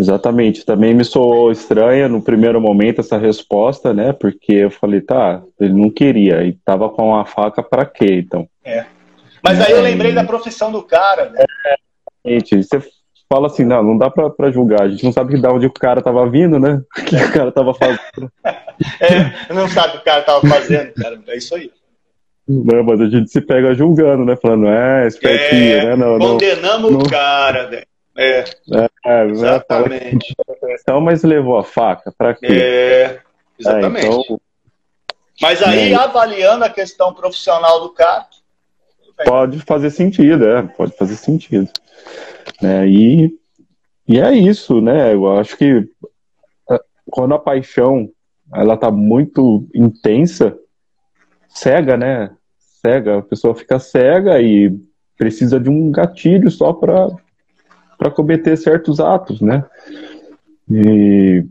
[0.00, 0.64] Exatamente.
[0.64, 4.12] Também me soou estranha no primeiro momento essa resposta, né?
[4.12, 8.48] Porque eu falei, tá, ele não queria e tava com a faca para quê, então?
[8.64, 8.86] É.
[9.42, 11.44] Mas aí eu lembrei da profissão do cara, né?
[12.24, 12.80] É, gente, você
[13.28, 16.00] fala assim, não, não dá pra, julgar, a gente não sabe de onde o cara
[16.00, 16.80] tava vindo, né?
[16.98, 18.32] O que o cara tava fazendo.
[19.00, 21.18] é, não sabe o que o cara tava fazendo, cara.
[21.26, 21.70] É isso aí.
[22.46, 24.34] Não, mas a gente se pega julgando, né?
[24.36, 25.96] Falando, é, espertinho, é, né?
[25.96, 27.82] Não, condenamos não, o cara, né?
[28.18, 28.44] É,
[29.06, 30.34] é exatamente.
[30.80, 32.46] Então, mas levou a faca, para quê?
[32.46, 33.20] É,
[33.58, 34.06] exatamente.
[34.06, 34.40] É, então,
[35.40, 38.26] mas aí, avaliando a questão profissional do cara...
[39.24, 41.70] Pode fazer sentido, é, pode fazer sentido.
[42.62, 43.32] É, e,
[44.06, 45.14] e é isso, né?
[45.14, 45.88] Eu acho que
[46.70, 48.10] é, quando a paixão
[48.52, 50.58] ela tá muito intensa,
[51.48, 52.34] cega, né?
[52.80, 54.76] cega, a pessoa fica cega e
[55.16, 57.08] precisa de um gatilho só para
[57.98, 59.64] para cometer certos atos, né?
[60.70, 61.44] E,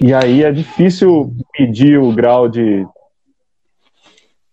[0.00, 2.86] e aí é difícil medir o grau de,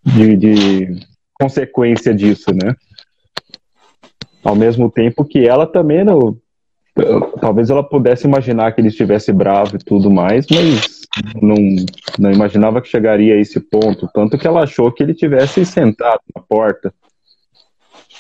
[0.03, 0.99] de, de
[1.39, 2.75] consequência disso, né?
[4.43, 6.37] Ao mesmo tempo que ela também não,
[7.39, 11.01] talvez ela pudesse imaginar que ele estivesse bravo e tudo mais, mas
[11.41, 11.55] não,
[12.17, 16.21] não imaginava que chegaria a esse ponto, tanto que ela achou que ele tivesse sentado
[16.35, 16.93] na porta,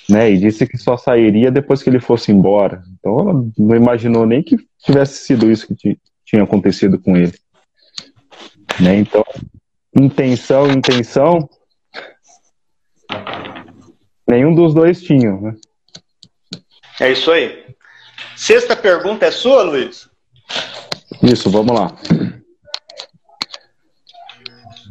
[0.09, 2.83] né, e disse que só sairia depois que ele fosse embora.
[2.99, 7.33] Então ela não imaginou nem que tivesse sido isso que tinha acontecido com ele.
[8.79, 9.23] Né, então,
[9.95, 11.49] intenção, intenção,
[14.27, 15.55] nenhum dos dois tinham, né?
[16.99, 17.65] É isso aí.
[18.35, 20.09] Sexta pergunta é sua, Luiz?
[21.21, 21.95] Isso, vamos lá.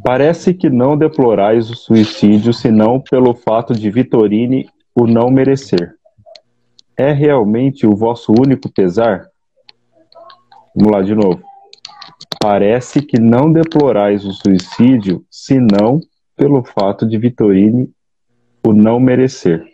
[0.05, 4.69] Parece que não deplorais o suicídio senão pelo fato de Vitorine
[4.99, 5.95] o não merecer.
[6.97, 9.29] É realmente o vosso único pesar?
[10.75, 11.43] Vamos lá de novo.
[12.41, 16.01] Parece que não deplorais o suicídio senão
[16.35, 17.91] pelo fato de Vitorine
[18.65, 19.65] o não merecer.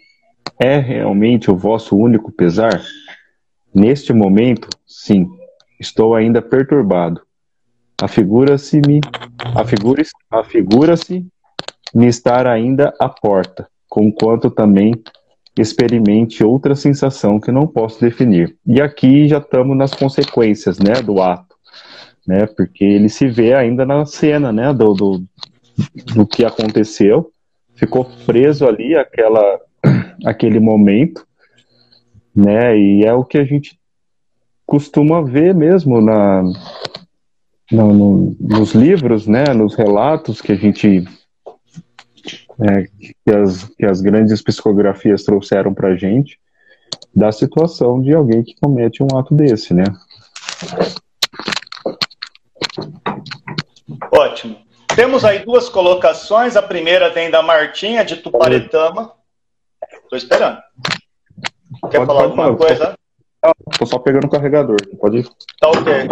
[0.58, 2.82] É realmente o vosso único pesar?
[3.72, 5.28] Neste momento, sim,
[5.78, 7.22] estou ainda perturbado.
[8.00, 9.00] Afigura-se-me,
[9.54, 11.26] afigura-se, afigura-se
[11.94, 14.94] me estar ainda à porta, conquanto também
[15.54, 18.56] experimente outra sensação que não posso definir.
[18.66, 21.54] E aqui já estamos nas consequências, né, do ato,
[22.26, 25.24] né, porque ele se vê ainda na cena, né, do, do,
[26.14, 27.30] do que aconteceu,
[27.74, 29.60] ficou preso ali aquela,
[30.24, 31.26] aquele momento,
[32.34, 33.78] né, e é o que a gente
[34.64, 36.42] costuma ver mesmo na,
[37.70, 41.04] no, no, nos livros, né, nos relatos que a gente
[42.62, 42.84] é,
[43.24, 46.38] que, as, que as grandes psicografias trouxeram para a gente
[47.14, 49.84] da situação de alguém que comete um ato desse, né?
[54.10, 54.56] Ótimo.
[54.94, 56.56] Temos aí duas colocações.
[56.56, 59.12] A primeira vem da Martinha, de Tuparetama.
[60.04, 60.58] Estou esperando.
[61.90, 62.94] Quer pode, falar pode, alguma pode, coisa?
[63.72, 64.76] Estou só pegando o carregador.
[64.98, 65.28] Pode ir.
[65.60, 66.08] Tá ok.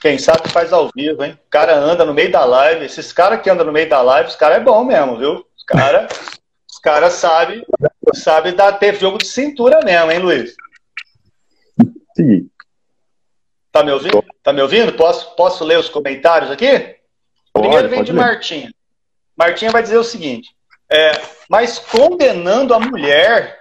[0.00, 1.38] Quem sabe faz ao vivo, hein?
[1.46, 2.84] O cara anda no meio da live.
[2.84, 5.44] Esses caras que andam no meio da live, os caras é bom mesmo, viu?
[5.56, 6.38] Os caras
[6.78, 7.64] os cara sabem
[8.14, 10.54] sabe dar, ter jogo de cintura mesmo, hein, Luiz?
[12.16, 12.48] Sim.
[13.72, 14.24] Tá me ouvindo?
[14.42, 14.92] Tá me ouvindo?
[14.92, 16.96] Posso, posso ler os comentários aqui?
[17.52, 18.12] Primeiro vem de.
[18.12, 18.72] Martinha.
[19.36, 20.54] Martinha vai dizer o seguinte:
[20.90, 21.12] é,
[21.50, 23.57] mas condenando a mulher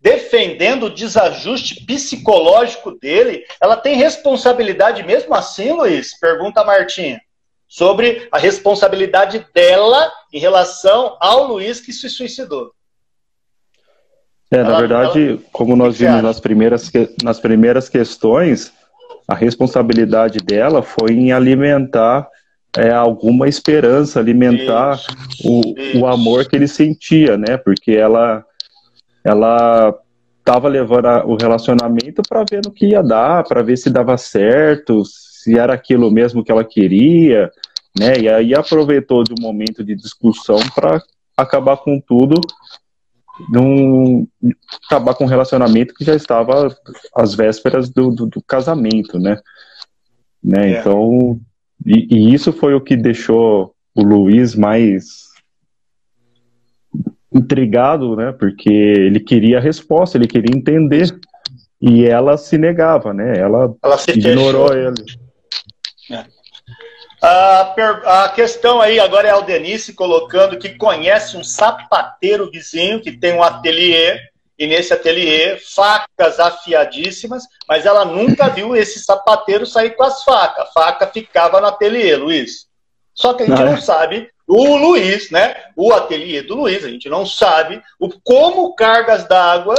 [0.00, 6.18] defendendo o desajuste psicológico dele, ela tem responsabilidade mesmo assim, Luiz?
[6.18, 7.20] Pergunta a Martinha.
[7.68, 12.72] Sobre a responsabilidade dela em relação ao Luiz que se suicidou.
[14.50, 15.38] É, ela, na verdade, ela...
[15.52, 16.90] como nós vimos nas primeiras,
[17.22, 18.72] nas primeiras questões,
[19.28, 22.28] a responsabilidade dela foi em alimentar
[22.76, 24.98] é, alguma esperança, alimentar
[25.44, 27.56] o, o amor que ele sentia, né?
[27.56, 28.44] Porque ela
[29.24, 29.94] ela
[30.38, 34.16] estava levando a, o relacionamento para ver no que ia dar, para ver se dava
[34.16, 37.50] certo, se era aquilo mesmo que ela queria,
[37.98, 38.18] né?
[38.18, 41.02] E aí aproveitou de um momento de discussão para
[41.36, 42.40] acabar com tudo,
[43.48, 44.26] num,
[44.86, 46.74] acabar com um relacionamento que já estava
[47.14, 49.38] às vésperas do, do, do casamento, né?
[50.42, 50.72] né?
[50.72, 50.80] É.
[50.80, 51.40] Então,
[51.86, 55.29] e, e isso foi o que deixou o Luiz mais
[57.32, 58.32] intrigado, né?
[58.32, 61.08] Porque ele queria a resposta, ele queria entender.
[61.80, 63.38] E ela se negava, né?
[63.38, 64.76] Ela, ela ignorou fechou.
[64.76, 65.04] ele.
[66.10, 66.40] É.
[67.22, 73.12] A, a questão aí agora é a Aldenice colocando que conhece um sapateiro vizinho que
[73.12, 74.18] tem um ateliê,
[74.58, 80.64] e nesse ateliê, facas afiadíssimas, mas ela nunca viu esse sapateiro sair com as facas.
[80.64, 82.66] A faca ficava no ateliê, Luiz.
[83.14, 83.80] Só que a gente não, não é.
[83.80, 85.54] sabe o Luiz, né?
[85.76, 89.76] O ateliê do Luiz, a gente não sabe o, como cargas d'água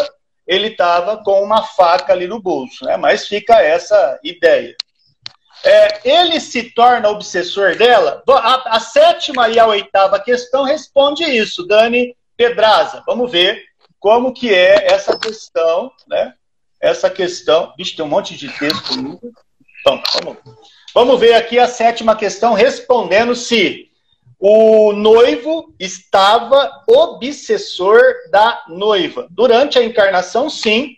[0.48, 2.96] ele estava com uma faca ali no bolso, né?
[2.96, 4.74] Mas fica essa ideia.
[5.64, 8.24] É, ele se torna obsessor dela?
[8.28, 13.04] A, a, sétima e a oitava questão responde isso, Dani Pedraza.
[13.06, 13.64] Vamos ver
[14.00, 16.34] como que é essa questão, né?
[16.80, 17.74] Essa questão.
[17.78, 18.94] Vixe, tem um monte de texto.
[19.82, 20.38] Então, vamos,
[20.94, 23.91] vamos ver aqui a sétima questão respondendo se
[24.44, 28.02] o noivo estava obsessor
[28.32, 29.28] da noiva.
[29.30, 30.96] Durante a encarnação, sim,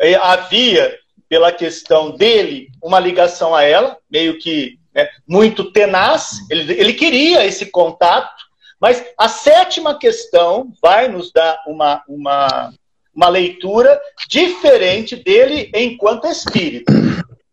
[0.00, 0.98] eh, havia,
[1.28, 7.44] pela questão dele, uma ligação a ela, meio que né, muito tenaz, ele, ele queria
[7.44, 8.42] esse contato,
[8.80, 12.72] mas a sétima questão vai nos dar uma, uma,
[13.14, 16.90] uma leitura diferente dele enquanto espírito.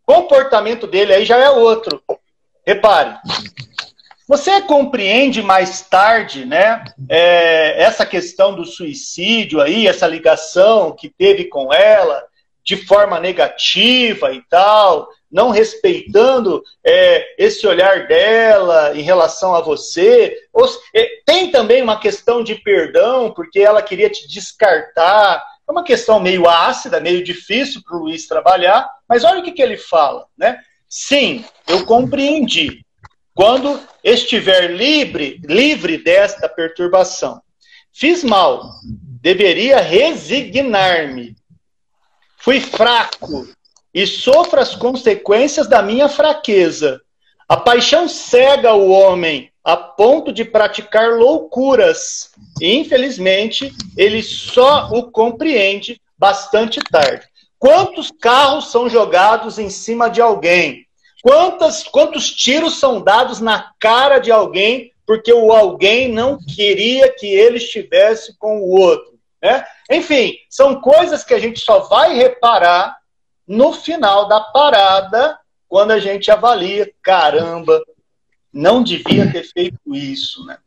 [0.07, 2.01] O comportamento dele aí já é outro.
[2.65, 3.17] Repare,
[4.27, 11.45] você compreende mais tarde, né, é, essa questão do suicídio aí, essa ligação que teve
[11.45, 12.23] com ela,
[12.63, 20.35] de forma negativa e tal, não respeitando é, esse olhar dela em relação a você.
[20.51, 25.43] Ou, é, tem também uma questão de perdão, porque ela queria te descartar.
[25.67, 29.51] É uma questão meio ácida, meio difícil para o Luiz trabalhar, mas olha o que,
[29.51, 30.59] que ele fala, né?
[30.89, 32.84] Sim, eu compreendi
[33.35, 37.41] quando estiver livre, livre desta perturbação.
[37.91, 38.71] Fiz mal,
[39.21, 41.35] deveria resignar-me.
[42.37, 43.45] Fui fraco
[43.93, 47.01] e sofro as consequências da minha fraqueza.
[47.47, 52.31] A paixão cega o homem a ponto de praticar loucuras.
[52.61, 57.25] E, infelizmente, ele só o compreende bastante tarde.
[57.59, 60.84] Quantos carros são jogados em cima de alguém?
[61.25, 67.25] Quantas, quantos tiros são dados na cara de alguém porque o alguém não queria que
[67.25, 69.17] ele estivesse com o outro?
[69.41, 69.65] Né?
[69.89, 72.95] Enfim, são coisas que a gente só vai reparar
[73.47, 75.35] no final da parada,
[75.67, 77.83] quando a gente avalia, caramba,
[78.53, 80.59] não devia ter feito isso, né?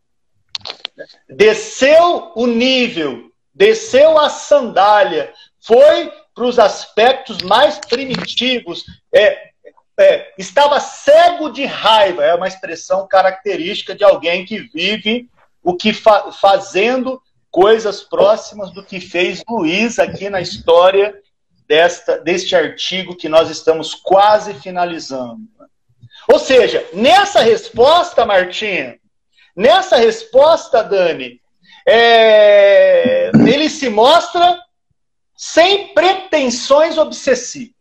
[1.29, 9.48] Desceu o nível, desceu a sandália, foi para os aspectos mais primitivos, é,
[9.99, 15.29] é, estava cego de raiva, é uma expressão característica de alguém que vive
[15.63, 17.21] o que fa fazendo
[17.51, 21.15] coisas próximas do que fez Luiz aqui na história
[21.67, 25.43] desta, deste artigo que nós estamos quase finalizando.
[26.31, 28.99] Ou seja, nessa resposta, Martinha,
[29.57, 31.41] nessa resposta, Dani,
[31.87, 34.61] é, ele se mostra
[35.37, 37.78] sem pretensões obsessivas.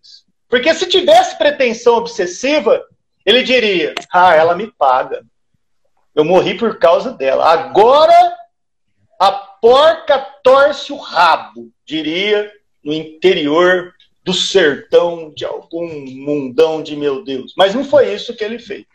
[0.50, 2.84] Porque se tivesse pretensão obsessiva,
[3.26, 5.24] ele diria: Ah, ela me paga.
[6.16, 7.46] Eu morri por causa dela.
[7.46, 8.36] Agora
[9.20, 12.52] a porca torce o rabo, diria
[12.84, 13.94] no interior
[14.24, 17.54] do sertão de algum mundão de meu Deus.
[17.58, 18.86] Mas não foi isso que ele fez.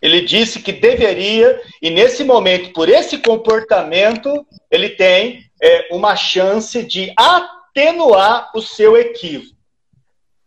[0.00, 6.82] Ele disse que deveria, e nesse momento, por esse comportamento, ele tem é, uma chance
[6.82, 9.51] de atenuar o seu equívoco.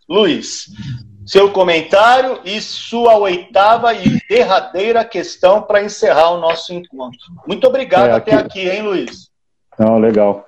[0.07, 0.67] Luiz,
[1.25, 7.19] seu comentário e sua oitava e derradeira questão para encerrar o nosso encontro.
[7.47, 8.31] Muito obrigado é, aqui...
[8.31, 9.29] até aqui, hein, Luiz?
[9.79, 10.45] Não, legal.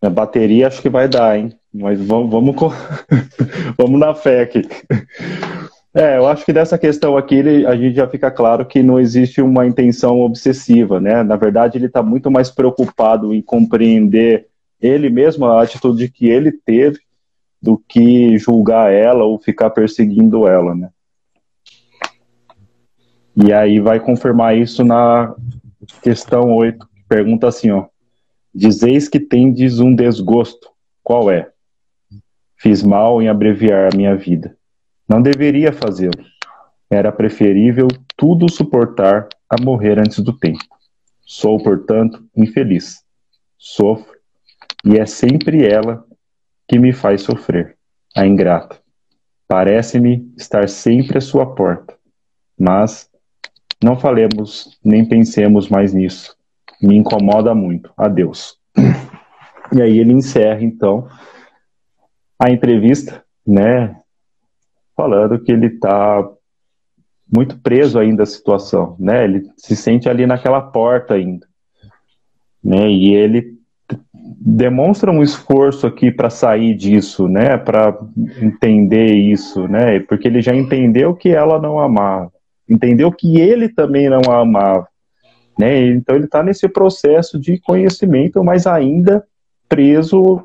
[0.00, 1.52] A bateria acho que vai dar, hein?
[1.74, 2.56] Mas vamos, vamos,
[3.76, 4.62] vamos na fé aqui.
[5.94, 9.42] É, eu acho que dessa questão aqui a gente já fica claro que não existe
[9.42, 11.22] uma intenção obsessiva, né?
[11.22, 14.46] Na verdade, ele está muito mais preocupado em compreender
[14.80, 17.00] ele mesmo, a atitude que ele teve,
[17.62, 20.90] do que julgar ela ou ficar perseguindo ela, né?
[23.36, 25.34] E aí vai confirmar isso na
[26.02, 27.86] questão 8, que pergunta assim, ó.
[28.54, 30.70] Dizeis que tendes um desgosto.
[31.02, 31.50] Qual é?
[32.56, 34.56] Fiz mal em abreviar a minha vida.
[35.08, 36.24] Não deveria fazê-lo.
[36.90, 40.64] Era preferível tudo suportar a morrer antes do tempo.
[41.24, 43.02] Sou, portanto, infeliz.
[43.56, 44.18] Sofro,
[44.84, 46.04] e é sempre ela
[46.72, 47.76] que me faz sofrer,
[48.16, 48.80] a ingrata.
[49.46, 51.94] Parece-me estar sempre à sua porta,
[52.58, 53.10] mas
[53.84, 56.34] não falemos nem pensemos mais nisso.
[56.80, 57.92] Me incomoda muito.
[57.94, 58.56] Adeus.
[59.70, 61.06] E aí ele encerra então
[62.38, 63.94] a entrevista, né,
[64.96, 66.26] falando que ele está
[67.30, 69.24] muito preso ainda à situação, né?
[69.24, 71.46] Ele se sente ali naquela porta ainda,
[72.64, 72.90] né?
[72.90, 73.51] E ele
[74.44, 77.56] demonstra um esforço aqui para sair disso, né?
[77.56, 77.96] Para
[78.40, 80.00] entender isso, né?
[80.00, 82.32] Porque ele já entendeu que ela não amava,
[82.68, 84.88] entendeu que ele também não a amava,
[85.56, 85.86] né?
[85.86, 89.24] Então ele está nesse processo de conhecimento, mas ainda
[89.68, 90.44] preso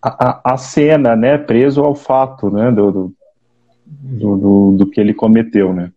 [0.00, 1.36] à, cena, né?
[1.36, 2.70] Preso ao fato, né?
[2.70, 3.12] Do,
[3.84, 5.92] do, do, do que ele cometeu, né?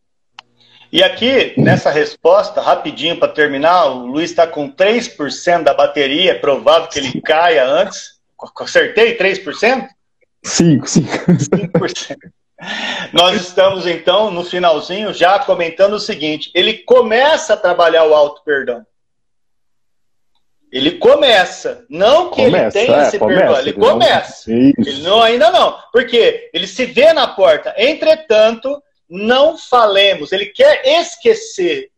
[0.92, 6.36] E aqui, nessa resposta, rapidinho para terminar, o Luiz está com 3% da bateria, é
[6.36, 8.20] provável que ele caia antes.
[8.60, 9.88] Acertei 3%?
[10.44, 11.08] 5, 5.
[11.78, 12.18] 5%.
[13.14, 18.86] Nós estamos, então, no finalzinho, já comentando o seguinte: ele começa a trabalhar o auto-perdão.
[20.72, 21.86] Ele começa.
[21.90, 24.52] Não que começa, ele tenha é, esse começa, perdão, ele começa.
[24.52, 25.78] Ele não, ainda não.
[25.92, 27.74] Porque ele se vê na porta.
[27.78, 30.32] Entretanto, não falemos.
[30.32, 31.90] Ele quer esquecer.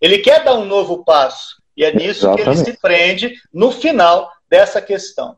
[0.00, 1.56] Ele quer dar um novo passo.
[1.76, 2.42] E é nisso Exatamente.
[2.42, 5.36] que ele se prende no final dessa questão.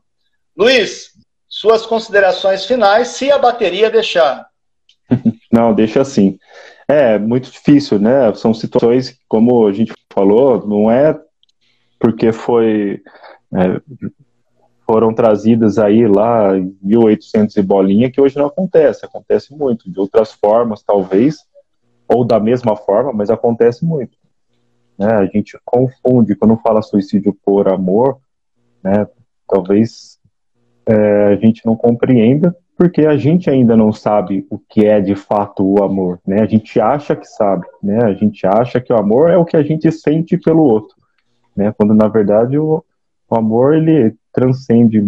[0.57, 1.11] Luiz,
[1.47, 4.47] suas considerações finais, se a bateria deixar.
[5.51, 6.39] Não, deixa assim.
[6.87, 8.33] É muito difícil, né?
[8.33, 11.17] São situações, como a gente falou, não é
[11.97, 13.01] porque foi
[13.53, 13.81] é,
[14.91, 19.97] foram trazidas aí lá em 1800 e bolinha, que hoje não acontece, acontece muito, de
[19.97, 21.37] outras formas talvez,
[22.09, 24.17] ou da mesma forma, mas acontece muito.
[24.99, 25.07] Né?
[25.07, 28.17] A gente confunde, quando fala suicídio por amor,
[28.83, 29.07] né?
[29.47, 30.19] talvez
[30.85, 35.15] é, a gente não compreenda porque a gente ainda não sabe o que é de
[35.15, 36.41] fato o amor, né?
[36.41, 38.03] A gente acha que sabe, né?
[38.03, 40.95] A gente acha que o amor é o que a gente sente pelo outro,
[41.55, 41.71] né?
[41.77, 42.83] Quando na verdade o,
[43.29, 44.99] o amor ele transcende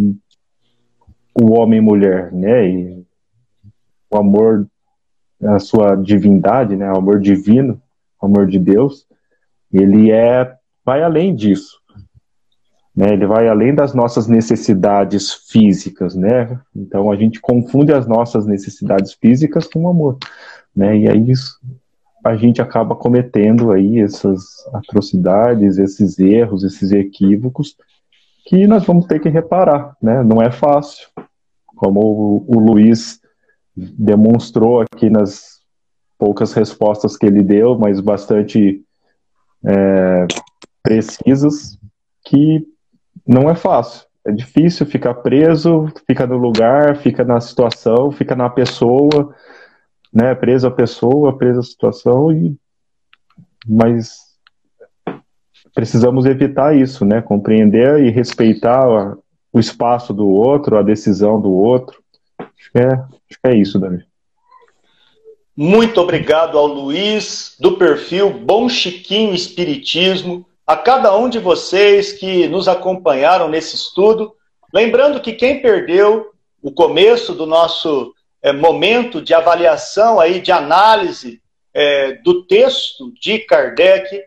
[1.34, 2.68] o homem e mulher, né?
[2.68, 3.06] E
[4.10, 4.68] o amor
[5.42, 6.92] a sua divindade, né?
[6.92, 7.82] O amor divino,
[8.22, 9.06] o amor de Deus,
[9.72, 10.56] ele é
[10.86, 11.82] vai além disso.
[12.96, 16.60] Né, ele vai além das nossas necessidades físicas, né?
[16.76, 20.20] Então a gente confunde as nossas necessidades físicas com o amor,
[20.76, 20.96] né?
[20.96, 21.60] E aí isso,
[22.24, 27.76] a gente acaba cometendo aí essas atrocidades, esses erros, esses equívocos
[28.46, 30.24] que nós vamos ter que reparar, né?
[30.24, 31.08] Não é fácil,
[31.76, 33.22] como o, Luiz
[33.76, 35.62] demonstrou aqui nas
[36.18, 38.84] poucas respostas que ele deu, mas bastante
[39.66, 40.28] é,
[40.82, 41.78] precisas,
[42.26, 42.66] que
[43.26, 44.06] não é fácil.
[44.26, 49.36] É difícil ficar preso, fica no lugar, fica na situação, fica na pessoa,
[50.14, 50.36] né?
[50.36, 52.56] Preso a pessoa, preso a situação, e...
[53.66, 54.33] mas
[55.74, 57.22] precisamos evitar isso, né?
[57.22, 59.18] Compreender e respeitar
[59.52, 62.02] o espaço do outro, a decisão do outro.
[62.40, 64.04] Acho que é, acho que é isso, Davi.
[65.56, 72.48] Muito obrigado ao Luiz, do perfil Bom Chiquinho Espiritismo a cada um de vocês que
[72.48, 74.34] nos acompanharam nesse estudo.
[74.74, 76.32] Lembrando que quem perdeu
[76.62, 81.42] o começo do nosso é, momento de avaliação, aí, de análise
[81.74, 84.24] é, do texto de Kardec,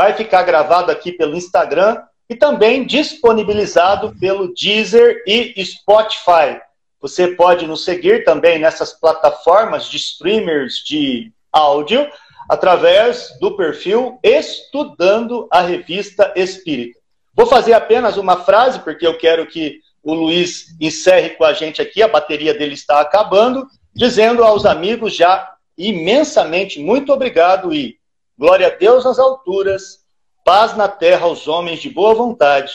[0.00, 6.58] vai ficar gravado aqui pelo Instagram e também disponibilizado pelo Deezer e Spotify.
[7.02, 12.10] Você pode nos seguir também nessas plataformas de streamers de áudio
[12.48, 16.98] através do perfil Estudando a Revista Espírita.
[17.34, 21.82] Vou fazer apenas uma frase, porque eu quero que o Luiz encerre com a gente
[21.82, 27.99] aqui, a bateria dele está acabando, dizendo aos amigos já imensamente muito obrigado e
[28.40, 29.98] glória a Deus nas alturas,
[30.46, 32.72] paz na terra aos homens de boa vontade,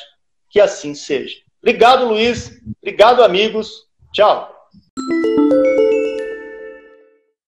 [0.51, 1.35] que assim seja.
[1.59, 2.51] Obrigado, Luiz.
[2.79, 3.87] Obrigado, amigos.
[4.13, 4.53] Tchau.